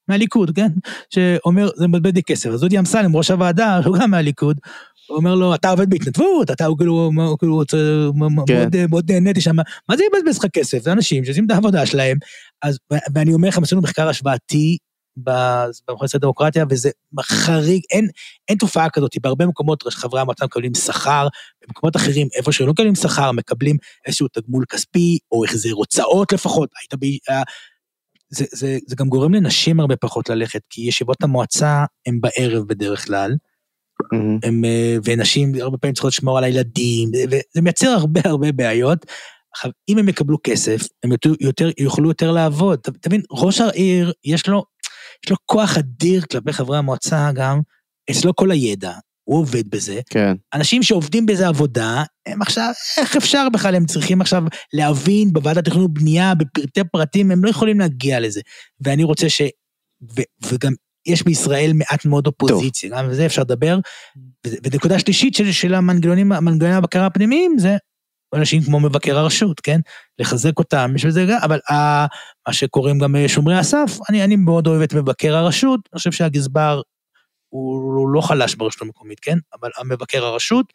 מהליכוד, 0.08 0.52
כן? 0.56 0.68
שאומר, 1.10 1.70
זה 1.76 1.88
מבזבז 1.88 2.12
לי 2.16 2.24
כסף. 2.24 2.50
אז 2.50 2.62
דודי 2.62 2.80
אמסלם, 2.80 3.16
ראש 3.16 3.32
הוועדה, 3.32 3.80
הוא 3.86 3.98
גם 3.98 4.12
מהליכוד, 4.12 4.60
הוא 5.08 5.18
אומר 5.18 5.36
לו, 5.36 5.56
אתה 5.56 5.70
עובד 5.70 5.90
בהתנדבות, 5.90 6.52
אתה 6.52 6.66
הוא 6.66 6.78
כאילו, 6.78 7.12
כאילו, 7.40 7.64
כן. 8.48 8.60
מאוד, 8.60 8.88
מאוד 8.90 9.12
נהניתי 9.12 9.42
שם, 9.42 9.56
מה 9.90 9.98
זה 9.98 10.04
יבזבז 10.04 10.38
לך 10.38 10.46
כסף? 10.54 10.82
זה 10.84 10.92
אנשים 10.92 11.26
שעושים 11.26 11.46
את 11.46 11.52
העבודה 11.52 11.86
שלהם. 11.86 12.18
אז, 12.62 12.78
ואני 13.14 13.34
אומר 13.34 13.48
לכם, 13.48 13.64
עשינו 13.64 13.82
מחקר 13.82 14.10
השוואתי 14.10 14.78
ב- 15.24 15.66
במכון 15.88 16.08
הדמוקרטיה, 16.16 16.66
וזה 16.70 16.90
חריג, 17.22 17.82
אין, 17.92 18.08
אין 18.48 18.58
תופעה 18.58 18.90
כזאת, 18.90 19.12
בהרבה 19.22 19.46
מקומות 19.46 19.84
חברי 19.84 20.22
המועצה 20.22 20.46
מקבלים 20.46 20.76
שכר, 20.76 21.28
במקומות 21.68 21.96
אחרים, 21.96 22.28
איפה 22.36 22.52
שהם 22.52 22.68
לא 22.68 22.74
מקבלים 22.74 22.96
שכר, 22.96 23.32
מקבלים 23.32 23.78
איזשהו 24.06 24.28
תגמול 24.28 24.66
כספי, 24.70 25.18
או 25.32 25.46
החזר 25.46 25.72
הוצאות 25.72 26.34
לפחות. 26.34 26.70
היית 26.82 26.94
ב... 26.94 27.32
אה, 27.32 27.44
זה, 28.30 28.46
זה, 28.52 28.78
זה 28.88 28.96
גם 28.96 29.10
גורם 29.10 29.34
לנשים 29.34 29.80
הרבה 29.80 29.96
פחות 29.96 30.30
ללכת, 30.30 30.62
כי 30.70 30.82
ישיבות 30.82 31.24
המועצה 31.24 31.86
הן 32.06 32.20
בערב 32.22 32.68
בדרך 32.68 33.06
כלל, 33.06 33.36
מהמם. 34.12 34.40
הם, 34.44 34.66
אה, 34.66 34.98
ונשים 35.06 35.56
הרבה 35.62 35.78
פעמים 35.78 35.94
צריכות 35.94 36.12
לשמור 36.14 36.38
על 36.38 36.44
הילדים, 36.44 37.10
וזה 37.28 37.62
מייצר 37.62 37.88
הרבה 37.88 38.22
הרבה 38.26 38.52
בעיות. 38.52 39.06
עכשיו, 39.56 39.72
אם 39.90 39.98
הם 39.98 40.10
יקבלו 40.10 40.38
כסף, 40.44 40.82
הם 41.04 41.12
יותר, 41.12 41.30
יותר, 41.40 41.70
יוכלו 41.78 42.10
יותר 42.10 42.32
לעבוד. 42.32 42.80
אתה 42.88 43.10
מבין, 43.10 43.22
ראש 43.32 43.62
העיר, 43.62 44.14
יש 44.24 44.48
לו, 44.48 44.64
יש 45.26 45.32
לו 45.32 45.38
כוח 45.46 45.78
אדיר 45.78 46.26
כלפי 46.32 46.54
חברי 46.54 46.78
המועצה 46.78 47.32
גם, 47.36 47.60
אצלו 48.12 48.36
כל 48.36 48.52
הידע, 48.52 48.92
הוא 49.24 49.40
עובד 49.40 49.70
בזה. 49.70 50.02
כן. 50.10 50.34
אנשים 50.54 50.84
שעובדים 50.84 51.26
באיזה 51.26 51.48
עבודה, 51.48 52.04
הם 52.26 52.42
עכשיו, 52.42 52.72
איך 52.98 53.16
אפשר 53.16 53.48
בכלל, 53.54 53.76
הם 53.76 53.86
צריכים 53.86 54.22
עכשיו 54.22 54.44
להבין 54.74 55.34
בוועדת 55.34 55.66
תכנון 55.66 55.84
ובנייה, 55.84 56.34
בפרטי 56.36 56.84
פרטים, 56.92 57.32
הם 57.32 57.44
לא 57.44 57.50
יכולים 57.50 57.80
להגיע 57.80 58.20
לזה. 58.20 58.42
ואני 58.82 59.04
רוצה 59.04 59.30
ש... 59.30 59.42
ו, 60.18 60.22
וגם 60.52 60.74
יש 61.08 61.24
בישראל 61.24 61.72
מעט 61.74 62.06
מאוד 62.06 62.28
אופוזיציה, 62.28 62.90
גם 62.90 63.06
על 63.06 63.14
זה 63.14 63.26
אפשר 63.26 63.42
לדבר. 63.42 63.80
ונקודה 64.64 65.00
שלישית 65.00 65.36
של, 65.36 65.52
של 65.52 65.74
המנגנונים, 65.74 66.30
מנגנוני 66.30 66.74
הבקרה 66.74 67.06
הפנימיים, 67.06 67.60
זה 67.60 67.78
אנשים 68.36 68.62
כמו 68.62 68.80
מבקר 68.80 69.18
הרשות, 69.18 69.60
כן? 69.60 69.80
לחזק 70.20 70.60
אותם, 70.60 70.92
יש 70.96 71.06
בזה 71.06 71.26
גם, 71.30 71.38
אבל 71.44 71.60
ה, 71.72 72.06
מה 72.48 72.54
שקוראים 72.54 73.00
גם 73.00 73.16
אה, 73.16 73.28
שומרי 73.30 73.58
הסף, 73.58 73.98
אני, 74.10 74.24
אני 74.24 74.36
מאוד 74.36 74.68
אוהב 74.68 74.82
את 74.82 74.94
מבקר 74.94 75.36
הרשות, 75.36 75.80
אני 75.94 75.98
חושב 75.98 76.12
שהגזבר 76.12 76.82
הוא, 77.50 77.76
הוא 78.00 78.10
לא 78.10 78.22
חלש 78.22 78.56
ברשות 78.56 78.82
המקומית, 78.82 79.20
כן? 79.20 79.38
אבל 79.60 79.70
המבקר 79.78 80.26
הרשות, 80.26 80.66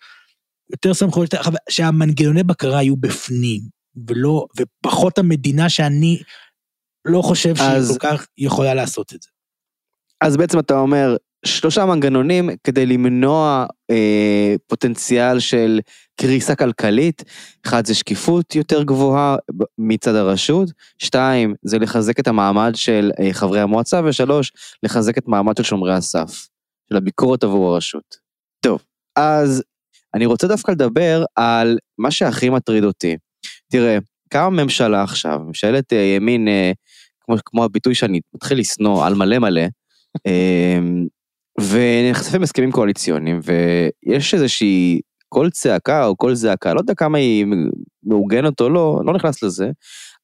יותר 0.73 0.95
סמכויות, 0.95 1.33
יותר- 1.33 1.51
שהמנגנוני 1.71 2.43
בקרה 2.43 2.83
יהיו 2.83 2.97
בפנים, 2.97 3.61
ולא, 4.09 4.47
ופחות 4.61 5.19
המדינה 5.19 5.69
שאני 5.69 6.19
לא 7.05 7.23
חושב 7.23 7.57
שהיא 7.57 7.69
אז- 7.69 7.99
כל 8.01 8.09
כך 8.09 8.27
יכולה 8.39 8.75
לעשות 8.75 9.13
את 9.15 9.23
זה. 9.23 9.29
אז 10.21 10.37
בעצם 10.37 10.59
אתה 10.59 10.75
אומר, 10.79 11.17
שלושה 11.45 11.87
מנגנונים 11.87 12.51
כדי 12.65 12.87
למנוע 12.87 13.67
אה, 13.91 14.55
פוטנציאל 14.67 15.41
של 15.41 15.81
קריסה 16.21 16.55
כלכלית. 16.55 17.25
אחד 17.67 17.87
זה 17.87 17.95
שקיפות 17.95 18.55
יותר 18.55 18.83
גבוהה 18.83 19.37
מצד 19.79 20.15
הרשות, 20.15 20.69
שתיים 20.99 21.55
זה 21.63 21.79
לחזק 21.79 22.21
את 22.21 22.29
המעמד 22.29 22.73
של 22.75 23.11
אה, 23.21 23.33
חברי 23.33 23.61
המועצה, 23.61 24.01
ושלוש, 24.05 24.53
לחזק 24.83 25.19
את 25.19 25.29
מעמד 25.29 25.57
של 25.57 25.63
שומרי 25.63 25.95
הסף, 25.95 26.49
של 26.89 26.97
הביקורת 26.97 27.45
עבור 27.45 27.73
הרשות. 27.73 28.17
טוב, 28.61 28.83
אז 29.17 29.63
אני 30.15 30.27
רוצה 30.27 30.47
דווקא 30.49 30.71
לדבר 30.71 31.25
על 31.37 31.79
מה 31.99 32.11
שהכי 32.11 32.51
מטריד 32.51 32.85
אותי. 32.85 33.17
תראה, 33.73 33.99
קמה 34.29 34.51
ממשלה 34.51 35.03
עכשיו, 35.03 35.39
ממשלת 35.47 35.93
אה, 35.93 35.99
ימין, 35.99 36.49
אה, 36.49 36.73
כמו, 37.21 37.37
כמו 37.45 37.65
הביטוי 37.65 37.95
שאני 37.95 38.21
מתחיל 38.35 38.59
לשנוא, 38.59 39.07
על 39.07 39.15
מלא 39.15 39.39
מלא, 39.39 39.63
אמ, 40.27 41.07
ונחשפים 41.61 42.43
הסכמים 42.43 42.73
קואליציוניים, 42.73 43.41
ויש 43.45 44.35
איזושהי 44.35 45.01
קול 45.29 45.51
צעקה 45.51 46.07
או 46.07 46.17
קול 46.17 46.35
זעקה, 46.35 46.75
לא 46.75 46.81
יודע 46.81 46.95
כמה 46.95 47.19
היא 47.19 47.47
מעוגנת 48.03 48.61
או 48.61 48.69
לא, 48.69 49.01
לא 49.07 49.13
נכנס 49.13 49.43
לזה, 49.43 49.71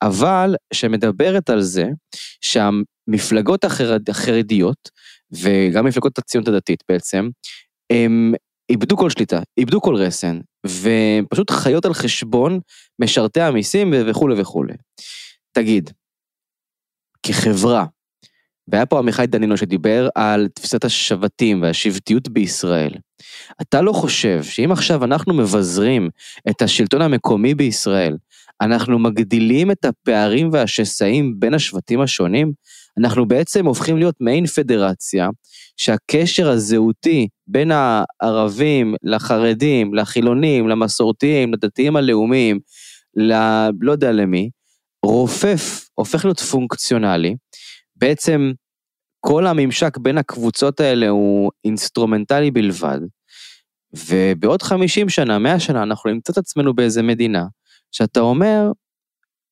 אבל 0.03 0.55
שמדברת 0.73 1.51
על 1.51 1.63
זה 1.63 1.89
שהמפלגות 2.41 3.65
החרד, 3.65 4.11
החרדיות, 4.11 4.91
וגם 5.33 5.85
מפלגות 5.85 6.19
הציונות 6.19 6.49
הדתית 6.49 6.83
בעצם, 6.89 7.29
הם 7.93 8.35
איבדו 8.71 8.97
כל 8.97 9.11
שליטה, 9.11 9.41
איבדו 9.59 9.81
כל 9.81 9.95
רסן, 9.95 10.41
והן 10.67 11.25
פשוט 11.31 11.51
חיות 11.51 11.85
על 11.85 11.95
חשבון 11.95 12.61
משרתי 12.99 13.41
המיסים 13.41 13.95
וכולי 14.07 14.41
וכולי. 14.41 14.75
תגיד, 15.53 15.91
כחברה, 17.23 17.85
והיה 18.69 18.87
פה 18.87 18.99
עמיחי 18.99 19.27
דנינו 19.27 19.57
שדיבר 19.57 20.09
על 20.15 20.49
תפיסת 20.55 20.85
השבטים 20.85 21.63
והשבטיות 21.63 22.29
בישראל. 22.29 22.93
אתה 23.63 23.81
לא 23.81 23.93
חושב 23.93 24.43
שאם 24.43 24.73
עכשיו 24.73 25.05
אנחנו 25.05 25.35
מבזרים 25.35 26.11
את 26.51 26.63
השלטון 26.63 27.03
המקומי 27.03 27.55
בישראל, 27.55 28.17
אנחנו 28.61 28.99
מגדילים 28.99 29.71
את 29.71 29.85
הפערים 29.85 30.51
והשסעים 30.53 31.35
בין 31.39 31.55
השבטים 31.55 32.01
השונים? 32.01 32.53
אנחנו 32.99 33.29
בעצם 33.29 33.67
הופכים 33.67 33.97
להיות 33.97 34.15
מעין 34.21 34.47
פדרציה, 34.47 35.29
שהקשר 35.77 36.51
הזהותי 36.51 37.29
בין 37.47 37.71
הערבים 37.73 38.95
לחרדים, 39.03 39.95
לחילונים, 39.95 40.69
למסורתיים, 40.69 41.53
לדתיים 41.53 41.97
הלאומיים, 41.97 42.59
ל... 43.17 43.33
לא 43.81 43.93
יודע 43.93 44.13
למי, 44.13 44.51
רופף, 45.03 45.89
הופך 45.95 46.25
להיות 46.25 46.41
פונקציונלי, 46.41 47.35
בעצם 47.97 48.53
כל 49.21 49.47
הממשק 49.47 49.99
בין 49.99 50.19
הקבוצות 50.19 50.81
האלה 50.81 51.09
הוא 51.09 51.51
אינסטרומנטלי 51.65 52.51
בלבד, 52.51 52.99
ובעוד 54.09 54.63
50 54.63 55.09
שנה, 55.09 55.39
100 55.39 55.61
שנה, 55.61 55.83
אנחנו 55.83 56.11
נמצא 56.11 56.33
את 56.33 56.39
עצמנו 56.39 56.75
באיזה 56.75 57.03
מדינה, 57.03 57.45
שאתה 57.93 58.21
אומר, 58.21 58.71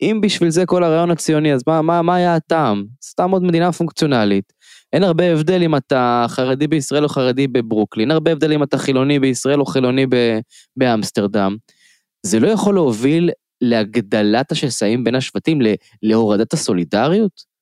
אם 0.03 0.21
בשביל 0.23 0.51
זה 0.51 0.67
כל 0.67 0.85
הרעיון 0.85 1.11
הציוני, 1.11 1.53
אז 1.53 1.63
מה, 1.67 1.83
מה, 1.83 2.03
מה 2.03 2.15
היה 2.15 2.35
הטעם? 2.35 2.85
סתם 3.05 3.31
עוד 3.31 3.43
מדינה 3.43 3.73
פונקציונלית. 3.73 4.53
אין 4.93 5.03
הרבה 5.03 5.33
הבדל 5.33 5.63
אם 5.63 5.77
אתה 5.77 6.27
חרדי 6.29 6.67
בישראל 6.67 7.05
או 7.05 7.09
חרדי 7.09 7.47
בברוקלין, 7.47 8.11
אין 8.11 8.15
הרבה 8.15 8.33
הבדל 8.33 8.53
אם 8.53 8.63
אתה 8.63 8.79
חילוני 8.79 9.19
בישראל 9.19 9.61
או 9.61 9.67
חילוני 9.67 10.07
באמסטרדם. 10.77 11.57
זה 12.23 12.41
לא 12.41 12.49
יכול 12.49 12.75
להוביל 12.75 13.31
להגדלת 13.61 14.53
השסעים 14.53 15.05
בין 15.05 15.15
השבטים, 15.15 15.59
להורדת 16.03 16.53
הסולידריות? 16.53 17.54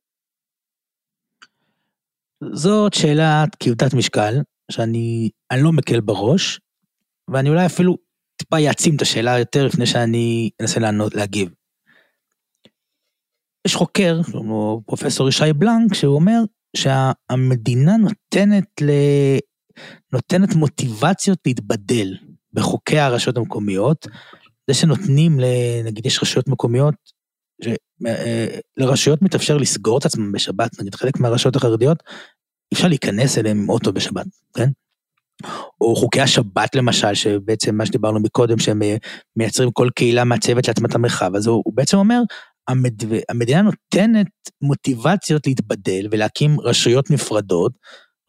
זאת 2.53 2.95
שאלה 2.95 3.45
כבדת 3.61 3.95
משקל, 3.95 4.35
שאני 4.71 5.31
אני 5.51 5.63
לא 5.63 5.73
מקל 5.73 6.01
בראש, 6.01 6.61
ואני 7.29 7.49
אולי 7.49 7.67
אפילו 7.67 7.97
טיפה 8.37 8.57
אעצים 8.69 8.97
את 8.97 9.03
השאלה 9.03 9.39
יותר 9.39 9.67
לפני 9.67 9.87
שאני 9.87 10.51
אנסה 10.63 10.81
לענות, 10.81 11.15
להגיב. 11.15 11.51
יש 13.67 13.75
חוקר, 13.75 14.21
כמו 14.23 14.83
פרופסור 14.87 15.29
ישי 15.29 15.53
בלנק, 15.53 15.95
שהוא 15.95 16.15
אומר 16.15 16.39
שהמדינה 16.77 17.97
נותנת, 17.97 18.83
ל... 18.83 18.91
נותנת 20.13 20.55
מוטיבציות 20.55 21.39
להתבדל 21.47 22.17
בחוקי 22.53 22.99
הרשויות 22.99 23.37
המקומיות. 23.37 24.07
זה 24.71 24.75
שנותנים, 24.75 25.41
נגיד 25.85 26.07
יש 26.07 26.23
רשויות 26.23 26.49
מקומיות, 26.49 26.95
ש... 27.65 27.69
אה, 28.07 28.47
לרשויות 28.77 29.23
מתאפשר 29.23 29.57
לסגור 29.57 29.99
את 29.99 30.05
עצמם 30.05 30.33
בשבת, 30.33 30.81
נגיד 30.81 30.95
חלק 30.95 31.21
מהרשויות 31.21 31.57
החרדיות, 31.57 32.03
אפשר 32.73 32.89
להיכנס 32.89 33.39
אליהם 33.39 33.59
עם 33.61 33.69
אוטו 33.69 33.93
בשבת, 33.93 34.27
כן? 34.57 34.69
או 35.81 35.97
חוקי 35.97 36.21
השבת 36.21 36.75
למשל, 36.75 37.15
שבעצם 37.15 37.75
מה 37.75 37.87
שדיברנו 37.87 38.21
מקודם, 38.21 38.59
שהם 38.59 38.83
אה, 38.83 38.97
מייצרים 39.37 39.71
כל 39.71 39.89
קהילה 39.95 40.25
מעצבת 40.25 40.69
לעצמה 40.69 40.89
את 40.89 40.95
המרחב, 40.95 41.37
אז 41.37 41.47
הוא, 41.47 41.63
הוא 41.65 41.75
בעצם 41.75 41.97
אומר, 41.97 42.21
המד... 42.69 43.03
המדינה 43.29 43.63
נותנת 43.63 44.27
מוטיבציות 44.61 45.47
להתבדל 45.47 46.09
ולהקים 46.11 46.61
רשויות 46.61 47.11
נפרדות. 47.11 47.73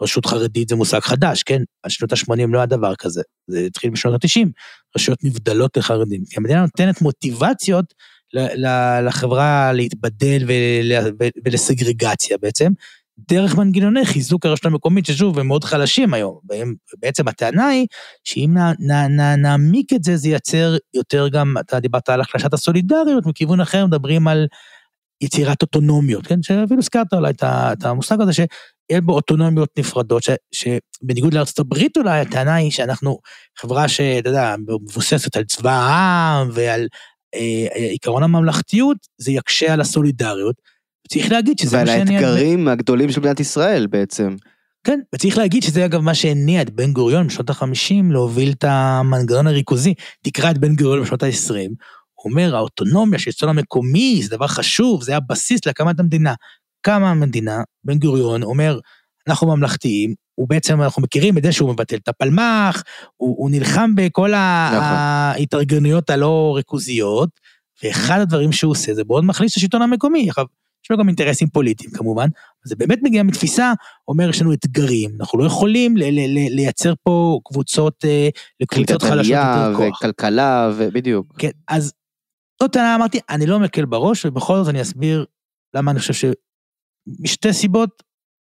רשות 0.02 0.26
חרדית 0.26 0.70
זה 0.70 0.76
מושג 0.76 1.00
חדש, 1.00 1.44
כן? 1.44 1.62
עד 1.84 1.92
שנות 1.92 2.14
ה-80 2.14 2.48
לא 2.50 2.58
היה 2.58 2.66
דבר 2.66 2.96
כזה, 2.96 3.22
זה 3.48 3.60
התחיל 3.60 3.90
בשנות 3.90 4.24
ה-90, 4.24 4.48
רשויות 4.98 5.24
נבדלות 5.24 5.78
לחרדים. 5.78 6.24
כי 6.30 6.36
המדינה 6.38 6.62
נותנת 6.62 7.02
מוטיבציות 7.02 7.86
לחברה 9.04 9.74
להתבדל 9.74 10.46
ולסגרגציה 11.46 12.38
בעצם, 12.38 12.72
דרך 13.18 13.56
מנגנוני 13.56 14.06
חיזוק 14.06 14.46
הרשות 14.46 14.66
המקומית, 14.66 15.06
ששוב, 15.06 15.40
הם 15.40 15.48
מאוד 15.48 15.64
חלשים 15.64 16.14
היום. 16.14 16.40
בעצם 17.00 17.28
הטענה 17.28 17.68
היא 17.68 17.88
שאם 18.24 18.56
נעמיק 19.38 19.94
את 19.94 20.04
זה, 20.04 20.18
זה 20.18 20.30
ייצר 20.30 20.78
יותר 20.94 21.28
גם, 21.28 21.56
אתה 21.60 21.80
דיברת 21.80 22.10
על 22.10 22.22
החלשת 22.22 22.54
הסולידריות, 22.54 23.26
מכיוון 23.26 23.62
אחר 23.62 23.86
מדברים 23.86 24.28
על 24.28 24.48
יצירת 25.22 25.62
אוטונומיות, 25.62 26.28
כן? 26.28 26.44
שאפילו 26.44 26.80
הזכרת 26.80 27.14
אולי 27.14 27.32
את 27.42 27.86
המושג 27.86 28.22
הזה, 28.22 28.34
שיהיה 28.34 29.02
בו 29.02 29.14
אוטונומיות 29.14 29.70
נפרדות, 29.78 30.24
ש, 30.24 30.30
שבניגוד 30.52 31.34
לארצות 31.34 31.60
הברית 31.60 31.98
אולי, 31.98 32.20
הטענה 32.20 32.56
היא 32.56 32.72
שאנחנו 32.72 33.20
חברה 33.60 33.88
שאתה 33.88 34.30
יודע, 34.30 34.56
מבוססת 34.68 35.36
על 35.36 35.44
צבא 35.44 35.72
העם 35.72 36.50
ועל 36.54 36.88
אה, 37.36 37.86
עיקרון 37.90 38.24
הממלכתיות, 38.24 38.98
זה 39.18 39.32
יקשה 39.32 39.74
על 39.74 39.82
הסולידריות. 39.82 40.73
צריך 41.08 41.32
להגיד 41.32 41.60
שזה 41.60 41.78
מה 41.78 41.86
שהניע... 41.86 42.20
ועל 42.20 42.26
האתגרים 42.26 42.68
הגדולים 42.68 43.12
של 43.12 43.20
מדינת 43.20 43.40
ישראל 43.40 43.88
בעצם. 43.88 44.36
כן, 44.84 45.00
וצריך 45.16 45.38
להגיד 45.38 45.64
שזה 45.64 45.86
אגב 45.86 46.02
מה 46.02 46.14
שהניע 46.14 46.62
את 46.62 46.70
בן 46.70 46.94
גוריון 46.94 47.28
בשנות 47.28 47.50
החמישים 47.50 48.12
להוביל 48.12 48.52
את 48.52 48.64
המנגנון 48.64 49.48
הריכוזי. 49.48 49.94
תקרא 50.22 50.52
את 50.52 50.58
בן 50.58 50.76
גוריון 50.76 51.04
בשנות 51.04 51.24
ה-20, 51.24 51.54
הוא 52.14 52.32
אומר, 52.32 52.56
האוטונומיה 52.56 53.20
של 53.20 53.30
השלטון 53.30 53.50
המקומי 53.50 54.22
זה 54.24 54.30
דבר 54.30 54.48
חשוב, 54.48 55.04
זה 55.04 55.12
היה 55.12 55.20
בסיס 55.20 55.66
להקמת 55.66 56.00
המדינה. 56.00 56.34
קמה 56.82 57.12
המדינה, 57.12 57.62
בן 57.84 58.00
גוריון 58.00 58.44
אומר, 58.44 58.80
אנחנו 59.28 59.48
ממלכתיים, 59.48 60.14
הוא 60.36 60.50
בעצם, 60.50 60.82
אנחנו 60.82 61.02
מכירים 61.02 61.38
את 61.38 61.44
זה 61.44 61.52
שהוא 61.52 61.74
מבטל 61.74 61.96
את 61.96 62.08
הפלמ"ח, 62.08 62.84
הוא, 63.18 63.36
הוא 63.38 63.52
נלחם 63.52 63.96
בכל 63.96 64.32
נכון. 64.32 64.84
ההתארגנויות 64.84 66.10
הלא 66.10 66.54
ריכוזיות, 66.56 67.30
ואחד 67.84 68.20
הדברים 68.20 68.52
שהוא 68.52 68.72
עושה 68.72 68.94
זה 68.94 69.02
מאוד 69.08 69.26
מחליש 69.26 69.52
את 69.52 69.58
השלטון 69.58 69.82
המקומי. 69.82 70.30
עכשיו, 70.30 70.46
יש 70.84 70.92
לו 70.92 70.98
גם 70.98 71.08
אינטרסים 71.08 71.48
פוליטיים 71.48 71.92
כמובן, 71.92 72.28
זה 72.64 72.76
באמת 72.76 73.00
מגיע 73.04 73.24
מתפיסה, 73.24 73.74
אומר 74.08 74.30
יש 74.30 74.42
לנו 74.42 74.54
אתגרים, 74.54 75.12
אנחנו 75.20 75.40
לא 75.40 75.46
יכולים 75.46 75.98
ל- 75.98 76.04
ל- 76.04 76.38
ל- 76.38 76.56
לייצר 76.56 76.94
פה 77.04 77.40
קבוצות, 77.46 78.06
אה, 78.06 78.30
לקבוצות 78.60 79.02
חלשות 79.02 79.32
יותר 79.32 79.74
כוח. 79.78 79.98
וכלכלה, 79.98 80.72
ובדיוק. 80.78 81.36
כן, 81.38 81.50
אז 81.68 81.94
זאת 82.62 82.74
טענה 82.74 82.96
אמרתי, 82.96 83.20
אני 83.30 83.46
לא 83.46 83.60
מקל 83.60 83.86
בראש, 83.86 84.26
ובכל 84.26 84.56
זאת 84.56 84.70
אני 84.70 84.82
אסביר 84.82 85.26
למה 85.76 85.92
אני 85.92 86.00
חושב 86.00 86.14
שמשתי 86.14 87.54
סיבות, 87.54 88.04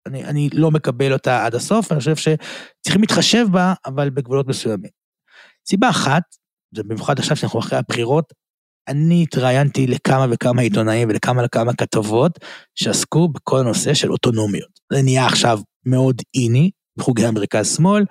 אני, 0.06 0.24
אני 0.24 0.48
לא 0.52 0.70
מקבל 0.70 1.12
אותה 1.12 1.44
עד 1.46 1.54
הסוף, 1.54 1.92
אני 1.92 1.98
חושב 1.98 2.16
שצריכים 2.16 3.00
להתחשב 3.00 3.46
בה, 3.52 3.74
אבל 3.86 4.10
בגבולות 4.10 4.46
מסוימים. 4.46 4.90
סיבה 5.68 5.90
אחת, 5.90 6.22
זה 6.74 6.82
במיוחד 6.82 7.18
עכשיו 7.18 7.36
שאנחנו 7.36 7.58
אחרי 7.58 7.78
הבחירות, 7.78 8.32
אני 8.88 9.22
התראיינתי 9.22 9.86
לכמה 9.86 10.26
וכמה 10.30 10.62
עיתונאים 10.62 11.08
ולכמה 11.08 11.42
וכמה 11.44 11.74
כתבות 11.74 12.38
שעסקו 12.74 13.28
בכל 13.28 13.58
הנושא 13.58 13.94
של 13.94 14.12
אוטונומיות. 14.12 14.80
זה 14.92 15.02
נהיה 15.02 15.26
עכשיו 15.26 15.60
מאוד 15.86 16.22
איני, 16.34 16.70
בחוגי 16.98 17.26
המרכז 17.26 17.76
שמאל, 17.76 18.04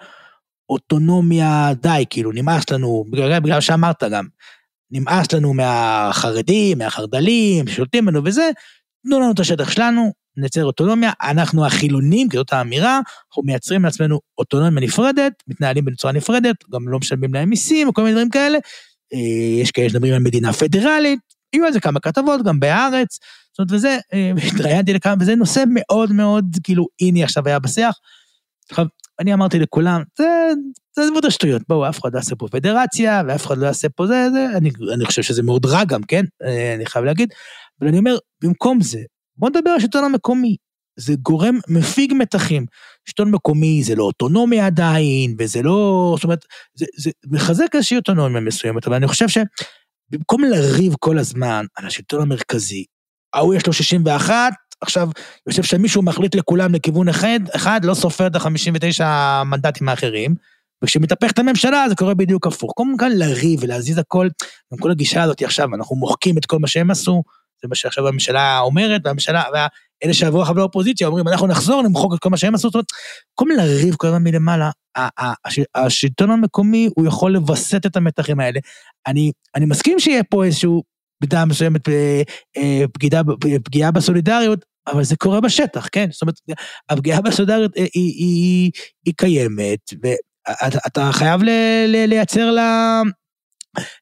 אוטונומיה 0.70 1.72
די, 1.82 2.06
כאילו 2.10 2.32
נמאס 2.32 2.70
לנו, 2.72 3.06
בגלל, 3.10 3.40
בגלל 3.40 3.62
שאמרת 3.62 4.04
גם, 4.04 4.26
נמאס 4.92 5.34
לנו 5.34 5.54
מהחרדים, 5.54 6.78
מהחרד"לים, 6.78 7.68
שולטים 7.68 8.06
בנו 8.06 8.22
וזה, 8.26 8.50
תנו 9.04 9.20
לנו 9.20 9.32
את 9.32 9.40
השטח 9.40 9.72
שלנו, 9.72 10.12
נייצר 10.38 10.66
אוטונומיה, 10.66 11.12
אנחנו 11.22 11.66
החילונים, 11.66 12.30
כי 12.30 12.38
זאת 12.38 12.54
האמירה, 12.54 13.00
אנחנו 13.30 13.44
מייצרים 13.44 13.84
לעצמנו 13.86 14.20
אוטונומיה 14.38 14.84
נפרדת, 14.84 15.34
מתנהלים 15.48 15.86
בצורה 15.86 16.14
נפרדת, 16.14 16.56
גם 16.74 16.88
לא 16.88 17.00
משלמים 17.00 17.34
להם 17.34 17.50
מיסים 17.50 17.90
וכל 17.90 18.02
מיני 18.02 18.14
דברים 18.14 18.30
כאלה, 18.30 18.58
יש 19.62 19.72
כאלה 19.72 19.90
שמדברים 19.90 20.14
על 20.14 20.20
מדינה 20.20 20.54
פדרלית, 20.54 21.20
היו 21.54 21.66
על 21.66 21.74
זה 21.74 21.80
כמה 21.80 22.00
כתבות, 22.00 22.44
גם 22.44 22.60
בהארץ, 22.60 23.20
זאת 23.52 23.60
אומרת, 23.60 23.72
וזה, 23.72 23.98
אה, 24.14 24.32
התראיינתי 24.54 24.94
לכמה, 24.94 25.16
וזה 25.20 25.36
נושא 25.36 25.64
מאוד 25.68 26.12
מאוד, 26.12 26.46
כאילו, 26.64 26.88
הנה 27.02 27.24
עכשיו 27.24 27.48
היה 27.48 27.60
בשיח. 27.60 27.96
עכשיו, 28.70 28.86
אני 29.20 29.34
אמרתי 29.34 29.60
לכולם, 29.60 30.04
זה, 30.18 30.26
זה 30.96 31.02
עזבו 31.02 31.20
השטויות, 31.28 31.62
בואו, 31.70 31.90
אף 31.90 32.02
אחד 32.02 32.14
לא 32.14 32.18
יעשה 32.18 32.36
פה 32.36 32.48
פדרציה, 32.52 33.22
ואף 33.28 33.46
אחד 33.46 33.58
לא 33.58 33.66
יעשה 33.66 33.90
פה 33.90 34.08
זה, 34.08 34.28
זה, 34.34 34.48
אני, 34.58 34.70
אני 34.94 35.06
חושב 35.06 35.22
שזה 35.22 35.44
מאוד 35.44 35.66
רע 35.66 35.84
גם, 35.84 36.04
כן? 36.04 36.26
אה, 36.44 36.74
אני 36.76 36.86
חייב 36.86 37.06
להגיד, 37.06 37.30
אבל 37.82 37.90
אני 37.90 37.98
אומר, 37.98 38.18
במקום 38.44 38.82
זה, 38.82 39.00
בואו 39.38 39.50
נדבר 39.50 39.70
על 39.70 39.78
השלטון 39.78 40.04
המקומי. 40.04 40.56
זה 40.98 41.14
גורם 41.22 41.60
מפיג 41.68 42.14
מתחים. 42.14 42.66
שלטון 43.06 43.32
מקומי 43.32 43.84
זה 43.84 43.96
לא 43.96 44.04
אוטונומיה 44.04 44.66
עדיין, 44.66 45.36
וזה 45.40 45.62
לא, 45.62 46.14
זאת 46.18 46.24
אומרת, 46.24 46.46
זה, 46.74 46.86
זה 46.98 47.12
מחזק 47.32 47.76
איזושהי 47.76 47.98
אוטונומיה 47.98 48.42
מסוימת, 48.42 48.88
אבל 48.88 48.96
אני 48.96 49.08
חושב 49.08 49.26
שבמקום 49.28 50.44
לריב 50.44 50.96
כל 51.00 51.18
הזמן 51.18 51.66
על 51.76 51.88
השלטון 51.88 52.22
המרכזי, 52.22 52.86
ההוא 53.34 53.56
יש 53.56 53.68
לו 53.68 53.74
61, 53.74 54.54
עכשיו 54.82 55.10
יושב 55.48 55.64
שמישהו 55.64 56.02
מחליט 56.02 56.36
לכולם 56.36 56.76
לכיוון 56.76 57.10
אחד, 57.10 57.40
אחד 57.56 57.86
לא 57.86 57.94
סופר 57.94 58.28
את 58.28 58.36
ה-59 58.36 59.04
מנדטים 59.46 59.90
האחרים, 59.90 60.36
וכשמתהפכת 60.84 61.40
הממשלה 61.40 61.86
זה 61.90 61.96
קורה 61.96 62.14
בדיוק 62.14 62.48
הפוך. 62.48 62.72
קודם 62.76 62.98
כל 62.98 63.10
לריב 63.14 63.60
ולהזיז 63.64 63.98
הכל, 63.98 64.28
גם 64.74 64.80
כל 64.80 64.92
הגישה 64.92 65.24
הזאת 65.24 65.42
עכשיו, 65.42 65.76
אנחנו 65.76 65.96
מוחקים 65.96 66.38
את 66.38 66.46
כל 66.46 66.60
מה 66.60 66.68
שהם 66.68 66.92
עשו, 66.92 67.24
זה 67.66 67.70
מה 67.70 67.76
שעכשיו 67.76 68.08
הממשלה 68.08 68.60
אומרת, 68.60 69.02
והממשלה, 69.06 69.44
אלה 70.04 70.14
שעברו 70.14 70.42
עכשיו 70.42 70.58
לאופוזיציה 70.58 71.08
אומרים, 71.08 71.28
אנחנו 71.28 71.48
נחזור, 71.48 71.82
נמחוק 71.82 72.14
את 72.14 72.20
כל 72.20 72.30
מה 72.30 72.38
שהם 72.38 72.56
עשו, 72.56 72.68
זאת 72.68 72.76
אומרת, 72.76 72.86
כל 73.36 73.46
מיני 73.48 73.58
לריב 73.58 73.96
כל 73.96 74.08
הזמן 74.08 74.24
מלמעלה, 74.24 74.72
השלטון 75.76 76.32
המקומי, 76.32 76.90
הוא 76.96 77.08
יכול 77.08 77.32
לווסת 77.32 77.86
את 77.86 77.96
המתחים 77.96 78.40
האלה. 78.40 78.60
אני, 79.08 79.32
אני 79.56 79.66
מסכים 79.66 80.00
שיהיה 80.00 80.24
פה 80.24 80.44
איזשהו, 80.44 80.84
במידה 81.22 81.46
מסוימת, 81.46 81.90
אה, 81.90 82.22
אה, 82.58 82.84
פגיעה, 83.64 83.92
בסולידריות, 83.92 84.66
אבל 84.88 85.04
זה 85.04 85.16
קורה 85.16 85.42
בשטח, 85.42 85.88
כן? 85.92 86.08
זאת 86.12 86.22
אומרת, 86.22 86.36
הפגיעה 86.90 87.22
בסולידריות 87.22 87.76
היא, 87.76 87.90
היא, 87.94 88.14
היא, 88.18 88.72
היא 89.06 89.14
קיימת, 89.18 89.80
ואתה 90.04 91.10
חייב 91.12 91.44
ל, 91.44 91.50
ל, 91.88 92.06
לייצר 92.06 92.52
לה, 92.52 93.02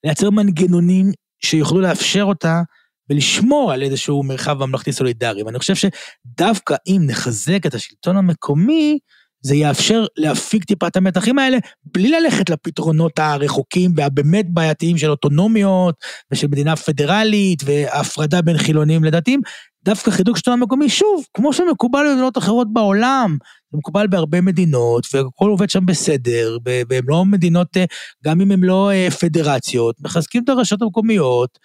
לייצר 0.03 0.29
מנגנונים 0.29 1.11
שיוכלו 1.45 1.81
לאפשר 1.81 2.23
אותה 2.23 2.61
ולשמור 3.09 3.71
על 3.71 3.81
איזשהו 3.83 4.23
מרחב 4.23 4.65
ממלכתי 4.65 4.91
סולידרי. 4.91 5.43
ואני 5.43 5.59
חושב 5.59 5.73
שדווקא 5.75 6.75
אם 6.87 7.01
נחזק 7.05 7.65
את 7.65 7.73
השלטון 7.73 8.17
המקומי, 8.17 8.99
זה 9.45 9.55
יאפשר 9.55 10.05
להפיק 10.17 10.63
טיפה 10.63 10.87
את 10.87 10.95
המתחים 10.95 11.39
האלה, 11.39 11.57
בלי 11.85 12.11
ללכת 12.11 12.49
לפתרונות 12.49 13.19
הרחוקים 13.19 13.91
והבאמת 13.95 14.45
בעייתיים 14.49 14.97
של 14.97 15.09
אוטונומיות, 15.09 15.95
ושל 16.31 16.47
מדינה 16.47 16.75
פדרלית, 16.75 17.63
והפרדה 17.65 18.41
בין 18.41 18.57
חילונים 18.57 19.03
לדתיים, 19.03 19.41
דווקא 19.85 20.11
חידוק 20.11 20.37
שלטון 20.37 20.53
המקומי, 20.53 20.89
שוב, 20.89 21.25
כמו 21.33 21.53
שמקובל 21.53 22.05
במדינות 22.09 22.37
אחרות 22.37 22.73
בעולם, 22.73 23.37
זה 23.71 23.77
מקובל 23.77 24.07
בהרבה 24.07 24.41
מדינות, 24.41 25.07
והכל 25.13 25.49
עובד 25.49 25.69
שם 25.69 25.85
בסדר, 25.85 26.57
והם 26.89 27.03
לא 27.07 27.25
מדינות, 27.25 27.77
אה, 27.77 27.85
גם 28.25 28.41
אם 28.41 28.51
הם 28.51 28.63
לא 28.63 28.91
אה, 28.91 29.11
פדרציות, 29.11 29.95
מחזקים 30.01 30.43
את 30.43 30.49
הרשויות 30.49 30.81
המקומיות, 30.81 31.59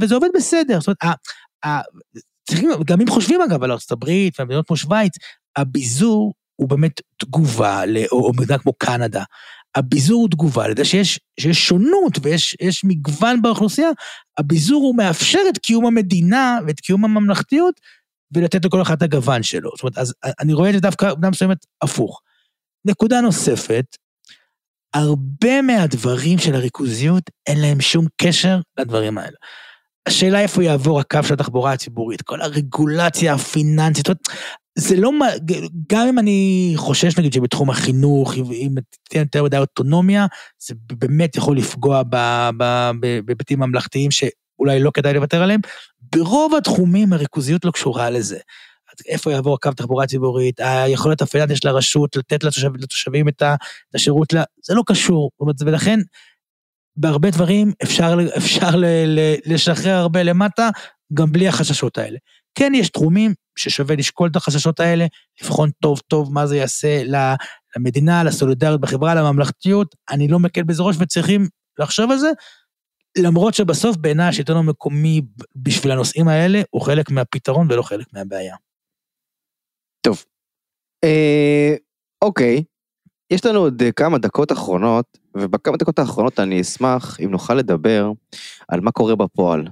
וזה 0.00 0.14
עובד 0.14 0.28
בסדר. 0.34 0.80
זאת 0.80 0.88
אומרת, 0.88 1.18
גם 2.84 3.00
אם 3.00 3.08
חושבים 3.08 3.40
אגב 3.42 3.62
על 3.62 3.72
ארצות 3.72 3.92
הברית 3.92 4.40
ומדינות 4.40 4.66
כמו 4.66 4.76
שווייץ, 4.76 5.12
הביזור 5.56 6.34
הוא 6.56 6.68
באמת 6.68 7.00
תגובה, 7.18 7.82
או 8.12 8.32
מדינה 8.36 8.58
כמו 8.58 8.72
קנדה, 8.72 9.24
הביזור 9.74 10.20
הוא 10.20 10.28
תגובה 10.28 10.68
לזה 10.68 10.84
שיש, 10.84 11.20
שיש 11.40 11.68
שונות 11.68 12.18
ויש 12.22 12.84
מגוון 12.84 13.42
באוכלוסייה, 13.42 13.88
הביזור 14.38 14.82
הוא 14.82 14.96
מאפשר 14.96 15.40
את 15.48 15.58
קיום 15.58 15.86
המדינה 15.86 16.58
ואת 16.66 16.80
קיום 16.80 17.04
הממלכתיות 17.04 17.80
ולתת 18.34 18.64
לכל 18.64 18.82
אחד 18.82 18.96
את 18.96 19.02
הגוון 19.02 19.42
שלו. 19.42 19.70
זאת 19.74 19.82
אומרת, 19.82 19.98
אז 19.98 20.14
אני 20.40 20.52
רואה 20.52 20.68
את 20.68 20.74
זה 20.74 20.80
דווקא 20.80 21.14
במידה 21.14 21.30
מסוימת 21.30 21.58
הפוך. 21.82 22.20
נקודה 22.84 23.20
נוספת, 23.20 23.84
הרבה 24.94 25.62
מהדברים 25.62 26.38
של 26.38 26.54
הריכוזיות, 26.54 27.30
אין 27.46 27.60
להם 27.60 27.80
שום 27.80 28.06
קשר 28.22 28.58
לדברים 28.78 29.18
האלה. 29.18 29.36
השאלה 30.08 30.40
איפה 30.40 30.64
יעבור 30.64 31.00
הקו 31.00 31.18
של 31.22 31.34
התחבורה 31.34 31.72
הציבורית, 31.72 32.22
כל 32.22 32.40
הרגולציה 32.40 33.34
הפיננסית, 33.34 34.08
זה 34.78 34.96
לא, 34.96 35.10
גם 35.92 36.06
אם 36.08 36.18
אני 36.18 36.72
חושש 36.76 37.18
נגיד 37.18 37.32
שבתחום 37.32 37.70
החינוך, 37.70 38.34
אם 38.36 38.74
תהיה 39.10 39.20
יותר 39.20 39.44
מדי 39.44 39.58
אוטונומיה, 39.58 40.26
זה 40.66 40.74
באמת 40.92 41.36
יכול 41.36 41.56
לפגוע 41.56 42.02
בהיבטים 43.00 43.60
ממלכתיים 43.60 44.10
שאולי 44.10 44.80
לא 44.80 44.90
כדאי 44.94 45.14
לוותר 45.14 45.42
עליהם. 45.42 45.60
ברוב 46.16 46.54
התחומים 46.54 47.12
הריכוזיות 47.12 47.64
לא 47.64 47.70
קשורה 47.70 48.10
לזה. 48.10 48.38
איפה 49.06 49.32
יעבור 49.32 49.54
הקו 49.54 49.70
תחבורה 49.76 50.06
ציבורית, 50.06 50.60
היכולת 50.60 51.22
הפיננסית 51.22 51.56
של 51.56 51.68
הרשות 51.68 52.16
לתת 52.16 52.44
לתושב, 52.44 52.76
לתושבים 52.76 53.28
את 53.28 53.42
השירות, 53.94 54.32
לה, 54.32 54.44
זה 54.64 54.74
לא 54.74 54.82
קשור. 54.86 55.30
ולכן, 55.60 56.00
בהרבה 56.96 57.30
דברים 57.30 57.72
אפשר, 57.82 58.18
אפשר 58.36 58.76
ל, 58.76 58.84
ל, 58.84 59.34
לשחרר 59.46 59.94
הרבה 59.94 60.22
למטה, 60.22 60.68
גם 61.14 61.32
בלי 61.32 61.48
החששות 61.48 61.98
האלה. 61.98 62.18
כן 62.54 62.72
יש 62.74 62.88
תחומים 62.88 63.34
ששווה 63.58 63.96
לשקול 63.96 64.28
את 64.30 64.36
החששות 64.36 64.80
האלה, 64.80 65.06
לבחון 65.42 65.70
טוב 65.82 66.00
טוב 66.08 66.32
מה 66.32 66.46
זה 66.46 66.56
יעשה 66.56 67.02
למדינה, 67.76 68.24
לסולידריות 68.24 68.80
בחברה, 68.80 69.14
לממלכתיות, 69.14 69.94
אני 70.10 70.28
לא 70.28 70.38
מקל 70.38 70.62
בזה 70.62 70.82
ראש 70.82 70.96
וצריכים 70.98 71.48
לחשוב 71.78 72.10
על 72.10 72.18
זה, 72.18 72.30
למרות 73.18 73.54
שבסוף 73.54 73.96
בעיניי 73.96 74.28
השלטון 74.28 74.56
המקומי 74.56 75.22
בשביל 75.56 75.92
הנושאים 75.92 76.28
האלה 76.28 76.62
הוא 76.70 76.82
חלק 76.82 77.10
מהפתרון 77.10 77.66
ולא 77.70 77.82
חלק 77.82 78.06
מהבעיה. 78.12 78.56
טוב, 80.00 80.24
אה, 81.04 81.74
אוקיי, 82.24 82.64
יש 83.32 83.46
לנו 83.46 83.58
עוד 83.58 83.82
כמה 83.96 84.18
דקות 84.18 84.52
אחרונות, 84.52 85.18
ובכמה 85.36 85.76
דקות 85.76 85.98
האחרונות 85.98 86.40
אני 86.40 86.60
אשמח 86.60 87.20
אם 87.20 87.30
נוכל 87.30 87.54
לדבר 87.54 88.12
על 88.68 88.80
מה 88.80 88.92
קורה 88.92 89.16
בפועל. 89.16 89.68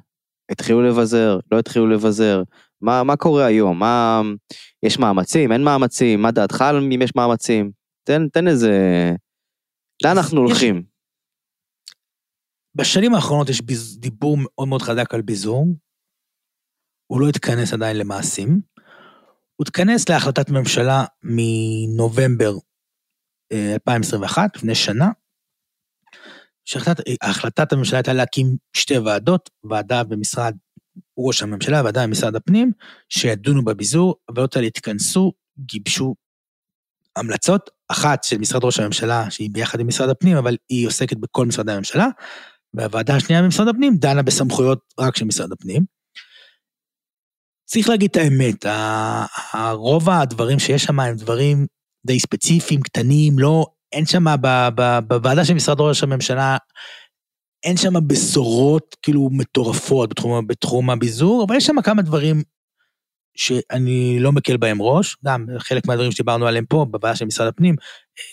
התחילו 0.51 0.83
לבזר, 0.83 1.39
לא 1.53 1.59
התחילו 1.59 1.87
לבזר, 1.87 2.43
מה, 2.81 3.03
מה 3.03 3.17
קורה 3.17 3.45
היום? 3.45 3.79
מה, 3.79 4.23
יש 4.83 4.99
מאמצים, 4.99 5.53
אין 5.53 5.65
מאמצים? 5.65 6.23
מה 6.23 6.31
דעתך 6.31 6.61
על 6.61 6.77
אם 6.77 7.03
יש 7.03 7.13
מאמצים? 7.17 7.71
תן, 8.05 8.29
תן 8.29 8.49
איזה... 8.49 8.71
לאן 10.05 10.17
אנחנו 10.17 10.45
יש... 10.45 10.51
הולכים? 10.51 10.83
בשנים 12.75 13.15
האחרונות 13.15 13.49
יש 13.49 13.61
ביז... 13.61 13.99
דיבור 13.99 14.37
מאוד 14.41 14.69
מאוד 14.69 14.83
חזק 14.83 15.15
על 15.15 15.23
ביזור. 15.23 15.67
הוא 17.07 17.21
לא 17.21 17.29
התכנס 17.29 17.73
עדיין 17.73 17.99
למעשים. 17.99 18.61
הוא 19.57 19.65
התכנס 19.65 20.09
להחלטת 20.09 20.51
ממשלה 20.51 21.05
מנובמבר 21.23 22.53
2021, 23.53 24.39
אה, 24.43 24.47
לפני 24.57 24.75
שנה, 24.75 25.09
שהחלטת 26.65 27.73
הממשלה 27.73 27.99
הייתה 27.99 28.13
להקים 28.13 28.57
שתי 28.77 28.99
ועדות, 28.99 29.51
ועדה 29.65 30.05
במשרד 30.05 30.55
ראש 31.19 31.43
הממשלה, 31.43 31.83
ועדה 31.85 32.07
במשרד 32.07 32.37
הפנים, 32.37 32.73
שידונו 33.09 33.65
בביזור, 33.65 34.15
הוועדות 34.29 34.57
האלה 34.57 34.67
התכנסו, 34.67 35.33
גיבשו 35.59 36.15
המלצות, 37.17 37.71
אחת 37.89 38.25
של 38.25 38.39
משרד 38.39 38.65
ראש 38.65 38.81
הממשלה, 38.81 39.31
שהיא 39.31 39.51
ביחד 39.53 39.81
עם 39.81 39.87
משרד 39.87 40.09
הפנים, 40.09 40.37
אבל 40.37 40.57
היא 40.69 40.87
עוסקת 40.87 41.17
בכל 41.17 41.47
משרדי 41.47 41.73
הממשלה, 41.73 42.07
והוועדה 42.75 43.17
השנייה 43.17 43.43
במשרד 43.43 43.69
הפנים 43.69 43.97
דנה 43.97 44.23
בסמכויות 44.23 44.81
רק 45.01 45.17
של 45.17 45.25
משרד 45.25 45.53
הפנים. 45.53 45.96
צריך 47.67 47.89
להגיד 47.89 48.11
את 48.11 48.17
האמת, 48.17 48.67
רוב 49.73 50.11
הדברים 50.11 50.59
שיש 50.59 50.83
שם 50.85 51.01
הם 51.01 51.17
דברים 51.17 51.67
די 52.07 52.21
ספציפיים, 52.21 52.81
קטנים, 52.81 53.39
לא, 53.39 53.67
אין 53.93 54.07
שם 54.07 54.25
בוועדה 55.09 55.45
של 55.45 55.55
משרד 55.55 55.81
ראש 55.81 56.03
הממשלה, 56.03 56.57
אין 57.65 57.77
שם 57.77 57.93
בשורות 58.07 58.97
כאילו 59.03 59.29
מטורפות 59.33 60.11
בתחום, 60.11 60.47
בתחום 60.47 60.91
הביזור, 60.91 61.45
אבל 61.49 61.57
יש 61.57 61.67
שם 61.67 61.83
כמה 61.83 62.03
דברים 62.03 62.43
שאני 63.37 64.17
לא 64.21 64.33
מקל 64.33 64.57
בהם 64.57 64.83
ראש, 64.83 65.17
גם 65.25 65.47
חלק 65.59 65.87
מהדברים 65.87 66.13
שדיברנו 66.13 66.47
עליהם 66.47 66.67
פה, 66.67 66.87
בבעיה 66.91 67.17
של 67.17 67.25
משרד 67.25 67.47
הפנים, 67.47 67.77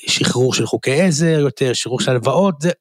שחרור 0.07 0.53
של 0.53 0.65
חוקי 0.65 1.01
עזר 1.01 1.39
יותר, 1.39 1.73
שחרור 1.73 1.99
של 1.99 2.11
הלוואות, 2.11 2.61
זה... 2.61 2.71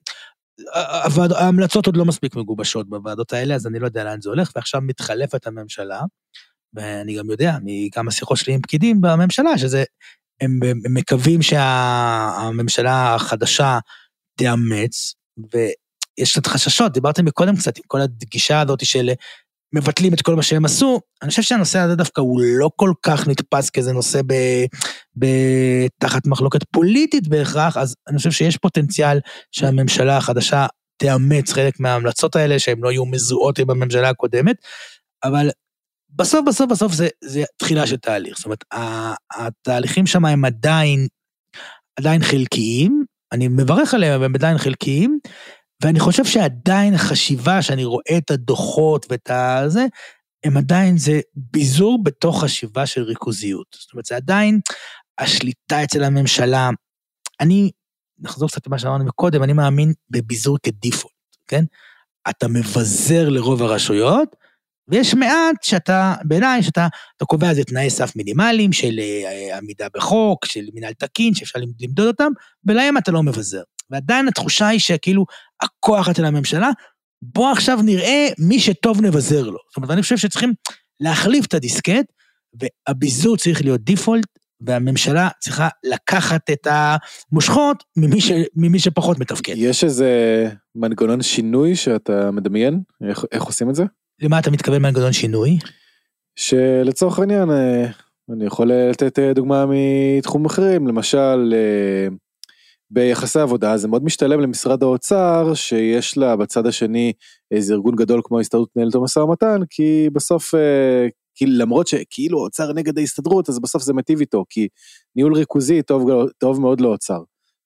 הוועד, 1.04 1.32
ההמלצות 1.32 1.86
עוד 1.86 1.96
לא 1.96 2.04
מספיק 2.04 2.36
מגובשות 2.36 2.88
בוועדות 2.88 3.32
האלה, 3.32 3.54
אז 3.54 3.66
אני 3.66 3.78
לא 3.78 3.86
יודע 3.86 4.04
לאן 4.04 4.20
זה 4.20 4.28
הולך, 4.28 4.50
ועכשיו 4.56 4.80
מתחלפת 4.80 5.46
הממשלה, 5.46 6.00
ואני 6.74 7.18
גם 7.18 7.30
יודע 7.30 7.56
מכמה 7.64 8.10
שיחות 8.10 8.36
שלי 8.36 8.54
עם 8.54 8.60
פקידים 8.60 9.00
בממשלה, 9.00 9.58
שזה, 9.58 9.84
הם, 10.40 10.60
הם 10.84 10.94
מקווים 10.94 11.42
שהממשלה 11.42 13.14
החדשה 13.14 13.78
תאמץ, 14.38 15.14
ויש 15.52 16.32
קצת 16.32 16.46
חששות, 16.46 16.92
דיברתם 16.92 17.24
מקודם 17.24 17.56
קצת 17.56 17.76
עם 17.76 17.84
כל 17.86 18.00
הגישה 18.00 18.60
הזאת 18.60 18.86
של 18.86 19.10
מבטלים 19.72 20.14
את 20.14 20.22
כל 20.22 20.34
מה 20.34 20.42
שהם 20.42 20.64
עשו, 20.64 21.00
אני 21.22 21.30
חושב 21.30 21.42
שהנושא 21.42 21.78
הזה 21.78 21.94
דווקא 21.94 22.20
הוא 22.20 22.40
לא 22.42 22.70
כל 22.76 22.92
כך 23.02 23.28
נתפס 23.28 23.70
כאיזה 23.70 23.92
נושא 23.92 24.20
ב, 24.26 24.34
ב, 25.18 25.26
תחת 25.98 26.26
מחלוקת 26.26 26.64
פוליטית 26.70 27.28
בהכרח, 27.28 27.76
אז 27.76 27.94
אני 28.08 28.16
חושב 28.16 28.30
שיש 28.30 28.56
פוטנציאל 28.56 29.20
שהממשלה 29.52 30.16
החדשה 30.16 30.66
תאמץ 30.96 31.52
חלק 31.52 31.80
מההמלצות 31.80 32.36
האלה, 32.36 32.58
שהן 32.58 32.78
לא 32.80 32.92
יהיו 32.92 33.06
מזוהות 33.06 33.58
עם 33.58 33.70
הממשלה 33.70 34.08
הקודמת, 34.08 34.56
אבל 35.24 35.50
בסוף, 36.10 36.40
בסוף, 36.46 36.70
בסוף 36.70 36.92
זה, 36.92 37.08
זה 37.24 37.42
תחילה 37.56 37.86
של 37.86 37.96
תהליך. 37.96 38.36
זאת 38.36 38.44
אומרת, 38.44 38.64
התהליכים 39.36 40.06
שם 40.06 40.24
הם 40.24 40.44
עדיין, 40.44 41.06
עדיין 41.98 42.22
חלקיים, 42.22 43.04
אני 43.32 43.48
מברך 43.48 43.94
עליהם, 43.94 44.14
אבל 44.14 44.24
הם 44.24 44.34
עדיין 44.34 44.58
חלקיים, 44.58 45.18
ואני 45.83 46.01
חושב 46.01 46.24
שעדיין 46.24 46.95
החשיבה, 46.95 47.62
שאני 47.62 47.85
רואה 47.85 48.18
את 48.18 48.30
הדוחות 48.30 49.07
ואת 49.11 49.30
הזה, 49.30 49.87
הם 50.45 50.57
עדיין, 50.57 50.99
זה 50.99 51.20
ביזור 51.35 52.03
בתוך 52.03 52.45
חשיבה 52.45 52.87
של 52.87 53.03
ריכוזיות. 53.03 53.66
זאת 53.80 53.93
אומרת, 53.93 54.05
זה 54.05 54.16
עדיין 54.16 54.61
השליטה 55.18 55.85
אצל 55.85 56.05
הממשלה. 56.05 56.70
אני, 57.41 57.70
נחזור 58.18 58.49
קצת 58.49 58.66
למה 58.66 58.78
שאמרנו 58.78 59.05
מקודם, 59.05 59.43
אני 59.43 59.53
מאמין 59.53 59.93
בביזור 60.11 60.59
כדיפולט, 60.62 61.14
כן? 61.49 61.64
אתה 62.30 62.49
מבזר 62.49 63.28
לרוב 63.28 63.62
הרשויות, 63.62 64.37
ויש 64.89 65.14
מעט 65.14 65.62
שאתה, 65.62 66.14
בעיניי, 66.24 66.62
שאתה 66.62 66.89
אתה 67.16 67.24
קובע 67.24 67.51
איזה 67.51 67.64
תנאי 67.64 67.91
סף 67.91 68.16
מינימליים 68.16 68.72
של 68.72 68.99
אה, 68.99 69.59
עמידה 69.59 69.87
בחוק, 69.95 70.45
של 70.45 70.64
מנהל 70.74 70.93
תקין, 70.93 71.35
שאפשר 71.35 71.59
למדוד 71.80 72.07
אותם, 72.07 72.33
ולהם 72.64 72.99
אתה 72.99 73.12
לא 73.12 73.22
מבזר. 73.22 73.62
ועדיין 73.93 74.28
התחושה 74.28 74.68
היא 74.68 74.80
שכאילו 74.80 75.24
הכוח 75.62 76.09
אצל 76.09 76.24
הממשלה, 76.24 76.70
בוא 77.22 77.51
עכשיו 77.51 77.78
נראה 77.82 78.28
מי 78.38 78.61
שטוב 78.61 79.01
נבזר 79.01 79.43
לו. 79.43 79.59
זאת 79.68 79.76
אומרת, 79.76 79.90
אני 79.90 80.03
חושב 80.03 80.16
שצריכים 80.16 80.53
להחליף 81.01 81.47
את 81.47 81.55
הדיסקט, 81.55 82.12
והביזור 82.88 83.36
צריך 83.36 83.62
להיות 83.62 83.80
דיפולט, 83.80 84.26
והממשלה 84.61 85.28
צריכה 85.40 85.68
לקחת 85.84 86.51
את 86.51 86.66
המושכות 86.70 87.84
ממי, 87.97 88.20
ש, 88.20 88.30
ממי 88.57 88.78
שפחות 88.78 89.18
מתפקד. 89.18 89.55
יש 89.57 89.84
איזה 89.84 90.11
מנגנון 90.74 91.22
שינוי 91.22 91.76
שאתה 91.76 92.30
מדמיין? 92.30 92.80
איך, 93.09 93.24
איך 93.32 93.43
עושים 93.43 93.70
את 93.70 93.74
זה? 93.74 93.84
למה 94.22 94.38
אתה 94.38 94.51
מתכוון 94.51 94.82
מנגנון 94.82 95.12
שינוי? 95.12 95.59
שלצורך 96.36 97.18
העניין, 97.18 97.51
אה, 97.51 97.86
אני 98.32 98.47
יכול 98.47 98.72
לתת 98.72 99.18
אה, 99.18 99.32
דוגמה 99.32 99.64
מתחום 99.68 100.45
אחרים, 100.45 100.88
למשל, 100.88 101.55
אה, 101.55 102.09
ביחסי 102.93 103.38
עבודה 103.38 103.76
זה 103.76 103.88
מאוד 103.88 104.05
משתלם 104.05 104.40
למשרד 104.40 104.82
האוצר 104.82 105.55
שיש 105.55 106.18
לה 106.18 106.36
בצד 106.36 106.66
השני 106.66 107.12
איזה 107.51 107.74
ארגון 107.74 107.97
גדול 107.97 108.20
כמו 108.24 108.38
ההסתדרות 108.38 108.68
מנהלת 108.76 108.95
המשא 108.95 109.18
ומתן 109.18 109.61
כי 109.70 110.09
בסוף 110.12 110.55
כי 111.34 111.47
למרות 111.47 111.86
שכאילו 111.86 112.38
האוצר 112.38 112.72
נגד 112.72 112.99
ההסתדרות 112.99 113.49
אז 113.49 113.61
בסוף 113.61 113.82
זה 113.82 113.93
מטיב 113.93 114.20
איתו 114.20 114.45
כי 114.51 114.68
ניהול 115.16 115.34
ריכוזי 115.34 115.82
טוב, 115.82 116.09
טוב 116.38 116.61
מאוד 116.61 116.80
לאוצר 116.80 117.18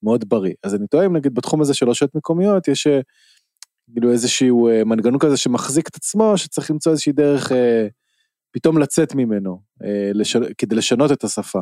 מאוד 0.02 0.28
בריא 0.28 0.54
אז 0.64 0.74
אני 0.74 0.86
טועה 0.86 1.06
אם 1.06 1.16
נגיד 1.16 1.34
בתחום 1.34 1.60
הזה 1.60 1.74
של 1.74 1.90
רשויות 1.90 2.14
מקומיות 2.14 2.68
יש 2.68 2.86
כאילו 3.92 4.12
איזשהו 4.12 4.68
אה, 4.68 4.84
מנגנון 4.84 5.18
כזה 5.18 5.36
שמחזיק 5.36 5.88
את 5.88 5.96
עצמו, 5.96 6.38
שצריך 6.38 6.70
למצוא 6.70 6.92
איזושהי 6.92 7.12
דרך 7.12 7.52
אה, 7.52 7.86
פתאום 8.52 8.78
לצאת 8.78 9.14
ממנו, 9.14 9.60
אה, 9.84 10.10
לש... 10.14 10.36
כדי 10.58 10.76
לשנות 10.76 11.12
את 11.12 11.24
השפה. 11.24 11.60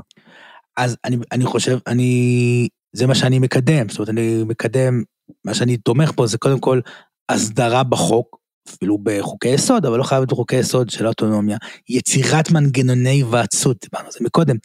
אז 0.77 0.97
אני, 1.05 1.17
אני 1.33 1.45
חושב, 1.45 1.79
אני, 1.87 2.69
זה 2.95 3.07
מה 3.07 3.15
שאני 3.15 3.39
מקדם, 3.39 3.89
זאת 3.89 3.99
אומרת, 3.99 4.09
אני 4.09 4.45
מקדם, 4.47 5.03
מה 5.45 5.55
שאני 5.55 5.77
תומך 5.77 6.13
פה 6.17 6.27
זה 6.27 6.39
קודם 6.39 6.61
כל 6.61 6.81
הסדרה 7.29 7.83
בחוק, 7.83 8.39
אפילו 8.69 8.99
בחוקי 9.03 9.49
יסוד, 9.49 9.87
אבל 9.87 9.99
לא 9.99 10.03
חייב 10.03 10.21
להיות 10.21 10.33
בחוקי 10.33 10.57
יסוד 10.57 10.91
של 10.91 11.07
האוטונומיה, 11.07 11.57
יצירת 11.89 12.51
מנגנוני 12.51 13.11
היוועצות, 13.11 13.77
דיברנו 13.83 14.07
על 14.07 14.13
זה 14.13 14.19
מקודם, 14.23 14.57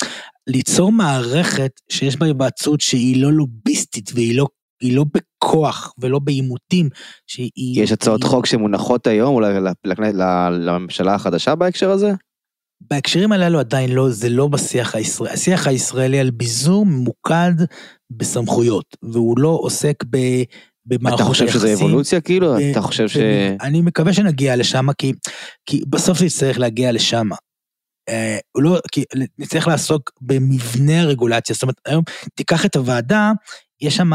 ליצור 0.48 0.92
מערכת 0.92 1.72
שיש 1.90 2.18
בה 2.18 2.26
היוועצות 2.26 2.82
שהיא 2.82 3.22
לא 3.22 3.34
לוביסטית 3.34 4.12
והיא 4.14 4.38
לא 4.38 4.48
היא 4.82 4.96
לא 4.96 5.06
בכוח 5.14 5.94
ולא 5.98 6.20
בעימותים, 6.20 6.90
שהיא... 7.28 7.84
יש 7.84 7.92
הצעות 7.92 8.24
היא... 8.24 8.30
חוק 8.30 8.46
שמונחות 8.46 9.08
היום 9.08 9.36
אולי 9.36 9.54
לממשלה 10.52 11.16
החדשה 11.16 11.56
בהקשר 11.56 11.92
הזה? 11.92 12.12
בהקשרים 12.82 13.32
הללו 13.32 13.60
עדיין 13.60 13.92
לא, 13.92 14.10
זה 14.10 14.30
לא 14.30 14.48
בשיח 14.48 14.96
הישראלי. 14.96 15.34
השיח 15.34 15.68
הישראלי 15.68 16.20
על 16.20 16.30
ביזור 16.30 16.86
ממוקד 16.86 17.54
בסמכויות, 18.10 18.86
והוא 19.04 19.40
לא 19.40 19.60
עוסק 19.62 20.04
ב... 20.10 20.18
במערכות 20.86 21.20
אתה 21.20 21.30
חושב 21.30 21.50
שזה 21.50 21.68
היחסים. 21.68 21.88
אבולוציה 21.88 22.22
כאילו? 22.22 22.72
אתה 22.72 22.82
חושב 22.82 23.08
ש... 23.08 23.18
אני 23.62 23.82
מקווה 23.82 24.14
שנגיע 24.14 24.56
לשם, 24.56 24.88
כי, 24.98 25.14
כי 25.66 25.82
בסוף 25.90 26.20
זה 26.20 26.26
יצטרך 26.26 26.60
להגיע 26.60 26.92
לשם. 26.92 27.30
אה, 28.10 28.38
לא, 28.58 28.80
כי 28.92 29.04
נצטרך 29.40 29.68
לעסוק 29.68 30.12
במבנה 30.22 31.02
הרגולציה, 31.02 31.54
זאת 31.54 31.64
אומרת, 31.64 31.76
היום 31.86 32.04
תיקח 32.36 32.66
את 32.66 32.76
הוועדה, 32.76 33.32
יש 33.82 33.96
שם, 33.96 34.10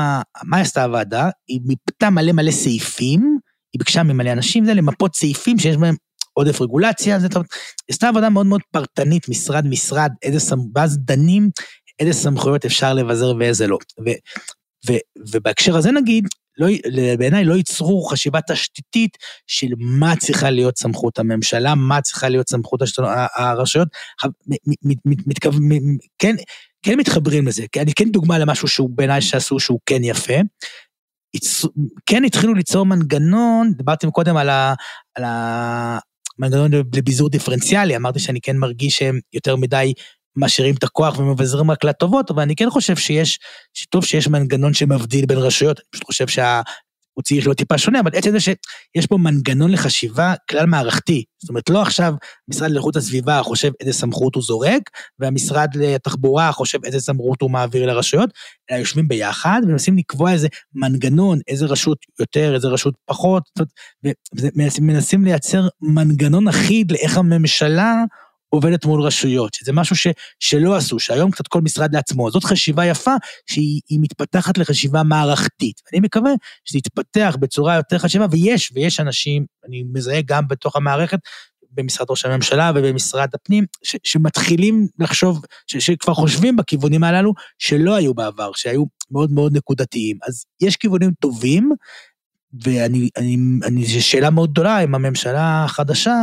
מה 0.45 0.61
עשתה 0.61 0.85
הוועדה? 0.85 1.29
היא 1.49 1.61
מיפתה 1.65 2.11
מלא 2.11 2.33
מלא 2.33 2.51
סעיפים, 2.51 3.39
היא 3.73 3.79
ביקשה 3.79 4.03
ממלא 4.03 4.33
אנשים, 4.33 4.65
זה 4.65 4.75
למפות 4.75 5.17
סעיפים 5.17 5.59
שיש 5.59 5.77
בהם 5.77 5.95
עודף 6.35 6.61
רגולציה, 6.61 7.21
זה 7.21 7.29
טוב. 7.29 7.45
עשתה 7.91 8.09
עבודה 8.09 8.31
מאוד 8.31 8.47
מאוד 8.47 8.61
פרטנית, 8.71 9.29
משרד 9.29 9.67
משרד, 9.67 10.11
איזה 10.23 10.41
סמ... 10.41 10.59
ואז 10.75 10.99
דנים 10.99 11.51
איזה 11.99 12.13
סמכויות 12.13 12.65
אפשר 12.65 12.95
לבזר 12.95 13.33
ואיזה 13.39 13.67
לא. 13.67 13.79
ו, 14.07 14.11
ו, 14.89 14.93
ובהקשר 15.33 15.77
הזה 15.77 15.93
נגיד, 15.93 16.29
לא, 16.59 16.67
בעיניי 17.19 17.45
לא 17.45 17.55
ייצרו 17.55 18.05
חשיבה 18.05 18.41
תשתיתית 18.51 19.17
של 19.47 19.67
מה 19.79 20.17
צריכה 20.17 20.51
להיות 20.51 20.79
סמכות 20.79 21.19
הממשלה, 21.19 21.75
מה 21.75 22.01
צריכה 22.01 22.29
להיות 22.29 22.49
סמכות 22.49 22.83
השלטון, 22.83 23.05
ה- 23.05 23.27
הרשויות, 23.37 23.89
מתכוון, 25.05 25.61
כן, 26.19 26.37
כן 26.83 26.99
מתחברים 26.99 27.47
לזה, 27.47 27.65
אני 27.79 27.93
כן 27.95 28.11
דוגמה 28.11 28.39
למשהו 28.39 28.69
שהוא 28.69 28.91
בעיניי 28.95 29.21
שעשו 29.21 29.61
שהוא 29.61 29.81
כן 29.87 30.05
יפה. 30.05 30.35
כן 32.07 32.25
התחילו 32.25 32.55
ליצור 32.55 32.87
מנגנון, 32.87 33.73
דיברתי 33.77 34.07
קודם 34.13 34.37
על, 34.37 34.49
ה, 34.49 34.75
על 35.15 35.25
המנגנון 36.39 36.71
לביזור 36.95 37.31
דיפרנציאלי, 37.31 37.97
אמרתי 37.97 38.19
שאני 38.19 38.41
כן 38.41 38.57
מרגיש 38.57 38.97
שהם 38.97 39.21
יותר 39.33 39.57
מדי 39.57 39.93
משאירים 40.37 40.75
את 40.75 40.85
הכוח 40.85 41.19
ומבזרים 41.19 41.71
רק 41.71 41.85
לטובות, 41.85 42.31
אבל 42.31 42.43
אני 42.43 42.57
כן 42.57 42.71
חושב 42.71 42.97
שיש, 42.97 43.39
שטוב 43.75 44.05
שיש 44.05 44.29
מנגנון 44.29 44.75
שמבדיל 44.75 45.27
בין 45.27 45.39
רשויות, 45.39 45.79
אני 45.79 45.87
פשוט 45.91 46.05
חושב 46.05 46.29
שה... 46.29 46.61
הוא 47.15 47.23
צריך 47.23 47.47
להיות 47.47 47.59
טיפה 47.59 47.79
שונה, 47.79 48.01
אבל 48.01 48.11
עצם 48.15 48.31
זה 48.31 48.41
שיש 48.41 49.07
פה 49.09 49.17
מנגנון 49.17 49.71
לחשיבה 49.71 50.35
כלל 50.51 50.67
מערכתי. 50.67 51.25
זאת 51.43 51.49
אומרת, 51.49 51.71
לא 51.71 51.83
עכשיו 51.83 52.15
המשרד 52.49 52.71
לאיכות 52.71 52.97
הסביבה 52.97 53.43
חושב 53.43 53.71
איזה 53.81 53.93
סמכות 53.93 54.35
הוא 54.35 54.43
זורק, 54.43 54.91
והמשרד 55.19 55.69
לתחבורה 55.75 56.53
חושב 56.53 56.79
איזה 56.85 57.01
סמכות 57.01 57.43
הוא 57.43 57.51
מעביר 57.51 57.87
לרשויות, 57.87 58.31
אלא 58.71 58.79
יושבים 58.79 59.09
ביחד 59.09 59.61
ומנסים 59.65 59.99
לקבוע 59.99 60.33
איזה 60.33 60.49
מנגנון, 60.75 61.39
איזה 61.49 61.67
רשות 61.67 61.99
יותר, 62.21 62.55
איזה 62.55 62.69
רשות 62.69 62.95
פחות, 63.07 63.43
ומנסים 64.35 64.87
מנסים 64.87 65.25
לייצר 65.25 65.69
מנגנון 65.81 66.49
אחיד 66.49 66.93
לאיך 66.93 67.19
הממשלה 67.19 67.95
עובדת 68.55 68.85
מול 68.85 69.03
רשויות, 69.03 69.55
שזה 69.55 69.73
משהו 69.73 69.97
ש, 69.97 70.07
שלא 70.41 70.77
עשו, 70.77 70.99
שהיום 70.99 71.31
קצת 71.31 71.49
כל 71.49 71.61
משרד 71.61 71.95
לעצמו. 71.95 72.31
זאת 72.31 72.45
חשיבה 72.45 72.87
יפה 72.87 73.15
שהיא 73.47 73.81
היא 73.89 73.99
מתפתחת 74.03 74.59
לחשיבה 74.59 75.03
מערכתית. 75.03 75.81
אני 75.93 76.01
מקווה 76.01 76.33
שזה 76.65 76.79
יתפתח 76.79 77.37
בצורה 77.41 77.77
יותר 77.77 77.99
חשיבה, 77.99 78.27
ויש, 78.31 78.73
ויש 78.75 79.01
אנשים, 79.01 79.47
אני 79.69 79.85
מזהה 79.93 80.21
גם 80.23 80.49
בתוך 80.49 80.77
המערכת, 80.77 81.19
במשרד 81.75 82.07
ראש 82.11 82.25
הממשלה 82.25 82.73
ובמשרד 82.75 83.29
הפנים, 83.35 83.65
ש, 83.83 83.97
שמתחילים 84.05 84.87
לחשוב, 84.99 85.45
ש, 85.67 85.77
שכבר 85.77 86.15
חושבים 86.15 86.57
בכיוונים 86.57 87.05
הללו, 87.05 87.33
שלא 87.59 87.95
היו 87.95 88.15
בעבר, 88.15 88.51
שהיו 88.55 88.85
מאוד 89.11 89.33
מאוד 89.33 89.57
נקודתיים. 89.57 90.19
אז 90.27 90.45
יש 90.61 90.77
כיוונים 90.77 91.11
טובים, 91.21 91.73
ואני, 92.65 93.09
אני, 93.17 93.37
אני, 93.65 93.85
זו 93.85 94.07
שאלה 94.07 94.31
מאוד 94.31 94.53
גדולה 94.53 94.85
אם 94.85 94.95
הממשלה 94.95 95.65
החדשה, 95.65 96.17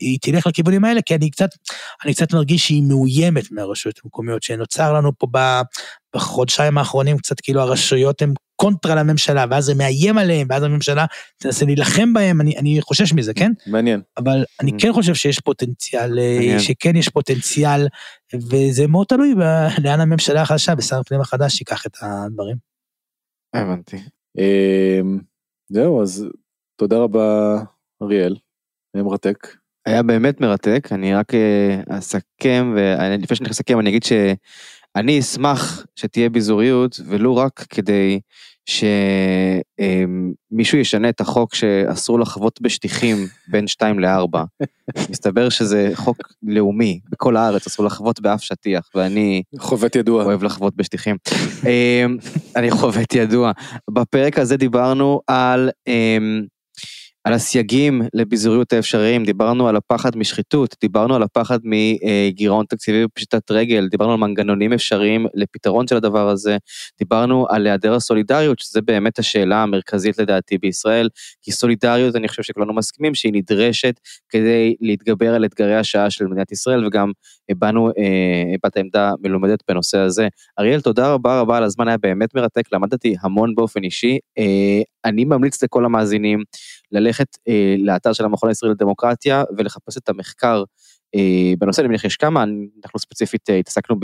היא 0.00 0.18
תלך 0.22 0.46
לכיוונים 0.46 0.84
האלה, 0.84 1.02
כי 1.02 1.14
אני 1.14 1.30
קצת, 1.30 1.48
אני 2.04 2.14
קצת 2.14 2.32
מרגיש 2.34 2.66
שהיא 2.66 2.82
מאוימת 2.82 3.52
מהרשויות 3.52 4.00
המקומיות, 4.04 4.42
שנוצר 4.42 4.92
לנו 4.92 5.10
פה 5.18 5.26
ב, 5.32 5.38
בחודשיים 6.16 6.78
האחרונים 6.78 7.18
קצת 7.18 7.40
כאילו 7.40 7.60
הרשויות 7.60 8.22
הן 8.22 8.32
קונטרה 8.56 8.94
לממשלה, 8.94 9.44
ואז 9.50 9.64
זה 9.64 9.74
מאיים 9.74 10.18
עליהם, 10.18 10.46
ואז 10.50 10.62
הממשלה 10.62 11.04
תנסה 11.38 11.64
להילחם 11.64 12.12
בהם, 12.12 12.40
אני, 12.40 12.58
אני 12.58 12.78
חושש 12.80 13.12
מזה, 13.12 13.34
כן? 13.34 13.52
מעניין. 13.66 14.00
אבל 14.16 14.44
אני 14.60 14.70
Mm. 14.70 14.74
כן 14.78 14.92
חושב 14.92 15.14
שיש 15.14 15.40
פוטנציאל, 15.40 16.18
אה, 16.18 16.34
מעניין. 16.36 16.58
שכן 16.58 16.96
יש 16.96 17.08
פוטנציאל, 17.08 17.86
וזה 18.34 18.86
מאוד 18.86 19.06
תלוי 19.06 19.34
ב- 19.34 19.80
לאן 19.84 20.00
הממשלה 20.00 20.42
החדשה, 20.42 20.72
ושר 20.78 20.98
הפנים 21.00 21.20
החדש 21.20 21.60
ייקח 21.60 21.86
את 21.86 21.96
הדברים. 22.02 22.56
הבנתי. 23.54 23.96
אמ, 24.38 25.18
זהו, 25.72 26.02
אז 26.02 26.26
תודה 26.76 26.96
רבה, 26.98 27.56
אריאל. 28.02 28.36
היה 28.94 29.04
מרתק. 29.04 29.38
היה 29.86 30.02
באמת 30.02 30.40
מרתק, 30.40 30.88
אני 30.92 31.14
רק 31.14 31.34
אה, 31.34 31.98
אסכם, 31.98 32.74
ולפני 32.76 33.36
שאני 33.36 33.50
אסכם 33.50 33.80
אני 33.80 33.90
אגיד 33.90 34.02
שאני 34.02 35.20
אשמח 35.20 35.86
שתהיה 35.96 36.30
ביזוריות, 36.30 37.00
ולו 37.06 37.36
רק 37.36 37.66
כדי 37.70 38.20
שמישהו 40.50 40.78
ישנה 40.78 41.08
את 41.08 41.20
החוק 41.20 41.54
שאסור 41.54 42.20
לחוות 42.20 42.60
בשטיחים 42.60 43.16
בין 43.48 43.66
2 43.66 43.98
ל-4. 43.98 44.38
מסתבר 45.10 45.48
שזה 45.48 45.90
חוק 45.94 46.16
לאומי, 46.42 47.00
בכל 47.10 47.36
הארץ 47.36 47.66
אסור 47.66 47.86
לחוות 47.86 48.20
באף 48.20 48.42
שטיח, 48.42 48.90
ואני 48.94 49.42
חובט 49.58 49.96
ידוע. 49.96 50.24
אוהב 50.24 50.42
לחוות 50.42 50.76
בשטיחים. 50.76 51.16
אמ, 51.66 52.16
אני 52.56 52.70
חובט 52.70 53.14
ידוע. 53.14 53.52
בפרק 53.90 54.38
הזה 54.38 54.56
דיברנו 54.56 55.20
על, 55.26 55.70
אמ, 55.86 56.44
על 57.24 57.32
הסייגים 57.32 58.02
לביזוריות 58.14 58.72
האפשריים, 58.72 59.24
דיברנו 59.24 59.68
על 59.68 59.76
הפחד 59.76 60.16
משחיתות, 60.16 60.76
דיברנו 60.80 61.16
על 61.16 61.22
הפחד 61.22 61.58
מגירעון 61.64 62.66
תקציבי 62.68 63.04
ופשיטת 63.04 63.50
רגל, 63.50 63.88
דיברנו 63.88 64.12
על 64.12 64.18
מנגנונים 64.18 64.72
אפשריים 64.72 65.26
לפתרון 65.34 65.86
של 65.86 65.96
הדבר 65.96 66.28
הזה, 66.28 66.56
דיברנו 66.98 67.46
על 67.50 67.66
היעדר 67.66 67.94
הסולידריות, 67.94 68.58
שזה 68.58 68.80
באמת 68.80 69.18
השאלה 69.18 69.62
המרכזית 69.62 70.18
לדעתי 70.18 70.58
בישראל, 70.58 71.08
כי 71.42 71.52
סולידריות 71.52 72.16
אני 72.16 72.28
חושב 72.28 72.42
שכולנו 72.42 72.72
מסכימים 72.72 73.14
שהיא 73.14 73.32
נדרשת 73.34 74.00
כדי 74.28 74.74
להתגבר 74.80 75.34
על 75.34 75.44
אתגרי 75.44 75.76
השעה 75.76 76.10
של 76.10 76.26
מדינת 76.26 76.52
ישראל, 76.52 76.86
וגם 76.86 77.12
הבענו, 77.48 77.88
אה, 77.88 78.54
הבעת 78.54 78.76
עמדה 78.76 79.12
מלומדת 79.20 79.58
בנושא 79.68 79.98
הזה. 79.98 80.28
אריאל, 80.58 80.80
תודה 80.80 81.12
רבה 81.12 81.40
רבה 81.40 81.56
על 81.56 81.64
הזמן, 81.64 81.88
היה 81.88 81.98
באמת 81.98 82.34
מרתק, 82.34 82.72
למדתי 82.72 83.14
המון 83.22 83.54
באופן 83.54 83.84
אישי. 83.84 84.18
אני 85.04 85.24
ממליץ 85.24 85.62
לכל 85.62 85.84
המאזינים 85.84 86.42
ללכת 86.92 87.36
אה, 87.48 87.74
לאתר 87.78 88.12
של 88.12 88.24
המכון 88.24 88.48
הישראלי 88.48 88.74
לדמוקרטיה 88.74 89.44
ולחפש 89.56 89.96
את 89.96 90.08
המחקר 90.08 90.64
אה, 91.14 91.52
בנושא, 91.58 91.80
אני 91.80 91.88
מניח 91.88 92.04
יש 92.04 92.16
כמה, 92.16 92.44
אנחנו 92.84 92.98
ספציפית 92.98 93.50
אה, 93.50 93.56
התעסקנו 93.56 93.96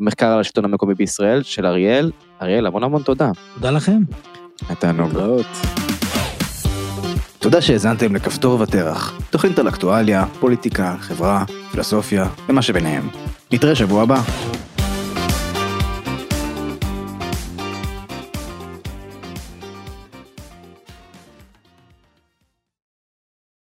במחקר 0.00 0.26
על 0.26 0.40
השלטון 0.40 0.64
המקומי 0.64 0.94
בישראל 0.94 1.42
של 1.42 1.66
אריאל. 1.66 2.10
אריאל, 2.42 2.66
המון 2.66 2.84
המון 2.84 3.02
תודה. 3.02 3.30
תודה 3.54 3.70
לכם. 3.70 4.02
התענוג. 4.68 5.12
תודה 7.38 7.60
שהאזנתם 7.60 8.14
לכפתור 8.14 8.60
ותרח, 8.60 9.20
תוכנית 9.30 9.58
על 9.58 9.68
אקטואליה, 9.68 10.26
פוליטיקה, 10.40 10.96
חברה, 11.00 11.44
פילוסופיה 11.70 12.28
ומה 12.48 12.62
שביניהם. 12.62 13.08
נתראה 13.52 13.74
שבוע 13.74 14.02
הבא. 14.02 14.22